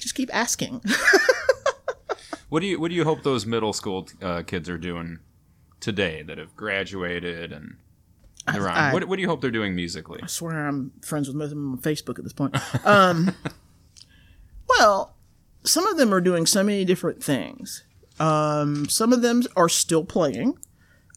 Just 0.00 0.14
keep 0.14 0.28
asking. 0.34 0.82
What 2.50 2.60
do 2.60 2.68
you 2.68 2.78
What 2.78 2.90
do 2.90 2.94
you 2.94 3.02
hope 3.02 3.24
those 3.24 3.46
middle 3.46 3.72
school 3.72 4.06
uh, 4.22 4.42
kids 4.42 4.68
are 4.68 4.78
doing 4.78 5.18
today 5.80 6.22
that 6.22 6.38
have 6.38 6.54
graduated 6.54 7.52
and 7.52 7.78
I- 8.46 8.92
what, 8.92 9.04
what 9.08 9.16
do 9.16 9.22
you 9.22 9.28
hope 9.28 9.40
they're 9.40 9.50
doing 9.50 9.74
musically? 9.74 10.20
I 10.22 10.26
swear 10.26 10.66
I'm 10.66 10.92
friends 11.02 11.28
with 11.28 11.36
most 11.36 11.46
of 11.46 11.50
them 11.50 11.72
on 11.72 11.78
Facebook 11.78 12.18
at 12.18 12.24
this 12.24 12.32
point. 12.32 12.56
Um, 12.86 13.34
well, 14.68 15.16
some 15.64 15.86
of 15.86 15.96
them 15.96 16.12
are 16.12 16.20
doing 16.20 16.46
so 16.46 16.62
many 16.62 16.84
different 16.84 17.22
things. 17.22 17.84
Um, 18.20 18.88
some 18.88 19.12
of 19.12 19.22
them 19.22 19.42
are 19.56 19.68
still 19.68 20.04
playing 20.04 20.58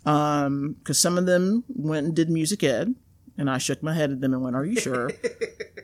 because 0.04 0.98
some 0.98 1.18
of 1.18 1.26
them 1.26 1.64
went 1.68 2.06
and 2.08 2.16
did 2.16 2.30
music 2.30 2.64
ed, 2.64 2.96
and 3.38 3.50
I 3.50 3.58
shook 3.58 3.84
my 3.84 3.94
head 3.94 4.12
at 4.12 4.22
them 4.22 4.34
and 4.34 4.42
went, 4.42 4.56
"Are 4.56 4.66
you 4.66 4.80
sure? 4.80 5.12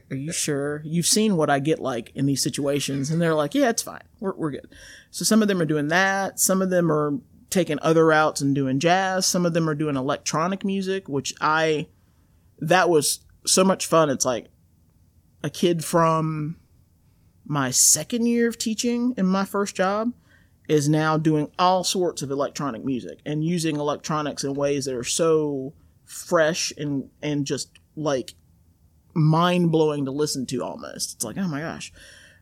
are 0.10 0.16
you 0.16 0.32
sure? 0.32 0.82
You've 0.86 1.06
seen 1.06 1.36
what 1.36 1.50
I 1.50 1.60
get 1.60 1.80
like 1.80 2.12
in 2.16 2.26
these 2.26 2.41
situations?" 2.41 3.12
And 3.12 3.22
they're 3.22 3.36
like, 3.36 3.54
"Yeah, 3.54 3.70
it's 3.70 3.82
fine. 3.84 4.02
We're 4.20 4.34
we're 4.34 4.52
good." 4.52 4.68
So 5.12 5.24
some 5.26 5.41
of 5.41 5.48
them 5.50 5.62
are 5.62 5.66
doing 5.66 5.89
that. 5.89 6.39
Some 6.39 6.62
of 6.62 6.70
them 6.70 6.91
are 6.91 7.14
taking 7.54 7.80
other 7.82 8.06
routes 8.06 8.41
and 8.41 8.56
doing 8.56 8.80
jazz. 8.80 9.26
Some 9.26 9.45
of 9.45 9.54
them 9.54 9.70
are 9.70 9.76
doing 9.76 9.95
electronic 9.95 10.66
music, 10.66 11.08
which 11.08 11.34
I 11.39 11.88
that 12.60 12.89
was 12.89 13.20
so 13.45 13.64
much 13.64 13.86
fun. 13.86 14.10
It's 14.10 14.26
like 14.26 14.47
a 15.43 15.49
kid 15.49 15.86
from 15.86 16.58
my 17.45 17.72
second 17.72 18.26
year 18.26 18.47
of 18.47 18.58
teaching 18.58 19.14
in 19.18 19.26
my 19.26 19.45
first 19.45 19.76
job 19.76 20.14
is 20.70 20.88
now 20.88 21.18
doing 21.18 21.51
all 21.60 21.84
sorts 21.84 22.22
of 22.22 22.32
electronic 22.32 22.86
music 22.86 23.20
and 23.26 23.43
using 23.43 23.76
electronics 23.76 24.43
in 24.43 24.54
ways 24.54 24.86
that 24.86 24.95
are 24.95 25.04
so 25.04 25.74
fresh 26.06 26.72
and 26.78 27.10
and 27.22 27.45
just 27.45 27.70
like 27.95 28.34
mind 29.14 29.72
blowing 29.72 30.06
to 30.06 30.12
listen 30.12 30.45
to 30.47 30.64
almost. 30.64 31.16
It's 31.16 31.24
like, 31.24 31.38
oh 31.38 31.47
my 31.47 31.60
gosh, 31.60 31.91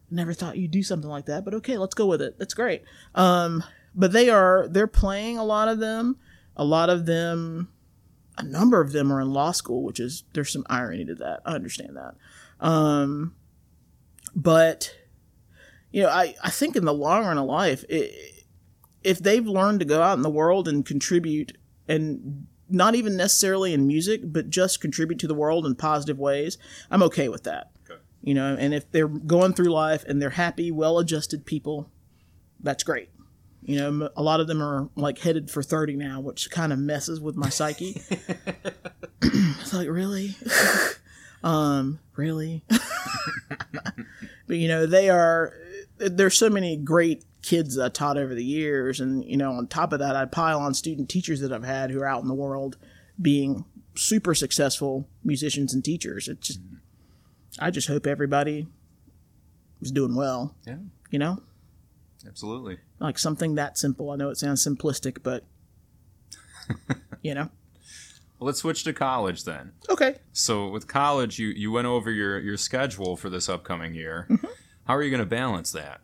never 0.09 0.34
thought 0.34 0.57
you'd 0.57 0.72
do 0.72 0.84
something 0.84 1.09
like 1.09 1.26
that, 1.26 1.43
but 1.43 1.55
okay, 1.55 1.78
let's 1.78 1.95
go 1.95 2.05
with 2.05 2.22
it. 2.22 2.38
That's 2.38 2.53
great. 2.53 2.84
Um, 3.16 3.64
but 3.94 4.12
they 4.12 4.30
are 4.30 4.68
they're 4.70 4.88
playing 4.88 5.38
a 5.38 5.44
lot 5.44 5.68
of 5.68 5.80
them. 5.80 6.18
A 6.56 6.66
lot 6.66 6.89
of 6.89 7.06
them 7.06 7.70
a 8.38 8.44
number 8.44 8.82
of 8.82 8.92
them 8.92 9.12
are 9.12 9.22
in 9.22 9.32
law 9.32 9.52
school, 9.52 9.84
which 9.84 10.00
is 10.00 10.24
there's 10.34 10.52
some 10.52 10.66
irony 10.70 11.06
to 11.06 11.16
that. 11.16 11.42
I 11.46 11.54
understand 11.54 11.96
that. 11.96 12.16
Um, 12.60 13.36
but 14.36 14.96
you 15.92 16.04
know, 16.04 16.10
I, 16.10 16.36
I 16.44 16.50
think 16.50 16.76
in 16.76 16.86
the 16.86 16.94
long 16.94 17.26
run 17.26 17.38
of 17.38 17.46
life, 17.46 17.84
it, 17.89 18.46
if 19.04 19.20
they've 19.20 19.46
learned 19.46 19.80
to 19.80 19.86
go 19.86 20.02
out 20.02 20.18
in 20.18 20.24
the 20.24 20.30
world 20.30 20.68
and 20.68 20.86
contribute, 20.86 21.58
and 21.88 22.48
not 22.70 22.96
even 22.96 23.18
necessarily 23.18 23.74
in 23.74 23.88
music, 23.88 24.22
but 24.24 24.50
just 24.50 24.80
contribute 24.80 25.20
to 25.20 25.28
the 25.28 25.34
world 25.34 25.66
in 25.66 25.76
positive 25.76 26.18
ways, 26.18 26.58
I'm 26.89 27.04
okay 27.04 27.28
with 27.28 27.44
that. 27.44 27.72
Okay. 27.89 28.00
You 28.22 28.34
know, 28.34 28.56
and 28.58 28.74
if 28.74 28.89
they're 28.92 29.08
going 29.08 29.54
through 29.54 29.72
life 29.72 30.06
and 30.08 30.22
they're 30.22 30.30
happy, 30.32 30.72
well-adjusted 30.72 31.46
people, 31.46 31.89
that's 32.62 32.84
great. 32.84 33.10
You 33.64 33.78
know, 33.78 34.09
a 34.16 34.24
lot 34.24 34.39
of 34.39 34.47
them 34.47 34.62
are 34.62 34.89
like 34.95 35.20
headed 35.20 35.51
for 35.51 35.62
30 35.62 35.95
now, 35.95 36.20
which 36.20 36.49
kind 36.49 36.74
of 36.74 36.80
messes 36.80 37.20
with 37.20 37.36
my 37.36 37.49
psyche. 37.49 38.01
it's 39.22 39.74
like, 39.74 39.88
really? 39.88 40.36
um, 41.43 41.99
really? 42.16 42.64
but 44.47 44.57
you 44.57 44.68
know, 44.68 44.86
they 44.86 45.09
are 45.09 45.53
there's 45.97 46.38
so 46.38 46.49
many 46.49 46.76
great 46.76 47.24
kids 47.43 47.76
that 47.76 47.86
I 47.86 47.89
taught 47.89 48.18
over 48.18 48.34
the 48.34 48.43
years 48.43 48.99
and 48.99 49.24
you 49.24 49.38
know, 49.38 49.51
on 49.51 49.68
top 49.68 49.93
of 49.93 49.99
that 49.99 50.16
I 50.16 50.26
pile 50.26 50.59
on 50.59 50.74
student 50.74 51.09
teachers 51.09 51.41
that 51.41 51.53
I've 51.53 51.64
had 51.64 51.91
who 51.91 52.01
are 52.01 52.07
out 52.07 52.22
in 52.22 52.28
the 52.28 52.34
world 52.34 52.78
being 53.22 53.66
super 53.95 54.34
successful 54.34 55.07
musicians 55.24 55.74
and 55.74 55.84
teachers. 55.84 56.28
It 56.28 56.41
just 56.41 56.59
I 57.59 57.70
just 57.70 57.88
hope 57.88 58.07
everybody 58.07 58.68
is 59.82 59.91
doing 59.91 60.16
well, 60.16 60.55
Yeah, 60.66 60.78
you 61.09 61.20
know? 61.20 61.41
Absolutely. 62.28 62.80
Like 62.99 63.17
something 63.17 63.55
that 63.55 63.78
simple. 63.78 64.11
I 64.11 64.15
know 64.15 64.30
it 64.30 64.38
sounds 64.38 64.65
simplistic, 64.65 65.17
but 65.24 65.45
you 67.22 67.34
know. 67.34 67.49
Well, 68.39 68.47
let's 68.47 68.59
switch 68.59 68.84
to 68.86 68.93
college 68.93 69.43
then. 69.43 69.74
Okay. 69.89 70.15
So 70.34 70.69
with 70.69 70.88
college, 70.88 71.38
you 71.38 71.49
you 71.49 71.72
went 71.72 71.88
over 71.88 72.11
your 72.11 72.39
your 72.39 72.57
schedule 72.57 73.15
for 73.15 73.30
this 73.30 73.47
upcoming 73.47 73.93
year. 73.93 74.28
Mm-hmm. 74.30 74.47
How 74.86 74.95
are 74.95 75.03
you 75.03 75.11
going 75.11 75.19
to 75.19 75.26
balance 75.26 75.72
that? 75.72 76.01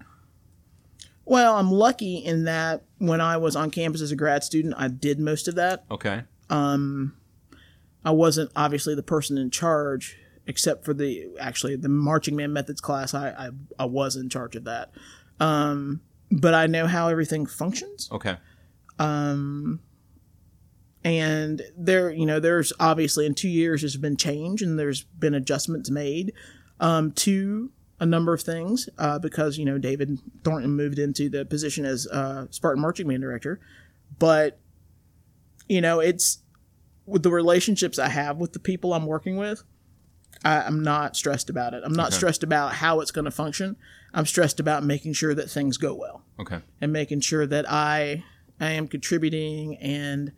Well, 1.25 1.57
I'm 1.57 1.71
lucky 1.71 2.17
in 2.17 2.45
that 2.45 2.83
when 2.99 3.19
I 3.19 3.35
was 3.37 3.55
on 3.55 3.69
campus 3.69 4.01
as 4.01 4.11
a 4.11 4.15
grad 4.15 4.43
student, 4.45 4.75
I 4.77 4.87
did 4.87 5.19
most 5.19 5.49
of 5.49 5.55
that. 5.55 5.83
Okay. 5.91 6.23
Um, 6.49 7.17
I 8.05 8.11
wasn't 8.11 8.51
obviously 8.55 8.95
the 8.95 9.03
person 9.03 9.37
in 9.37 9.51
charge, 9.51 10.17
except 10.45 10.85
for 10.85 10.93
the 10.93 11.27
actually 11.39 11.75
the 11.75 11.89
marching 11.89 12.37
man 12.37 12.53
methods 12.53 12.79
class. 12.79 13.13
I 13.13 13.29
I, 13.31 13.49
I 13.79 13.85
was 13.85 14.15
in 14.15 14.29
charge 14.29 14.55
of 14.55 14.63
that, 14.63 14.91
um, 15.39 16.01
but 16.31 16.53
I 16.53 16.67
know 16.67 16.87
how 16.87 17.07
everything 17.09 17.45
functions. 17.45 18.09
Okay. 18.11 18.37
Um, 18.99 19.79
And 21.03 21.61
there, 21.77 22.09
you 22.11 22.25
know, 22.25 22.39
there's 22.39 22.73
obviously 22.79 23.25
in 23.25 23.33
two 23.33 23.47
years 23.49 23.81
there's 23.81 23.95
been 23.97 24.17
change 24.17 24.61
and 24.61 24.77
there's 24.77 25.03
been 25.03 25.33
adjustments 25.33 25.89
made 25.89 26.33
um, 26.79 27.11
to 27.13 27.71
a 27.99 28.05
number 28.05 28.33
of 28.33 28.41
things 28.41 28.89
uh, 28.97 29.17
because 29.17 29.57
you 29.57 29.65
know 29.65 29.77
David 29.77 30.19
Thornton 30.43 30.71
moved 30.71 30.99
into 30.99 31.29
the 31.29 31.45
position 31.45 31.85
as 31.85 32.07
uh, 32.07 32.45
Spartan 32.51 32.81
marching 32.81 33.07
band 33.07 33.21
director, 33.21 33.59
but 34.19 34.59
you 35.69 35.81
know 35.81 35.99
it's 35.99 36.39
with 37.05 37.23
the 37.23 37.31
relationships 37.31 37.97
I 37.97 38.09
have 38.09 38.37
with 38.37 38.53
the 38.53 38.59
people 38.59 38.93
I'm 38.93 39.05
working 39.05 39.37
with. 39.37 39.63
I, 40.43 40.61
I'm 40.61 40.83
not 40.83 41.15
stressed 41.15 41.49
about 41.49 41.73
it. 41.73 41.81
I'm 41.85 41.93
not 41.93 42.07
Okay. 42.07 42.17
stressed 42.17 42.43
about 42.43 42.73
how 42.73 42.99
it's 42.99 43.11
going 43.11 43.25
to 43.25 43.31
function. 43.31 43.77
I'm 44.13 44.25
stressed 44.25 44.59
about 44.59 44.83
making 44.83 45.13
sure 45.13 45.35
that 45.35 45.49
things 45.49 45.77
go 45.77 45.93
well 45.93 46.23
Okay. 46.39 46.61
and 46.81 46.91
making 46.93 47.21
sure 47.21 47.45
that 47.45 47.69
I 47.69 48.23
I 48.59 48.71
am 48.71 48.87
contributing 48.87 49.77
and 49.77 50.31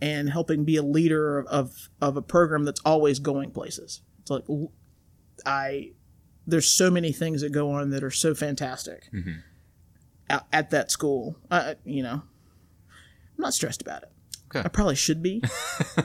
and 0.00 0.30
helping 0.30 0.64
be 0.64 0.76
a 0.76 0.82
leader 0.82 1.40
of, 1.40 1.46
of, 1.46 1.88
of 2.00 2.16
a 2.16 2.22
program 2.22 2.64
that's 2.64 2.80
always 2.84 3.18
going 3.18 3.50
places. 3.50 4.02
It's 4.20 4.30
like 4.30 4.44
I 5.44 5.92
there's 6.46 6.70
so 6.70 6.90
many 6.90 7.12
things 7.12 7.42
that 7.42 7.50
go 7.52 7.70
on 7.72 7.90
that 7.90 8.02
are 8.02 8.10
so 8.10 8.34
fantastic 8.34 9.10
mm-hmm. 9.12 9.40
at, 10.30 10.46
at 10.52 10.70
that 10.70 10.90
school. 10.90 11.36
I, 11.50 11.74
you 11.84 12.02
know, 12.02 12.22
I'm 12.22 12.22
not 13.36 13.54
stressed 13.54 13.82
about 13.82 14.04
it. 14.04 14.12
Okay. 14.46 14.62
I 14.64 14.68
probably 14.68 14.94
should 14.94 15.22
be. 15.22 15.42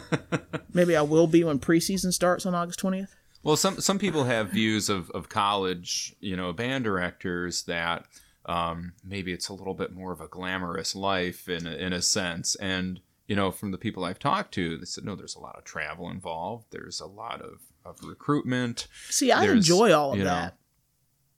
Maybe 0.74 0.98
I 0.98 1.02
will 1.02 1.28
be 1.28 1.46
when 1.46 1.60
preseason 1.60 2.12
starts 2.12 2.46
on 2.46 2.54
August 2.54 2.82
20th. 2.82 3.16
Well, 3.44 3.56
some 3.58 3.82
some 3.82 4.00
people 4.00 4.24
have 4.24 4.50
views 4.50 4.90
of, 4.90 5.10
of 5.12 5.28
college, 5.30 6.16
you 6.22 6.36
know, 6.38 6.54
band 6.54 6.84
directors 6.86 7.64
that 7.64 8.06
um, 8.46 8.94
maybe 9.04 9.34
it's 9.34 9.50
a 9.50 9.54
little 9.54 9.74
bit 9.74 9.94
more 9.94 10.12
of 10.14 10.22
a 10.22 10.28
glamorous 10.28 10.96
life 10.96 11.48
in 11.50 11.68
a, 11.68 11.72
in 11.72 11.94
a 11.94 12.02
sense. 12.02 12.56
And 12.56 13.02
you 13.28 13.36
know, 13.36 13.52
from 13.52 13.72
the 13.72 13.78
people 13.78 14.04
I've 14.06 14.20
talked 14.20 14.54
to, 14.56 14.78
they 14.78 14.86
said 14.86 15.04
no, 15.04 15.16
there's 15.16 15.36
a 15.36 15.40
lot 15.40 15.58
of 15.58 15.64
travel 15.66 16.10
involved. 16.10 16.68
There's 16.72 17.00
a 17.02 17.06
lot 17.06 17.42
of, 17.42 17.62
of 17.86 18.02
recruitment. 18.04 18.88
See, 19.10 19.32
I 19.32 19.46
There's, 19.46 19.58
enjoy 19.70 19.92
all 19.94 20.14
of 20.14 20.18
you 20.18 20.24
know- 20.24 20.30
that. 20.30 20.58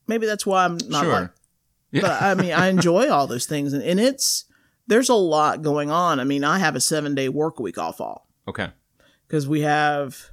Maybe 0.08 0.26
that's 0.26 0.46
why 0.46 0.64
I'm 0.64 0.78
not 0.88 1.02
sure. 1.04 1.12
like 1.12 1.30
but 2.02 2.22
I 2.22 2.34
mean, 2.34 2.52
I 2.52 2.68
enjoy 2.68 3.08
all 3.10 3.26
those 3.26 3.46
things, 3.46 3.72
and, 3.72 3.82
and 3.82 3.98
it's 3.98 4.44
there's 4.86 5.08
a 5.08 5.14
lot 5.14 5.62
going 5.62 5.90
on. 5.90 6.20
I 6.20 6.24
mean, 6.24 6.44
I 6.44 6.58
have 6.58 6.76
a 6.76 6.80
seven 6.80 7.14
day 7.16 7.28
work 7.28 7.58
week 7.58 7.78
off 7.78 8.00
all 8.00 8.28
Okay. 8.46 8.68
because 9.26 9.48
we 9.48 9.62
have 9.62 10.30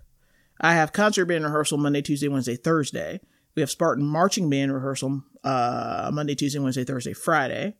I 0.61 0.73
have 0.73 0.93
concert 0.93 1.25
band 1.25 1.43
rehearsal 1.43 1.77
Monday, 1.77 2.01
Tuesday, 2.01 2.27
Wednesday, 2.27 2.55
Thursday. 2.55 3.19
We 3.55 3.61
have 3.61 3.69
Spartan 3.69 4.05
marching 4.05 4.49
band 4.49 4.73
rehearsal 4.73 5.23
uh, 5.43 6.09
Monday, 6.13 6.35
Tuesday, 6.35 6.59
Wednesday, 6.59 6.83
Thursday, 6.83 7.13
Friday. 7.13 7.75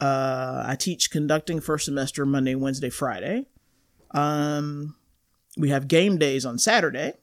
Uh, 0.00 0.64
I 0.66 0.76
teach 0.76 1.10
conducting 1.10 1.60
first 1.60 1.84
semester 1.84 2.24
Monday, 2.26 2.54
Wednesday, 2.54 2.90
Friday. 2.90 3.46
Um, 4.10 4.96
we 5.56 5.70
have 5.70 5.88
game 5.88 6.18
days 6.18 6.44
on 6.44 6.58
Saturday. 6.58 7.14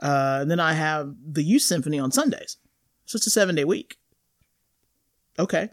Uh, 0.00 0.38
and 0.42 0.50
then 0.50 0.60
I 0.60 0.72
have 0.72 1.14
the 1.26 1.42
youth 1.42 1.62
symphony 1.62 1.98
on 1.98 2.10
Sundays. 2.10 2.56
So 3.04 3.16
it's 3.16 3.26
a 3.26 3.30
seven 3.30 3.54
day 3.54 3.64
week. 3.64 3.96
Okay. 5.38 5.70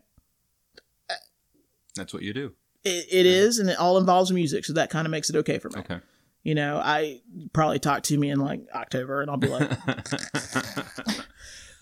That's 1.96 2.14
what 2.14 2.24
you 2.24 2.34
do. 2.34 2.54
It, 2.84 3.08
it 3.12 3.26
is, 3.26 3.60
and 3.60 3.70
it 3.70 3.78
all 3.78 3.98
involves 3.98 4.32
music, 4.32 4.64
so 4.66 4.74
that 4.74 4.90
kind 4.90 5.06
of 5.06 5.12
makes 5.12 5.30
it 5.30 5.36
okay 5.38 5.58
for 5.58 5.70
me. 5.70 5.80
Okay. 5.80 6.00
You 6.48 6.56
know, 6.56 6.78
I 6.82 7.20
probably 7.52 7.78
talk 7.78 8.04
to 8.04 8.18
me 8.18 8.30
in 8.30 8.40
like 8.40 8.62
October, 8.74 9.20
and 9.22 9.30
I'll 9.30 9.36
be 9.36 9.50
like, 9.50 9.70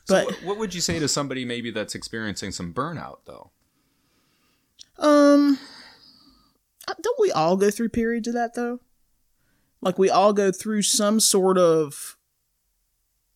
But- 0.08 0.26
what, 0.26 0.44
what 0.44 0.58
would 0.58 0.74
you 0.74 0.82
say 0.82 0.98
to 0.98 1.08
somebody 1.08 1.46
maybe 1.46 1.70
that's 1.70 1.94
experiencing 1.94 2.52
some 2.52 2.74
burnout 2.74 3.18
though? 3.26 3.52
um, 4.98 5.60
uh, 6.88 6.96
don't 7.00 7.20
we 7.20 7.32
all 7.32 7.58
go 7.58 7.70
through 7.70 7.90
periods 7.90 8.28
of 8.28 8.34
that 8.34 8.56
though? 8.56 8.80
Like 9.82 10.00
we 10.00 10.10
all 10.10 10.34
go 10.34 10.52
through 10.52 10.82
some 10.82 11.20
sort 11.20 11.60
of 11.60 12.18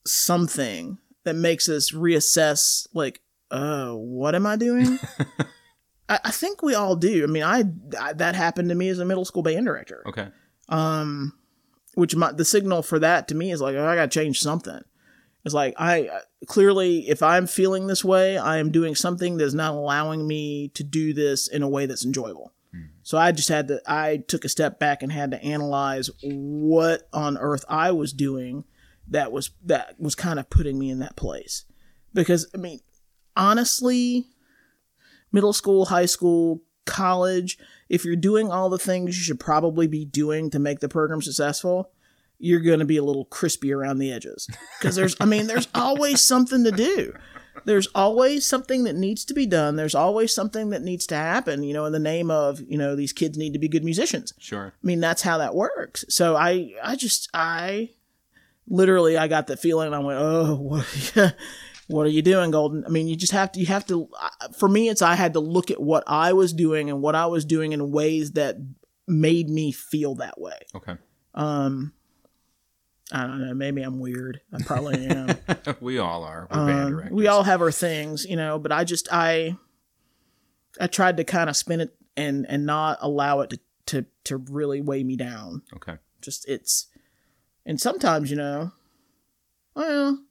something 0.07 0.97
that 1.25 1.35
makes 1.35 1.69
us 1.69 1.91
reassess, 1.91 2.87
like, 2.91 3.21
uh, 3.51 3.91
what 3.91 4.33
am 4.33 4.47
I 4.47 4.55
doing? 4.55 4.97
I, 6.09 6.19
I 6.25 6.31
think 6.31 6.63
we 6.63 6.73
all 6.73 6.95
do. 6.95 7.23
I 7.23 7.27
mean, 7.27 7.43
I, 7.43 7.65
I 7.99 8.13
that 8.13 8.33
happened 8.33 8.69
to 8.69 8.75
me 8.75 8.89
as 8.89 8.97
a 8.97 9.05
middle 9.05 9.25
school 9.25 9.43
band 9.43 9.67
director. 9.67 10.01
Okay. 10.07 10.29
Um 10.69 11.33
which 11.95 12.15
my, 12.15 12.31
the 12.31 12.45
signal 12.45 12.81
for 12.81 12.99
that 12.99 13.27
to 13.27 13.35
me 13.35 13.51
is 13.51 13.61
like 13.61 13.75
oh, 13.75 13.85
i 13.85 13.95
gotta 13.95 14.07
change 14.07 14.39
something 14.39 14.81
It's 15.45 15.53
like 15.53 15.73
I 15.77 16.09
clearly, 16.47 17.09
if 17.09 17.21
I'm 17.23 17.47
feeling 17.47 17.87
this 17.87 18.03
way, 18.03 18.37
I 18.37 18.57
am 18.57 18.71
doing 18.71 18.95
something 18.95 19.37
that's 19.37 19.53
not 19.53 19.73
allowing 19.73 20.27
me 20.27 20.69
to 20.75 20.83
do 20.83 21.13
this 21.13 21.47
in 21.47 21.63
a 21.63 21.69
way 21.69 21.85
that's 21.85 22.05
enjoyable. 22.05 22.53
So 23.03 23.17
I 23.17 23.31
just 23.31 23.49
had 23.49 23.67
to, 23.69 23.81
I 23.87 24.17
took 24.27 24.45
a 24.45 24.49
step 24.49 24.79
back 24.79 25.01
and 25.01 25.11
had 25.11 25.31
to 25.31 25.43
analyze 25.43 26.09
what 26.21 27.07
on 27.11 27.37
earth 27.37 27.65
I 27.67 27.91
was 27.91 28.13
doing 28.13 28.65
that 29.07 29.31
was, 29.31 29.49
that 29.65 29.95
was 29.97 30.13
kind 30.13 30.39
of 30.39 30.49
putting 30.49 30.77
me 30.77 30.91
in 30.91 30.99
that 30.99 31.15
place. 31.15 31.65
Because, 32.13 32.47
I 32.53 32.57
mean, 32.57 32.79
honestly, 33.35 34.27
middle 35.31 35.53
school, 35.53 35.85
high 35.85 36.05
school, 36.05 36.61
college, 36.85 37.57
if 37.89 38.05
you're 38.05 38.15
doing 38.15 38.51
all 38.51 38.69
the 38.69 38.79
things 38.79 39.17
you 39.17 39.23
should 39.23 39.39
probably 39.39 39.87
be 39.87 40.05
doing 40.05 40.49
to 40.51 40.59
make 40.59 40.79
the 40.79 40.89
program 40.89 41.21
successful, 41.21 41.91
you're 42.37 42.61
going 42.61 42.79
to 42.79 42.85
be 42.85 42.97
a 42.97 43.03
little 43.03 43.25
crispy 43.25 43.73
around 43.73 43.97
the 43.97 44.11
edges. 44.11 44.47
Because 44.79 44.95
there's, 44.95 45.15
I 45.19 45.25
mean, 45.25 45.47
there's 45.47 45.67
always 45.75 46.21
something 46.21 46.63
to 46.63 46.71
do. 46.71 47.13
There's 47.65 47.87
always 47.93 48.45
something 48.45 48.85
that 48.85 48.95
needs 48.95 49.25
to 49.25 49.33
be 49.33 49.45
done. 49.45 49.75
There's 49.75 49.95
always 49.95 50.33
something 50.33 50.69
that 50.69 50.81
needs 50.81 51.05
to 51.07 51.15
happen, 51.15 51.63
you 51.63 51.73
know, 51.73 51.85
in 51.85 51.91
the 51.91 51.99
name 51.99 52.31
of, 52.31 52.61
you 52.61 52.77
know, 52.77 52.95
these 52.95 53.11
kids 53.11 53.37
need 53.37 53.53
to 53.53 53.59
be 53.59 53.67
good 53.67 53.83
musicians. 53.83 54.33
Sure. 54.39 54.73
I 54.81 54.85
mean, 54.85 55.01
that's 55.01 55.23
how 55.23 55.39
that 55.39 55.55
works. 55.55 56.05
So 56.07 56.37
I, 56.37 56.73
I 56.81 56.95
just, 56.95 57.29
I 57.33 57.89
literally, 58.67 59.17
I 59.17 59.27
got 59.27 59.47
the 59.47 59.57
feeling. 59.57 59.93
I 59.93 59.99
went, 59.99 60.19
oh, 60.21 60.55
what, 60.55 60.85
what 61.89 62.05
are 62.05 62.09
you 62.09 62.21
doing, 62.21 62.51
Golden? 62.51 62.85
I 62.85 62.89
mean, 62.89 63.07
you 63.07 63.15
just 63.15 63.31
have 63.31 63.51
to, 63.53 63.59
you 63.59 63.65
have 63.65 63.85
to, 63.87 64.09
for 64.57 64.69
me, 64.69 64.89
it's, 64.89 65.01
I 65.01 65.15
had 65.15 65.33
to 65.33 65.39
look 65.39 65.71
at 65.71 65.81
what 65.81 66.03
I 66.07 66.33
was 66.33 66.53
doing 66.53 66.89
and 66.89 67.01
what 67.01 67.15
I 67.15 67.25
was 67.25 67.45
doing 67.45 67.71
in 67.71 67.91
ways 67.91 68.31
that 68.33 68.57
made 69.07 69.49
me 69.49 69.71
feel 69.71 70.15
that 70.15 70.39
way. 70.39 70.59
Okay. 70.75 70.95
Um, 71.33 71.93
I 73.11 73.23
don't 73.23 73.41
know. 73.41 73.53
Maybe 73.53 73.81
I'm 73.81 73.99
weird. 73.99 74.41
I 74.53 74.61
probably 74.63 75.07
am. 75.07 75.35
we 75.81 75.97
all 75.97 76.23
are. 76.23 76.47
We're 76.51 77.03
Um, 77.03 77.07
we 77.11 77.27
all 77.27 77.43
have 77.43 77.61
our 77.61 77.71
things, 77.71 78.25
you 78.25 78.35
know. 78.35 78.59
But 78.59 78.71
I 78.71 78.83
just 78.83 79.07
I 79.11 79.57
I 80.79 80.87
tried 80.87 81.17
to 81.17 81.23
kind 81.23 81.49
of 81.49 81.57
spin 81.57 81.81
it 81.81 81.95
and 82.15 82.45
and 82.47 82.65
not 82.67 82.99
allow 83.01 83.39
it 83.39 83.49
to 83.49 83.59
to 83.87 84.05
to 84.25 84.37
really 84.37 84.81
weigh 84.81 85.03
me 85.03 85.15
down. 85.15 85.63
Okay. 85.75 85.97
Just 86.21 86.47
it's 86.47 86.87
and 87.65 87.81
sometimes 87.81 88.29
you 88.29 88.37
know, 88.37 88.73
well, 89.73 90.23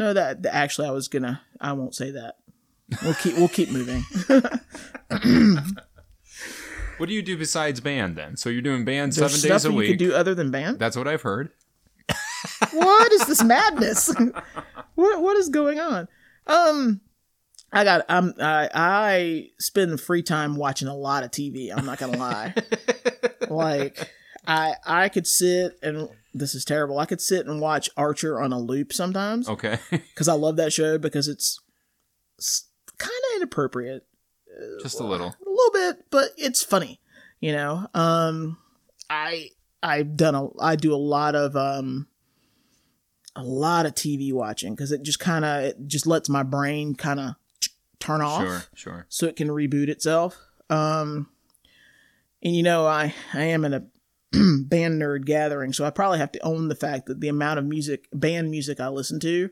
no 0.00 0.12
that 0.12 0.44
actually 0.46 0.88
I 0.88 0.90
was 0.90 1.08
gonna 1.08 1.40
I 1.60 1.72
won't 1.72 1.94
say 1.94 2.10
that. 2.10 2.36
We'll 3.02 3.14
keep 3.14 3.36
we'll 3.36 3.48
keep 3.48 3.70
moving. 3.70 4.02
What 7.00 7.08
do 7.08 7.14
you 7.14 7.22
do 7.22 7.38
besides 7.38 7.80
band 7.80 8.14
then? 8.16 8.36
So 8.36 8.50
you're 8.50 8.60
doing 8.60 8.84
band 8.84 9.14
There's 9.14 9.32
seven 9.32 9.50
days 9.50 9.64
a 9.64 9.72
week. 9.72 9.88
you 9.88 9.94
could 9.94 10.04
do 10.04 10.12
other 10.12 10.34
than 10.34 10.50
band. 10.50 10.78
That's 10.78 10.98
what 10.98 11.08
I've 11.08 11.22
heard. 11.22 11.48
what 12.72 13.10
is 13.10 13.24
this 13.24 13.42
madness? 13.42 14.14
what 14.96 15.22
what 15.22 15.34
is 15.38 15.48
going 15.48 15.80
on? 15.80 16.08
Um, 16.46 17.00
I 17.72 17.84
got 17.84 18.04
I'm 18.10 18.34
I 18.38 18.68
I 18.74 19.48
spend 19.58 19.98
free 19.98 20.22
time 20.22 20.56
watching 20.56 20.88
a 20.88 20.94
lot 20.94 21.24
of 21.24 21.30
TV. 21.30 21.74
I'm 21.74 21.86
not 21.86 21.96
gonna 21.96 22.18
lie. 22.18 22.52
like 23.48 24.12
I 24.46 24.74
I 24.84 25.08
could 25.08 25.26
sit 25.26 25.78
and 25.82 26.06
this 26.32 26.54
is 26.54 26.64
terrible. 26.64 26.98
I 26.98 27.06
could 27.06 27.20
sit 27.20 27.46
and 27.46 27.60
watch 27.60 27.90
Archer 27.96 28.40
on 28.40 28.52
a 28.52 28.58
loop 28.58 28.92
sometimes 28.92 29.48
Okay. 29.48 29.78
because 29.90 30.28
I 30.28 30.34
love 30.34 30.56
that 30.56 30.72
show 30.72 30.96
because 30.98 31.26
it's, 31.28 31.60
kind 32.98 33.10
of 33.32 33.36
inappropriate 33.36 34.06
Just 34.82 35.00
a 35.00 35.04
little. 35.04 35.28
a 35.28 35.48
little 35.50 35.72
bit, 35.72 36.04
but 36.10 36.30
it's 36.36 36.62
funny. 36.62 37.00
You 37.40 37.52
know, 37.52 37.86
um, 37.94 38.58
I 39.08 39.48
I've 39.82 40.16
done 40.16 40.34
a 40.34 40.48
I 40.60 40.76
do 40.76 40.94
a 40.94 40.96
lot 40.96 41.34
of 41.34 41.56
um 41.56 42.06
a 43.36 43.42
lot 43.42 43.86
of 43.86 43.94
TV 43.94 44.32
watching 44.32 44.74
because 44.74 44.92
it 44.92 45.02
just 45.02 45.18
kind 45.20 45.44
of 45.44 45.62
it 45.64 45.86
just 45.86 46.06
lets 46.06 46.28
my 46.28 46.42
brain 46.42 46.94
kind 46.94 47.18
of 47.20 47.34
turn 47.98 48.20
off 48.20 48.42
Sure. 48.42 48.62
Sure. 48.74 49.06
so 49.08 49.26
it 49.26 49.36
can 49.36 49.48
reboot 49.48 49.88
itself. 49.88 50.38
Um, 50.68 51.28
and 52.42 52.54
you 52.54 52.62
know, 52.62 52.86
I 52.86 53.14
I 53.32 53.44
am 53.44 53.64
in 53.64 53.72
a 53.74 53.84
band 54.32 55.00
nerd 55.02 55.24
gathering, 55.24 55.72
so 55.72 55.84
I 55.84 55.90
probably 55.90 56.18
have 56.18 56.32
to 56.32 56.40
own 56.44 56.68
the 56.68 56.74
fact 56.74 57.06
that 57.06 57.20
the 57.20 57.28
amount 57.28 57.58
of 57.58 57.64
music, 57.64 58.06
band 58.12 58.50
music 58.50 58.80
I 58.80 58.88
listen 58.88 59.18
to, 59.20 59.50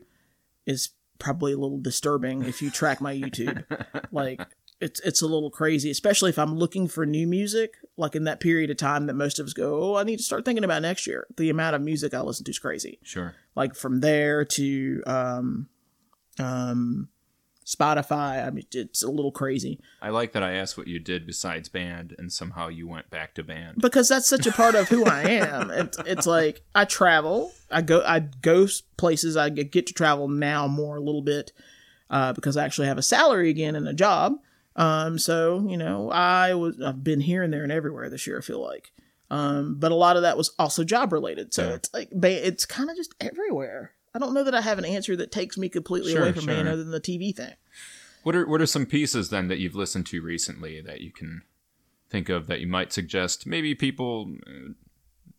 is 0.65 0.89
probably 1.17 1.51
a 1.51 1.57
little 1.57 1.79
disturbing 1.79 2.43
if 2.43 2.61
you 2.61 2.69
track 2.69 3.01
my 3.01 3.13
YouTube. 3.13 3.63
like 4.11 4.41
it's 4.79 4.99
it's 5.01 5.21
a 5.21 5.27
little 5.27 5.49
crazy, 5.51 5.91
especially 5.91 6.29
if 6.29 6.39
I'm 6.39 6.55
looking 6.55 6.87
for 6.87 7.05
new 7.05 7.27
music. 7.27 7.75
Like 7.97 8.15
in 8.15 8.23
that 8.23 8.39
period 8.39 8.69
of 8.69 8.77
time 8.77 9.07
that 9.07 9.15
most 9.15 9.39
of 9.39 9.45
us 9.45 9.51
go, 9.53 9.83
oh, 9.83 9.95
I 9.97 10.03
need 10.03 10.17
to 10.17 10.23
start 10.23 10.45
thinking 10.45 10.63
about 10.63 10.81
next 10.81 11.05
year. 11.05 11.27
The 11.35 11.49
amount 11.49 11.75
of 11.75 11.81
music 11.81 12.13
I 12.13 12.21
listen 12.21 12.45
to 12.45 12.51
is 12.51 12.59
crazy 12.59 12.99
Sure. 13.03 13.35
like 13.55 13.75
from 13.75 13.99
there 13.99 14.45
to 14.45 15.03
um 15.05 15.67
um 16.39 17.09
Spotify. 17.69 18.45
I 18.45 18.49
mean, 18.49 18.65
it's 18.73 19.03
a 19.03 19.09
little 19.11 19.31
crazy 19.31 19.79
I 20.01 20.09
like 20.09 20.31
that 20.33 20.43
I 20.43 20.53
asked 20.53 20.77
what 20.77 20.87
you 20.87 20.99
did 20.99 21.25
besides 21.27 21.69
band, 21.69 22.15
and 22.17 22.31
somehow 22.31 22.67
you 22.69 22.87
went 22.87 23.09
back 23.09 23.33
to 23.35 23.43
band. 23.43 23.77
because 23.81 24.07
that's 24.09 24.27
such 24.27 24.47
a 24.47 24.51
part 24.51 24.75
of 24.75 24.89
who 24.89 25.05
I 25.05 25.21
am. 25.23 25.69
It's 25.79 25.97
it's 26.05 26.27
like 26.27 26.61
I 26.73 26.85
travel, 26.85 27.51
I 27.69 27.81
go, 27.81 28.01
I 28.05 28.19
go 28.19 28.67
places. 28.97 29.37
I 29.37 29.49
get 29.49 29.85
to 29.87 29.93
travel 29.93 30.27
now 30.27 30.67
more 30.67 30.95
a 30.97 31.01
little 31.01 31.21
bit 31.21 31.51
uh, 32.09 32.33
because 32.33 32.57
I 32.57 32.65
actually 32.65 32.87
have 32.87 32.97
a 32.97 33.03
salary 33.03 33.49
again 33.49 33.75
and 33.75 33.87
a 33.87 33.93
job. 33.93 34.33
Um, 34.75 35.19
so 35.19 35.65
you 35.67 35.77
know, 35.77 36.09
I 36.09 36.53
was 36.53 36.79
I've 36.81 37.03
been 37.03 37.19
here 37.21 37.43
and 37.43 37.51
there 37.53 37.63
and 37.63 37.71
everywhere 37.71 38.09
this 38.09 38.25
year. 38.25 38.37
I 38.37 38.41
feel 38.41 38.61
like, 38.63 38.91
um, 39.29 39.75
but 39.77 39.91
a 39.91 39.95
lot 39.95 40.15
of 40.15 40.21
that 40.23 40.37
was 40.37 40.51
also 40.57 40.83
job 40.83 41.11
related. 41.13 41.53
So 41.53 41.67
Yeah. 41.67 41.73
it's 41.75 41.93
like 41.93 42.09
it's 42.11 42.65
kind 42.65 42.89
of 42.89 42.95
just 42.95 43.13
everywhere. 43.19 43.91
I 44.13 44.19
don't 44.19 44.33
know 44.33 44.43
that 44.43 44.55
I 44.55 44.61
have 44.61 44.77
an 44.79 44.85
answer 44.85 45.15
that 45.15 45.31
takes 45.31 45.57
me 45.57 45.69
completely 45.69 46.11
Sure, 46.13 46.23
away 46.23 46.31
from 46.31 46.45
sure. 46.45 46.59
other 46.59 46.83
than 46.83 46.91
the 46.91 47.01
TV 47.01 47.35
thing. 47.35 47.53
What 48.23 48.35
are 48.35 48.47
what 48.47 48.61
are 48.61 48.65
some 48.65 48.85
pieces 48.85 49.29
then 49.29 49.47
that 49.47 49.59
you've 49.59 49.75
listened 49.75 50.05
to 50.07 50.21
recently 50.21 50.81
that 50.81 51.01
you 51.01 51.11
can 51.11 51.43
think 52.09 52.27
of 52.29 52.47
that 52.47 52.59
you 52.59 52.67
might 52.67 52.91
suggest 52.91 53.45
maybe 53.45 53.75
people 53.75 54.35
uh, 54.47 54.73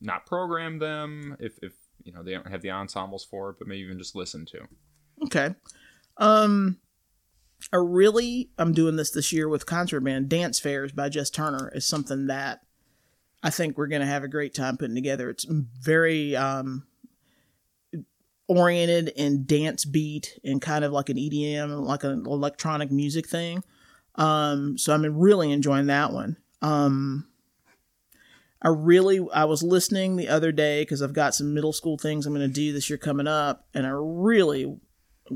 not 0.01 0.25
program 0.25 0.79
them 0.79 1.37
if 1.41 1.59
if 1.63 1.73
you 2.05 2.13
know 2.13 2.23
they 2.23 2.33
don't 2.33 2.49
have 2.49 2.63
the 2.63 2.71
ensembles 2.71 3.25
for 3.25 3.51
it, 3.51 3.57
but 3.59 3.69
maybe 3.69 3.83
even 3.83 3.99
just 3.99 4.17
listen 4.17 4.47
to. 4.47 4.61
Okay. 5.25 5.55
Um, 6.17 6.79
I 7.73 7.77
really, 7.77 8.51
I'm 8.57 8.73
doing 8.73 8.97
this 8.97 9.11
this 9.11 9.33
year 9.33 9.49
with 9.49 9.67
concert 9.67 10.01
band. 10.01 10.29
Dance 10.31 10.59
Fairs 10.59 10.93
by 10.93 11.09
Jess 11.11 11.29
Turner 11.29 11.71
is 11.75 11.85
something 11.87 12.27
that 12.29 12.61
I 13.43 13.51
think 13.51 13.77
we're 13.77 13.87
going 13.87 14.01
to 14.01 14.07
have 14.07 14.25
a 14.25 14.29
great 14.29 14.55
time 14.55 14.77
putting 14.79 14.95
together. 14.95 15.29
It's 15.29 15.45
very 15.45 16.35
um, 16.37 16.87
oriented 18.51 19.13
in 19.15 19.47
dance 19.47 19.85
beat 19.85 20.41
and 20.43 20.61
kind 20.61 20.85
of 20.85 20.91
like 20.91 21.09
an 21.09 21.17
EDM, 21.17 21.85
like 21.87 22.03
an 22.03 22.27
electronic 22.27 22.91
music 22.91 23.29
thing. 23.29 23.63
Um, 24.17 24.77
so 24.77 24.93
I'm 24.93 25.05
really 25.17 25.53
enjoying 25.53 25.87
that 25.87 26.13
one. 26.13 26.37
Um, 26.61 27.29
I 28.61 28.69
really, 28.69 29.25
I 29.33 29.45
was 29.45 29.63
listening 29.63 30.17
the 30.17 30.29
other 30.29 30.51
day 30.51 30.83
because 30.83 31.01
I've 31.01 31.13
got 31.13 31.33
some 31.33 31.55
middle 31.55 31.73
school 31.73 31.97
things 31.97 32.27
I'm 32.27 32.35
going 32.35 32.47
to 32.47 32.53
do 32.53 32.73
this 32.73 32.91
year 32.91 32.99
coming 32.99 33.29
up, 33.29 33.69
and 33.73 33.87
I 33.87 33.93
really 33.93 34.77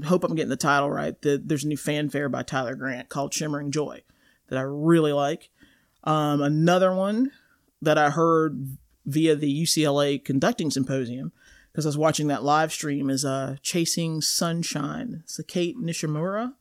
hope 0.04 0.24
I'm 0.24 0.34
getting 0.34 0.50
the 0.50 0.56
title 0.56 0.90
right. 0.90 1.18
The, 1.22 1.40
there's 1.42 1.62
a 1.62 1.68
new 1.68 1.76
fanfare 1.76 2.28
by 2.28 2.42
Tyler 2.42 2.74
Grant 2.74 3.10
called 3.10 3.32
Shimmering 3.32 3.70
Joy 3.70 4.02
that 4.48 4.58
I 4.58 4.62
really 4.62 5.12
like. 5.12 5.50
Um, 6.02 6.42
another 6.42 6.92
one 6.92 7.30
that 7.80 7.96
I 7.96 8.10
heard 8.10 8.76
via 9.06 9.36
the 9.36 9.62
UCLA 9.62 10.22
conducting 10.22 10.72
symposium 10.72 11.30
because 11.74 11.86
I 11.86 11.88
was 11.88 11.98
watching 11.98 12.28
that 12.28 12.44
live 12.44 12.72
stream 12.72 13.10
is 13.10 13.24
uh, 13.24 13.56
Chasing 13.60 14.20
Sunshine. 14.20 15.22
It's 15.24 15.40
a 15.40 15.42
Kate 15.42 15.76
Nishimura 15.76 16.52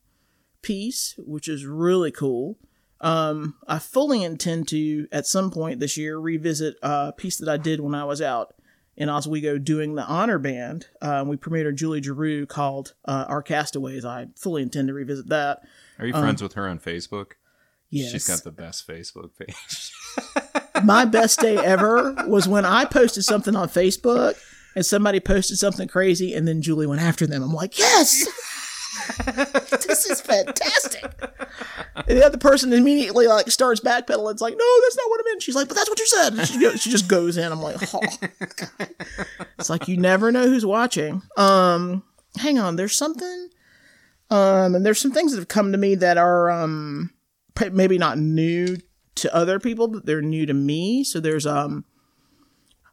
piece, 0.63 1.13
which 1.19 1.47
is 1.47 1.67
really 1.67 2.09
cool. 2.09 2.57
Um, 2.99 3.53
I 3.67 3.77
fully 3.77 4.23
intend 4.23 4.67
to, 4.69 5.07
at 5.11 5.27
some 5.27 5.51
point 5.51 5.79
this 5.79 5.97
year, 5.97 6.17
revisit 6.17 6.77
a 6.81 7.11
piece 7.11 7.37
that 7.37 7.47
I 7.47 7.57
did 7.57 7.79
when 7.79 7.93
I 7.93 8.05
was 8.05 8.23
out 8.23 8.55
in 8.97 9.07
Oswego 9.07 9.59
doing 9.59 9.93
the 9.93 10.03
honor 10.03 10.39
band. 10.39 10.87
Uh, 10.99 11.23
we 11.27 11.37
premiered 11.37 11.67
a 11.67 11.73
Julie 11.73 12.01
Giroux 12.01 12.47
called 12.47 12.95
uh, 13.05 13.25
Our 13.27 13.43
Castaways. 13.43 14.05
I 14.05 14.29
fully 14.35 14.63
intend 14.63 14.87
to 14.87 14.95
revisit 14.95 15.29
that. 15.29 15.61
Are 15.99 16.07
you 16.07 16.13
friends 16.13 16.41
with 16.41 16.53
her 16.53 16.67
on 16.67 16.79
Facebook? 16.79 17.21
Um, 17.33 17.37
Yes. 17.93 18.11
She's 18.11 18.27
got 18.27 18.43
the 18.43 18.51
best 18.51 18.87
Facebook 18.87 19.29
page. 19.37 19.91
My 20.83 21.05
best 21.05 21.39
day 21.39 21.57
ever 21.57 22.15
was 22.25 22.47
when 22.47 22.65
I 22.65 22.85
posted 22.85 23.23
something 23.23 23.55
on 23.55 23.69
Facebook 23.69 24.35
and 24.75 24.85
somebody 24.85 25.19
posted 25.19 25.57
something 25.57 25.87
crazy 25.87 26.33
and 26.33 26.47
then 26.47 26.61
Julie 26.61 26.87
went 26.87 27.01
after 27.01 27.27
them. 27.27 27.43
I'm 27.43 27.53
like, 27.53 27.77
yes! 27.77 28.25
this 29.25 30.05
is 30.05 30.21
fantastic. 30.21 31.03
And 31.95 32.17
the 32.17 32.25
other 32.25 32.37
person 32.37 32.73
immediately 32.73 33.27
like 33.27 33.49
starts 33.51 33.81
backpedaling. 33.81 34.31
It's 34.31 34.41
like, 34.41 34.55
no, 34.57 34.81
that's 34.83 34.97
not 34.97 35.09
what 35.09 35.21
I 35.21 35.29
meant. 35.29 35.41
She's 35.41 35.55
like, 35.55 35.67
but 35.67 35.75
that's 35.75 35.89
what 35.89 35.99
you 35.99 36.07
said. 36.07 36.45
She, 36.47 36.59
goes, 36.59 36.81
she 36.81 36.89
just 36.89 37.07
goes 37.07 37.37
in. 37.37 37.51
I'm 37.51 37.61
like, 37.61 37.77
oh. 37.93 38.01
It's 39.59 39.69
like 39.69 39.87
you 39.87 39.97
never 39.97 40.31
know 40.31 40.47
who's 40.47 40.65
watching. 40.65 41.21
Um, 41.37 42.03
hang 42.37 42.59
on, 42.59 42.75
there's 42.75 42.97
something. 42.97 43.49
Um, 44.29 44.75
and 44.75 44.85
there's 44.85 44.99
some 44.99 45.11
things 45.11 45.31
that 45.31 45.39
have 45.39 45.47
come 45.47 45.71
to 45.71 45.77
me 45.77 45.95
that 45.95 46.17
are 46.17 46.49
um 46.49 47.11
maybe 47.71 47.97
not 47.97 48.17
new 48.17 48.77
to 49.15 49.33
other 49.33 49.59
people, 49.59 49.87
but 49.87 50.05
they're 50.05 50.21
new 50.21 50.45
to 50.45 50.53
me. 50.53 51.03
So 51.03 51.19
there's 51.19 51.45
um 51.45 51.85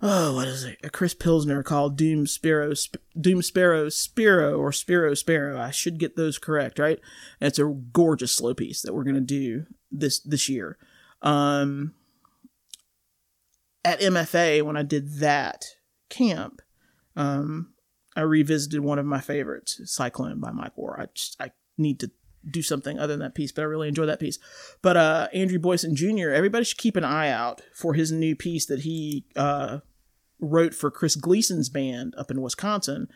oh, 0.02 0.34
what 0.34 0.48
is 0.48 0.64
it? 0.64 0.78
A 0.82 0.90
Chris 0.90 1.14
Pilsner 1.14 1.62
called 1.62 1.96
Doom 1.96 2.26
Sparrow, 2.26 2.74
Sp- 2.74 3.02
Doom 3.18 3.42
Sparrow, 3.42 3.88
Spiro, 3.88 4.58
or 4.58 4.72
Spiro 4.72 5.14
Sparrow. 5.14 5.60
I 5.60 5.70
should 5.70 5.98
get 5.98 6.16
those 6.16 6.38
correct, 6.38 6.78
right? 6.78 7.00
And 7.40 7.48
it's 7.48 7.58
a 7.58 7.64
gorgeous 7.64 8.32
slow 8.32 8.54
piece 8.54 8.82
that 8.82 8.94
we're 8.94 9.04
gonna 9.04 9.20
do 9.20 9.66
this 9.90 10.20
this 10.20 10.48
year. 10.48 10.78
Um, 11.22 11.94
at 13.84 14.00
MFA 14.00 14.62
when 14.62 14.76
I 14.76 14.82
did 14.82 15.18
that 15.18 15.64
camp, 16.08 16.62
um, 17.16 17.72
I 18.16 18.22
revisited 18.22 18.80
one 18.80 18.98
of 18.98 19.06
my 19.06 19.20
favorites, 19.20 19.80
Cyclone 19.84 20.40
by 20.40 20.50
Mike 20.50 20.76
War. 20.76 21.00
I 21.00 21.06
just 21.14 21.36
I 21.40 21.52
need 21.78 22.00
to 22.00 22.10
do 22.48 22.62
something 22.62 22.98
other 22.98 23.12
than 23.12 23.20
that 23.20 23.34
piece, 23.34 23.52
but 23.52 23.62
I 23.62 23.66
really 23.66 23.88
enjoy 23.88 24.06
that 24.06 24.20
piece. 24.20 24.38
But 24.82 24.96
uh, 24.96 25.28
Andrew 25.32 25.58
Boysen 25.58 25.94
Jr., 25.94 26.30
everybody 26.30 26.64
should 26.64 26.78
keep 26.78 26.96
an 26.96 27.04
eye 27.04 27.28
out 27.28 27.60
for 27.74 27.94
his 27.94 28.10
new 28.10 28.34
piece 28.34 28.66
that 28.66 28.80
he 28.80 29.26
uh, 29.36 29.80
wrote 30.40 30.74
for 30.74 30.90
Chris 30.90 31.16
Gleason's 31.16 31.68
band 31.68 32.14
up 32.16 32.30
in 32.30 32.42
Wisconsin 32.42 33.08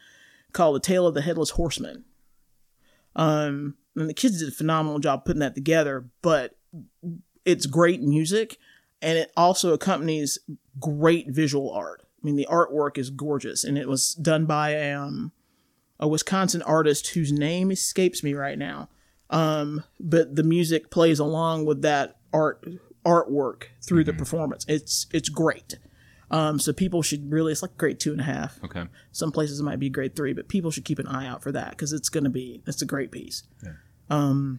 called 0.53 0.77
The 0.77 0.81
Tale 0.81 1.07
of 1.07 1.14
the 1.14 1.22
Headless 1.22 1.51
Horseman. 1.51 2.05
Um, 3.16 3.77
and 3.97 4.09
the 4.09 4.14
kids 4.14 4.41
did 4.41 4.49
a 4.49 4.53
phenomenal 4.53 4.99
job 4.99 5.25
putting 5.25 5.41
that 5.41 5.55
together, 5.55 6.07
but 6.22 6.57
it's 7.45 7.66
great 7.66 8.03
music 8.03 8.59
and 9.03 9.18
it 9.18 9.33
also 9.37 9.72
accompanies 9.72 10.39
great 10.81 11.29
visual 11.29 11.70
art. 11.70 12.03
I 12.03 12.27
mean, 12.27 12.37
the 12.37 12.49
artwork 12.51 12.99
is 12.99 13.11
gorgeous 13.11 13.64
and 13.64 13.77
it 13.77 13.89
was 13.89 14.14
done 14.14 14.47
by 14.47 14.70
a, 14.70 14.95
um, 14.95 15.33
a 16.01 16.09
Wisconsin 16.09 16.62
artist 16.62 17.09
whose 17.09 17.31
name 17.31 17.70
escapes 17.70 18.22
me 18.22 18.35
right 18.35 18.59
now. 18.59 18.89
Um, 19.31 19.85
but 20.01 20.37
the 20.37 20.43
music 20.43 20.91
plays 20.91 21.18
along 21.18 21.66
with 21.66 21.83
that 21.83 22.16
art 22.33 22.66
artwork 23.05 23.64
through 23.83 24.05
the 24.05 24.12
performance. 24.12 24.64
It's 24.68 25.07
it's 25.12 25.29
great. 25.29 25.79
Um, 26.35 26.59
so 26.59 26.72
people 26.72 27.01
should 27.03 27.30
really 27.30 27.53
it's 27.53 27.62
like 27.62 27.76
grade 27.76 28.01
two 28.01 28.11
and 28.11 28.20
a 28.20 28.24
half. 28.24 28.59
Okay. 28.64 28.85
Some 29.12 29.30
places 29.30 29.61
it 29.61 29.62
might 29.62 29.78
be 29.78 29.89
grade 29.89 30.16
three, 30.16 30.32
but 30.32 30.49
people 30.49 30.72
should 30.72 30.85
keep 30.85 30.99
an 30.99 31.07
eye 31.07 31.28
out 31.28 31.43
for 31.45 31.53
that 31.53 31.70
because 31.70 31.93
it's 31.93 32.09
gonna 32.09 32.28
be 32.30 32.61
it's 32.66 32.82
a 32.82 32.87
great 32.87 33.12
piece. 33.12 33.45
Um, 34.11 34.59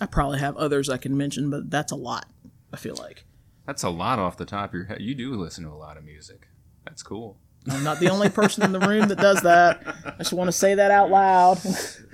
I 0.00 0.06
probably 0.06 0.38
have 0.38 0.56
others 0.56 0.88
I 0.88 0.96
can 0.96 1.16
mention, 1.16 1.50
but 1.50 1.70
that's 1.70 1.92
a 1.92 1.96
lot. 1.96 2.26
I 2.72 2.76
feel 2.76 2.96
like 2.96 3.24
That's 3.66 3.82
a 3.82 3.90
lot 3.90 4.18
off 4.18 4.36
the 4.36 4.44
top 4.46 4.70
of 4.70 4.74
your 4.74 4.84
head. 4.84 5.00
You 5.00 5.14
do 5.14 5.34
listen 5.34 5.64
to 5.64 5.70
a 5.70 5.76
lot 5.76 5.96
of 5.96 6.04
music. 6.04 6.48
That's 6.84 7.02
cool. 7.02 7.38
I'm 7.68 7.82
not 7.84 7.98
the 8.00 8.08
only 8.10 8.28
person 8.28 8.62
in 8.62 8.72
the 8.72 8.80
room 8.80 9.08
that 9.08 9.18
does 9.18 9.42
that. 9.42 9.82
I 10.04 10.18
just 10.18 10.32
want 10.32 10.48
to 10.48 10.52
say 10.52 10.76
that 10.76 10.90
out 10.90 11.10
loud. 11.10 11.58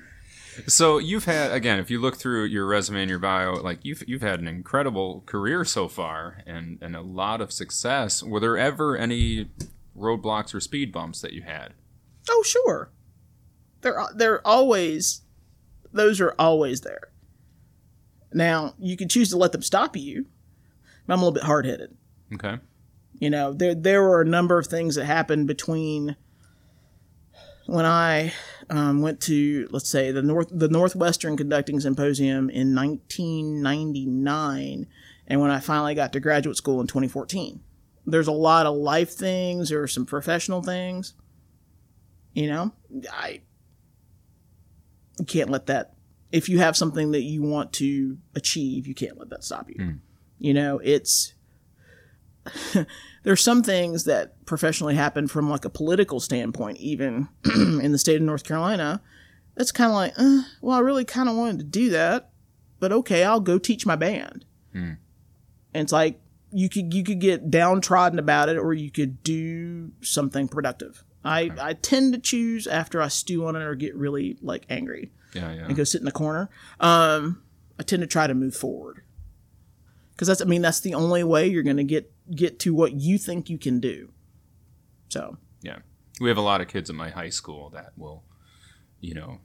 So 0.66 0.98
you've 0.98 1.24
had 1.24 1.52
again, 1.52 1.78
if 1.78 1.90
you 1.90 2.00
look 2.00 2.16
through 2.16 2.44
your 2.44 2.66
resume 2.66 3.00
and 3.02 3.10
your 3.10 3.18
bio, 3.18 3.54
like 3.54 3.84
you've 3.84 4.02
you've 4.06 4.22
had 4.22 4.40
an 4.40 4.48
incredible 4.48 5.22
career 5.26 5.64
so 5.64 5.88
far 5.88 6.42
and 6.46 6.78
and 6.82 6.94
a 6.94 7.00
lot 7.00 7.40
of 7.40 7.52
success. 7.52 8.22
Were 8.22 8.40
there 8.40 8.58
ever 8.58 8.96
any 8.96 9.48
roadblocks 9.96 10.54
or 10.54 10.60
speed 10.60 10.92
bumps 10.92 11.20
that 11.20 11.32
you 11.32 11.42
had? 11.42 11.74
Oh, 12.30 12.42
sure. 12.46 12.90
They're 13.80 14.06
they're 14.14 14.46
always 14.46 15.22
those 15.92 16.20
are 16.20 16.34
always 16.38 16.82
there. 16.82 17.12
Now, 18.32 18.74
you 18.78 18.96
can 18.96 19.08
choose 19.08 19.30
to 19.30 19.36
let 19.36 19.52
them 19.52 19.62
stop 19.62 19.96
you. 19.96 20.26
But 21.06 21.14
I'm 21.14 21.20
a 21.20 21.22
little 21.22 21.34
bit 21.34 21.44
hard 21.44 21.66
headed. 21.66 21.96
Okay. 22.34 22.58
You 23.18 23.30
know, 23.30 23.52
there 23.52 23.74
there 23.74 24.02
were 24.02 24.22
a 24.22 24.26
number 24.26 24.58
of 24.58 24.66
things 24.66 24.94
that 24.94 25.04
happened 25.04 25.46
between 25.46 26.16
when 27.66 27.84
I 27.84 28.32
um, 28.70 29.00
went 29.00 29.20
to 29.22 29.68
let's 29.70 29.90
say 29.90 30.12
the 30.12 30.22
north 30.22 30.48
the 30.50 30.68
Northwestern 30.68 31.36
Conducting 31.36 31.80
Symposium 31.80 32.50
in 32.50 32.74
1999, 32.74 34.86
and 35.26 35.40
when 35.40 35.50
I 35.50 35.60
finally 35.60 35.94
got 35.94 36.12
to 36.12 36.20
graduate 36.20 36.56
school 36.56 36.80
in 36.80 36.86
2014. 36.86 37.60
There's 38.04 38.26
a 38.26 38.32
lot 38.32 38.66
of 38.66 38.76
life 38.76 39.12
things 39.12 39.70
or 39.70 39.86
some 39.86 40.06
professional 40.06 40.62
things. 40.62 41.14
You 42.34 42.48
know, 42.48 42.72
I 43.12 43.42
you 45.18 45.26
can't 45.26 45.50
let 45.50 45.66
that. 45.66 45.94
If 46.32 46.48
you 46.48 46.58
have 46.58 46.76
something 46.76 47.12
that 47.12 47.22
you 47.22 47.42
want 47.42 47.72
to 47.74 48.16
achieve, 48.34 48.86
you 48.86 48.94
can't 48.94 49.18
let 49.18 49.28
that 49.30 49.44
stop 49.44 49.68
you. 49.68 49.76
You 50.38 50.54
know, 50.54 50.78
it's 50.78 51.34
there's 53.22 53.42
some 53.42 53.62
things 53.62 54.04
that 54.04 54.44
professionally 54.46 54.94
happen 54.94 55.28
from 55.28 55.48
like 55.48 55.64
a 55.64 55.70
political 55.70 56.18
standpoint, 56.20 56.78
even 56.78 57.28
in 57.54 57.92
the 57.92 57.98
state 57.98 58.16
of 58.16 58.22
North 58.22 58.44
Carolina. 58.44 59.00
That's 59.54 59.70
kind 59.72 59.90
of 59.90 59.94
like, 59.94 60.14
uh, 60.16 60.42
well, 60.60 60.76
I 60.76 60.80
really 60.80 61.04
kind 61.04 61.28
of 61.28 61.36
wanted 61.36 61.58
to 61.58 61.64
do 61.64 61.90
that, 61.90 62.30
but 62.80 62.90
okay, 62.92 63.22
I'll 63.24 63.40
go 63.40 63.58
teach 63.58 63.84
my 63.86 63.96
band. 63.96 64.44
And 64.74 64.96
it's 65.74 65.92
like 65.92 66.20
you 66.50 66.68
could 66.68 66.92
you 66.92 67.02
could 67.04 67.18
get 67.20 67.50
downtrodden 67.50 68.18
about 68.18 68.48
it, 68.48 68.56
or 68.58 68.72
you 68.74 68.90
could 68.90 69.22
do 69.22 69.92
something 70.00 70.48
productive. 70.48 71.04
I 71.24 71.50
I 71.60 71.74
tend 71.74 72.12
to 72.14 72.18
choose 72.18 72.66
after 72.66 73.00
I 73.00 73.08
stew 73.08 73.46
on 73.46 73.56
it 73.56 73.62
or 73.62 73.74
get 73.74 73.94
really 73.94 74.36
like 74.42 74.66
angry 74.68 75.12
Yeah, 75.34 75.52
yeah. 75.52 75.64
and 75.66 75.76
go 75.76 75.84
sit 75.84 76.00
in 76.00 76.04
the 76.04 76.12
corner. 76.12 76.50
Um, 76.80 77.42
I 77.78 77.84
tend 77.84 78.00
to 78.02 78.06
try 78.06 78.26
to 78.26 78.34
move 78.34 78.54
forward 78.56 79.02
because 80.10 80.28
that's 80.28 80.42
I 80.42 80.44
mean 80.44 80.60
that's 80.62 80.80
the 80.80 80.94
only 80.94 81.24
way 81.24 81.46
you're 81.48 81.62
going 81.62 81.76
to 81.78 81.84
get 81.84 82.11
get 82.34 82.58
to 82.60 82.74
what 82.74 82.92
you 82.94 83.18
think 83.18 83.50
you 83.50 83.58
can 83.58 83.80
do. 83.80 84.10
So 85.08 85.36
Yeah. 85.62 85.78
We 86.20 86.28
have 86.28 86.38
a 86.38 86.42
lot 86.42 86.60
of 86.60 86.68
kids 86.68 86.88
at 86.90 86.96
my 86.96 87.10
high 87.10 87.30
school 87.30 87.70
that 87.70 87.92
will, 87.96 88.22
you 89.00 89.14
know, 89.14 89.38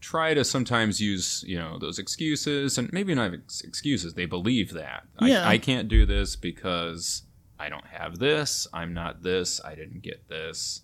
try 0.00 0.34
to 0.34 0.44
sometimes 0.44 1.00
use, 1.00 1.44
you 1.46 1.58
know, 1.58 1.78
those 1.78 1.98
excuses 1.98 2.78
and 2.78 2.92
maybe 2.92 3.14
not 3.14 3.34
ex- 3.34 3.60
excuses. 3.60 4.14
They 4.14 4.26
believe 4.26 4.72
that. 4.72 5.04
Yeah. 5.20 5.46
I, 5.46 5.52
I 5.52 5.58
can't 5.58 5.88
do 5.88 6.06
this 6.06 6.36
because 6.36 7.22
I 7.58 7.68
don't 7.68 7.86
have 7.86 8.18
this. 8.18 8.66
I'm 8.72 8.94
not 8.94 9.22
this. 9.22 9.60
I 9.64 9.74
didn't 9.74 10.02
get 10.02 10.28
this. 10.28 10.82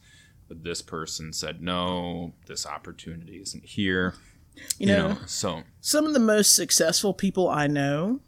But 0.48 0.64
this 0.64 0.82
person 0.82 1.32
said 1.32 1.60
no. 1.62 2.34
This 2.46 2.66
opportunity 2.66 3.36
isn't 3.36 3.64
here. 3.64 4.14
you 4.56 4.62
You 4.78 4.86
know, 4.86 5.08
know, 5.08 5.18
so 5.26 5.62
some 5.80 6.06
of 6.06 6.12
the 6.14 6.20
most 6.20 6.54
successful 6.54 7.12
people 7.14 7.48
I 7.48 7.66
know 7.66 8.20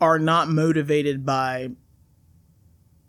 are 0.00 0.18
not 0.18 0.48
motivated 0.48 1.24
by 1.24 1.70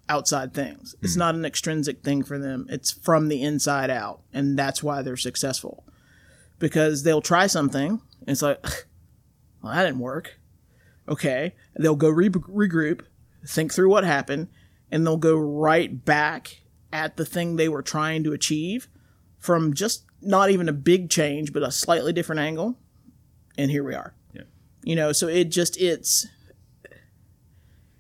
outside 0.10 0.54
things. 0.54 0.96
It's 1.02 1.14
hmm. 1.16 1.20
not 1.20 1.36
an 1.36 1.46
extrinsic 1.46 2.04
thing 2.04 2.24
for 2.24 2.40
them. 2.40 2.66
It's 2.70 2.92
from 2.92 3.28
the 3.28 3.44
inside 3.44 3.90
out, 3.90 4.22
and 4.34 4.58
that's 4.58 4.82
why 4.82 5.02
they're 5.02 5.18
successful. 5.18 5.84
Because 6.60 7.04
they'll 7.04 7.22
try 7.22 7.48
something, 7.48 8.02
and 8.20 8.30
it's 8.30 8.42
like, 8.42 8.64
well, 9.62 9.74
that 9.74 9.84
didn't 9.84 10.00
work. 10.00 10.40
Okay, 11.10 11.56
they'll 11.78 11.96
go 11.96 12.10
re- 12.10 12.30
regroup, 12.30 13.02
think 13.46 13.74
through 13.74 13.90
what 13.90 14.04
happened, 14.04 14.50
and 14.92 15.06
they'll 15.06 15.18
go 15.18 15.36
right 15.38 16.04
back 16.04 16.62
at 16.92 17.18
the 17.18 17.26
thing 17.26 17.56
they 17.56 17.70
were 17.70 17.82
trying 17.82 18.24
to 18.24 18.34
achieve 18.34 18.88
from 19.38 19.74
just 19.74 20.06
not 20.22 20.50
even 20.50 20.68
a 20.68 20.74
big 20.74 21.10
change, 21.10 21.54
but 21.54 21.64
a 21.64 21.72
slightly 21.72 22.12
different 22.12 22.42
angle. 22.42 22.78
And 23.58 23.72
here 23.72 23.84
we 23.84 23.94
are. 23.94 24.14
Yeah. 24.34 24.44
You 24.84 24.96
know, 24.96 25.12
so 25.12 25.28
it 25.28 25.46
just, 25.46 25.80
it's, 25.80 26.28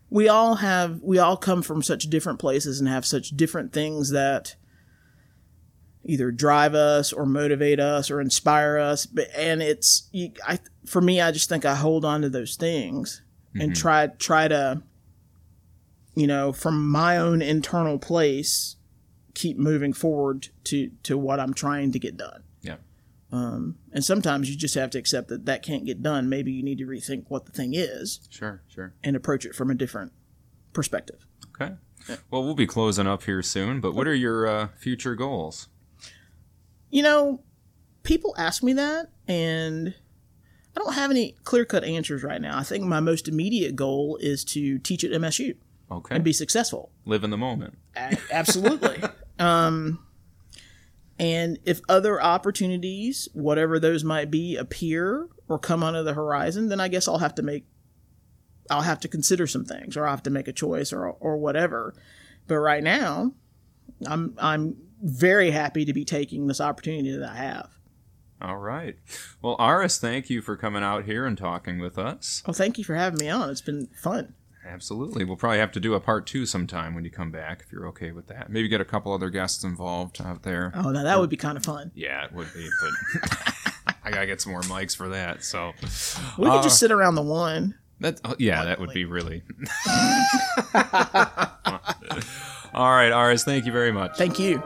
we 0.10 0.30
all 0.30 0.56
have, 0.56 1.02
we 1.02 1.20
all 1.20 1.38
come 1.38 1.62
from 1.62 1.82
such 1.82 2.10
different 2.10 2.40
places 2.40 2.80
and 2.80 2.88
have 2.88 3.06
such 3.06 3.32
different 3.32 3.74
things 3.74 4.12
that 4.12 4.56
either 6.06 6.32
drive 6.32 6.74
us 6.74 7.12
or 7.12 7.26
motivate 7.26 7.80
us 7.80 8.10
or 8.10 8.22
inspire 8.22 8.78
us. 8.78 9.06
But, 9.06 9.28
and 9.36 9.62
it's, 9.62 10.10
you, 10.12 10.32
I, 10.48 10.60
for 10.86 11.02
me, 11.02 11.20
I 11.20 11.32
just 11.32 11.50
think 11.50 11.66
I 11.66 11.76
hold 11.76 12.06
on 12.06 12.22
to 12.22 12.30
those 12.30 12.56
things 12.56 13.22
and 13.54 13.72
mm-hmm. 13.72 13.82
try, 13.82 14.08
try 14.08 14.48
to, 14.48 14.82
you 16.16 16.28
know, 16.28 16.52
from 16.54 16.90
my 16.90 17.18
own 17.18 17.42
internal 17.42 18.00
place, 18.00 18.78
keep 19.38 19.56
moving 19.56 19.94
forward 19.94 20.48
to 20.64 20.90
to 21.04 21.16
what 21.16 21.40
I'm 21.40 21.54
trying 21.54 21.92
to 21.92 22.00
get 22.00 22.18
done. 22.18 22.42
Yeah. 23.32 23.58
And 23.94 24.04
sometimes 24.06 24.50
you 24.50 24.56
just 24.56 24.76
have 24.76 24.90
to 24.92 25.00
accept 25.00 25.28
that 25.30 25.46
that 25.46 25.64
can't 25.64 25.86
get 25.86 26.02
done. 26.02 26.30
Maybe 26.30 26.52
you 26.52 26.64
need 26.64 26.78
to 26.80 26.86
rethink 26.86 27.26
what 27.28 27.46
the 27.46 27.52
thing 27.52 27.74
is 27.74 28.28
Sure, 28.30 28.62
sure. 28.68 28.94
and 29.04 29.16
approach 29.16 29.46
it 29.46 29.54
from 29.56 29.70
a 29.70 29.76
different 29.76 30.12
perspective. 30.74 31.26
Okay. 31.60 31.74
Well, 32.32 32.44
we'll 32.44 32.56
be 32.56 32.68
closing 32.68 33.08
up 33.08 33.24
here 33.24 33.42
soon, 33.42 33.82
but 33.82 33.94
what 33.94 34.08
are 34.08 34.14
your 34.16 34.48
uh, 34.48 34.68
future 34.78 35.16
goals? 35.16 35.68
You 36.90 37.04
know, 37.04 37.42
people 38.04 38.34
ask 38.38 38.64
me 38.64 38.74
that 38.74 39.08
and 39.28 39.94
I 40.76 40.80
don't 40.80 40.94
have 40.94 41.12
any 41.12 41.36
clear-cut 41.44 41.84
answers 41.84 42.24
right 42.24 42.40
now. 42.40 42.58
I 42.58 42.64
think 42.64 42.86
my 42.86 43.00
most 43.02 43.28
immediate 43.28 43.76
goal 43.76 44.18
is 44.22 44.46
to 44.46 44.78
teach 44.80 45.04
at 45.04 45.12
MSU 45.12 45.56
Okay. 45.92 46.16
and 46.16 46.24
be 46.24 46.32
successful. 46.34 46.92
Live 47.06 47.24
in 47.24 47.30
the 47.32 47.38
moment. 47.38 47.78
A- 47.98 48.18
absolutely. 48.32 49.02
um, 49.40 50.00
and 51.20 51.58
if 51.66 51.82
other 51.90 52.22
opportunities, 52.22 53.28
whatever 53.34 53.80
those 53.80 54.04
might 54.04 54.30
be, 54.30 54.56
appear 54.56 55.28
or 55.48 55.58
come 55.58 55.84
onto 55.84 56.04
the 56.04 56.14
horizon, 56.14 56.70
then 56.70 56.80
I 56.80 56.88
guess 56.88 57.08
I'll 57.08 57.18
have 57.18 57.36
to 57.36 57.42
make, 57.42 57.66
I'll 58.70 58.82
have 58.82 59.00
to 59.02 59.08
consider 59.08 59.48
some 59.48 59.66
things, 59.66 59.98
or 59.98 60.06
I'll 60.06 60.12
have 60.12 60.24
to 60.24 60.30
make 60.30 60.48
a 60.48 60.54
choice, 60.54 60.94
or 60.94 61.08
or 61.08 61.38
whatever. 61.38 61.96
But 62.48 62.60
right 62.60 62.84
now, 62.84 63.34
I'm 64.06 64.36
I'm 64.38 64.78
very 65.02 65.52
happy 65.52 65.86
to 65.86 65.94
be 65.94 66.06
taking 66.06 66.48
this 66.48 66.62
opportunity 66.62 67.16
that 67.16 67.30
I 67.30 67.36
have. 67.36 67.70
All 68.40 68.58
right. 68.58 68.96
Well, 69.42 69.56
Arris, 69.60 69.98
thank 70.00 70.30
you 70.30 70.42
for 70.42 70.56
coming 70.56 70.84
out 70.84 71.06
here 71.06 71.26
and 71.26 71.38
talking 71.38 71.80
with 71.80 71.98
us. 71.98 72.44
Well, 72.46 72.54
thank 72.54 72.78
you 72.78 72.84
for 72.84 72.94
having 72.94 73.20
me 73.20 73.30
on. 73.30 73.50
It's 73.50 73.62
been 73.62 73.88
fun. 74.00 74.36
Absolutely. 74.68 75.24
We'll 75.24 75.38
probably 75.38 75.60
have 75.60 75.72
to 75.74 75.80
do 75.80 75.94
a 75.94 76.00
part 76.00 76.28
two 76.28 76.46
sometime 76.46 76.94
when 76.94 77.04
you 77.06 77.10
come 77.10 77.32
back, 77.32 77.64
if 77.66 77.72
you're 77.72 77.88
okay 77.88 78.12
with 78.12 78.28
that. 78.28 78.50
Maybe 78.50 78.68
get 78.68 78.82
a 78.82 78.86
couple 78.86 79.14
other 79.14 79.30
guests 79.30 79.64
involved 79.64 80.22
out 80.22 80.44
there. 80.44 80.72
Oh, 80.76 80.92
now 80.92 81.04
that 81.04 81.20
would 81.20 81.30
be 81.30 81.38
kind 81.38 81.58
of 81.58 81.64
fun. 81.64 81.92
Yeah, 81.96 82.26
it 82.26 82.34
would 82.34 82.54
be, 82.54 82.68
but 82.82 82.94
I 84.04 84.12
gotta 84.12 84.26
get 84.28 84.42
some 84.42 84.52
more 84.52 84.62
mics 84.62 84.96
for 84.96 85.10
that. 85.10 85.44
So 85.44 85.74
We 86.38 86.46
could 86.50 86.64
just 86.64 86.76
uh, 86.76 86.88
sit 86.88 86.92
around 86.92 87.16
the 87.16 87.22
one. 87.24 87.76
that, 88.02 88.20
oh, 88.26 88.36
yeah, 88.38 88.66
that 88.66 88.80
would 88.80 88.92
be 88.92 89.06
really. 89.06 89.44
All 92.74 92.92
right, 92.92 93.12
Arris. 93.12 93.44
Thank 93.44 93.66
you 93.66 93.72
very 93.72 93.92
much. 93.92 94.18
Thank 94.18 94.38
you. 94.38 94.62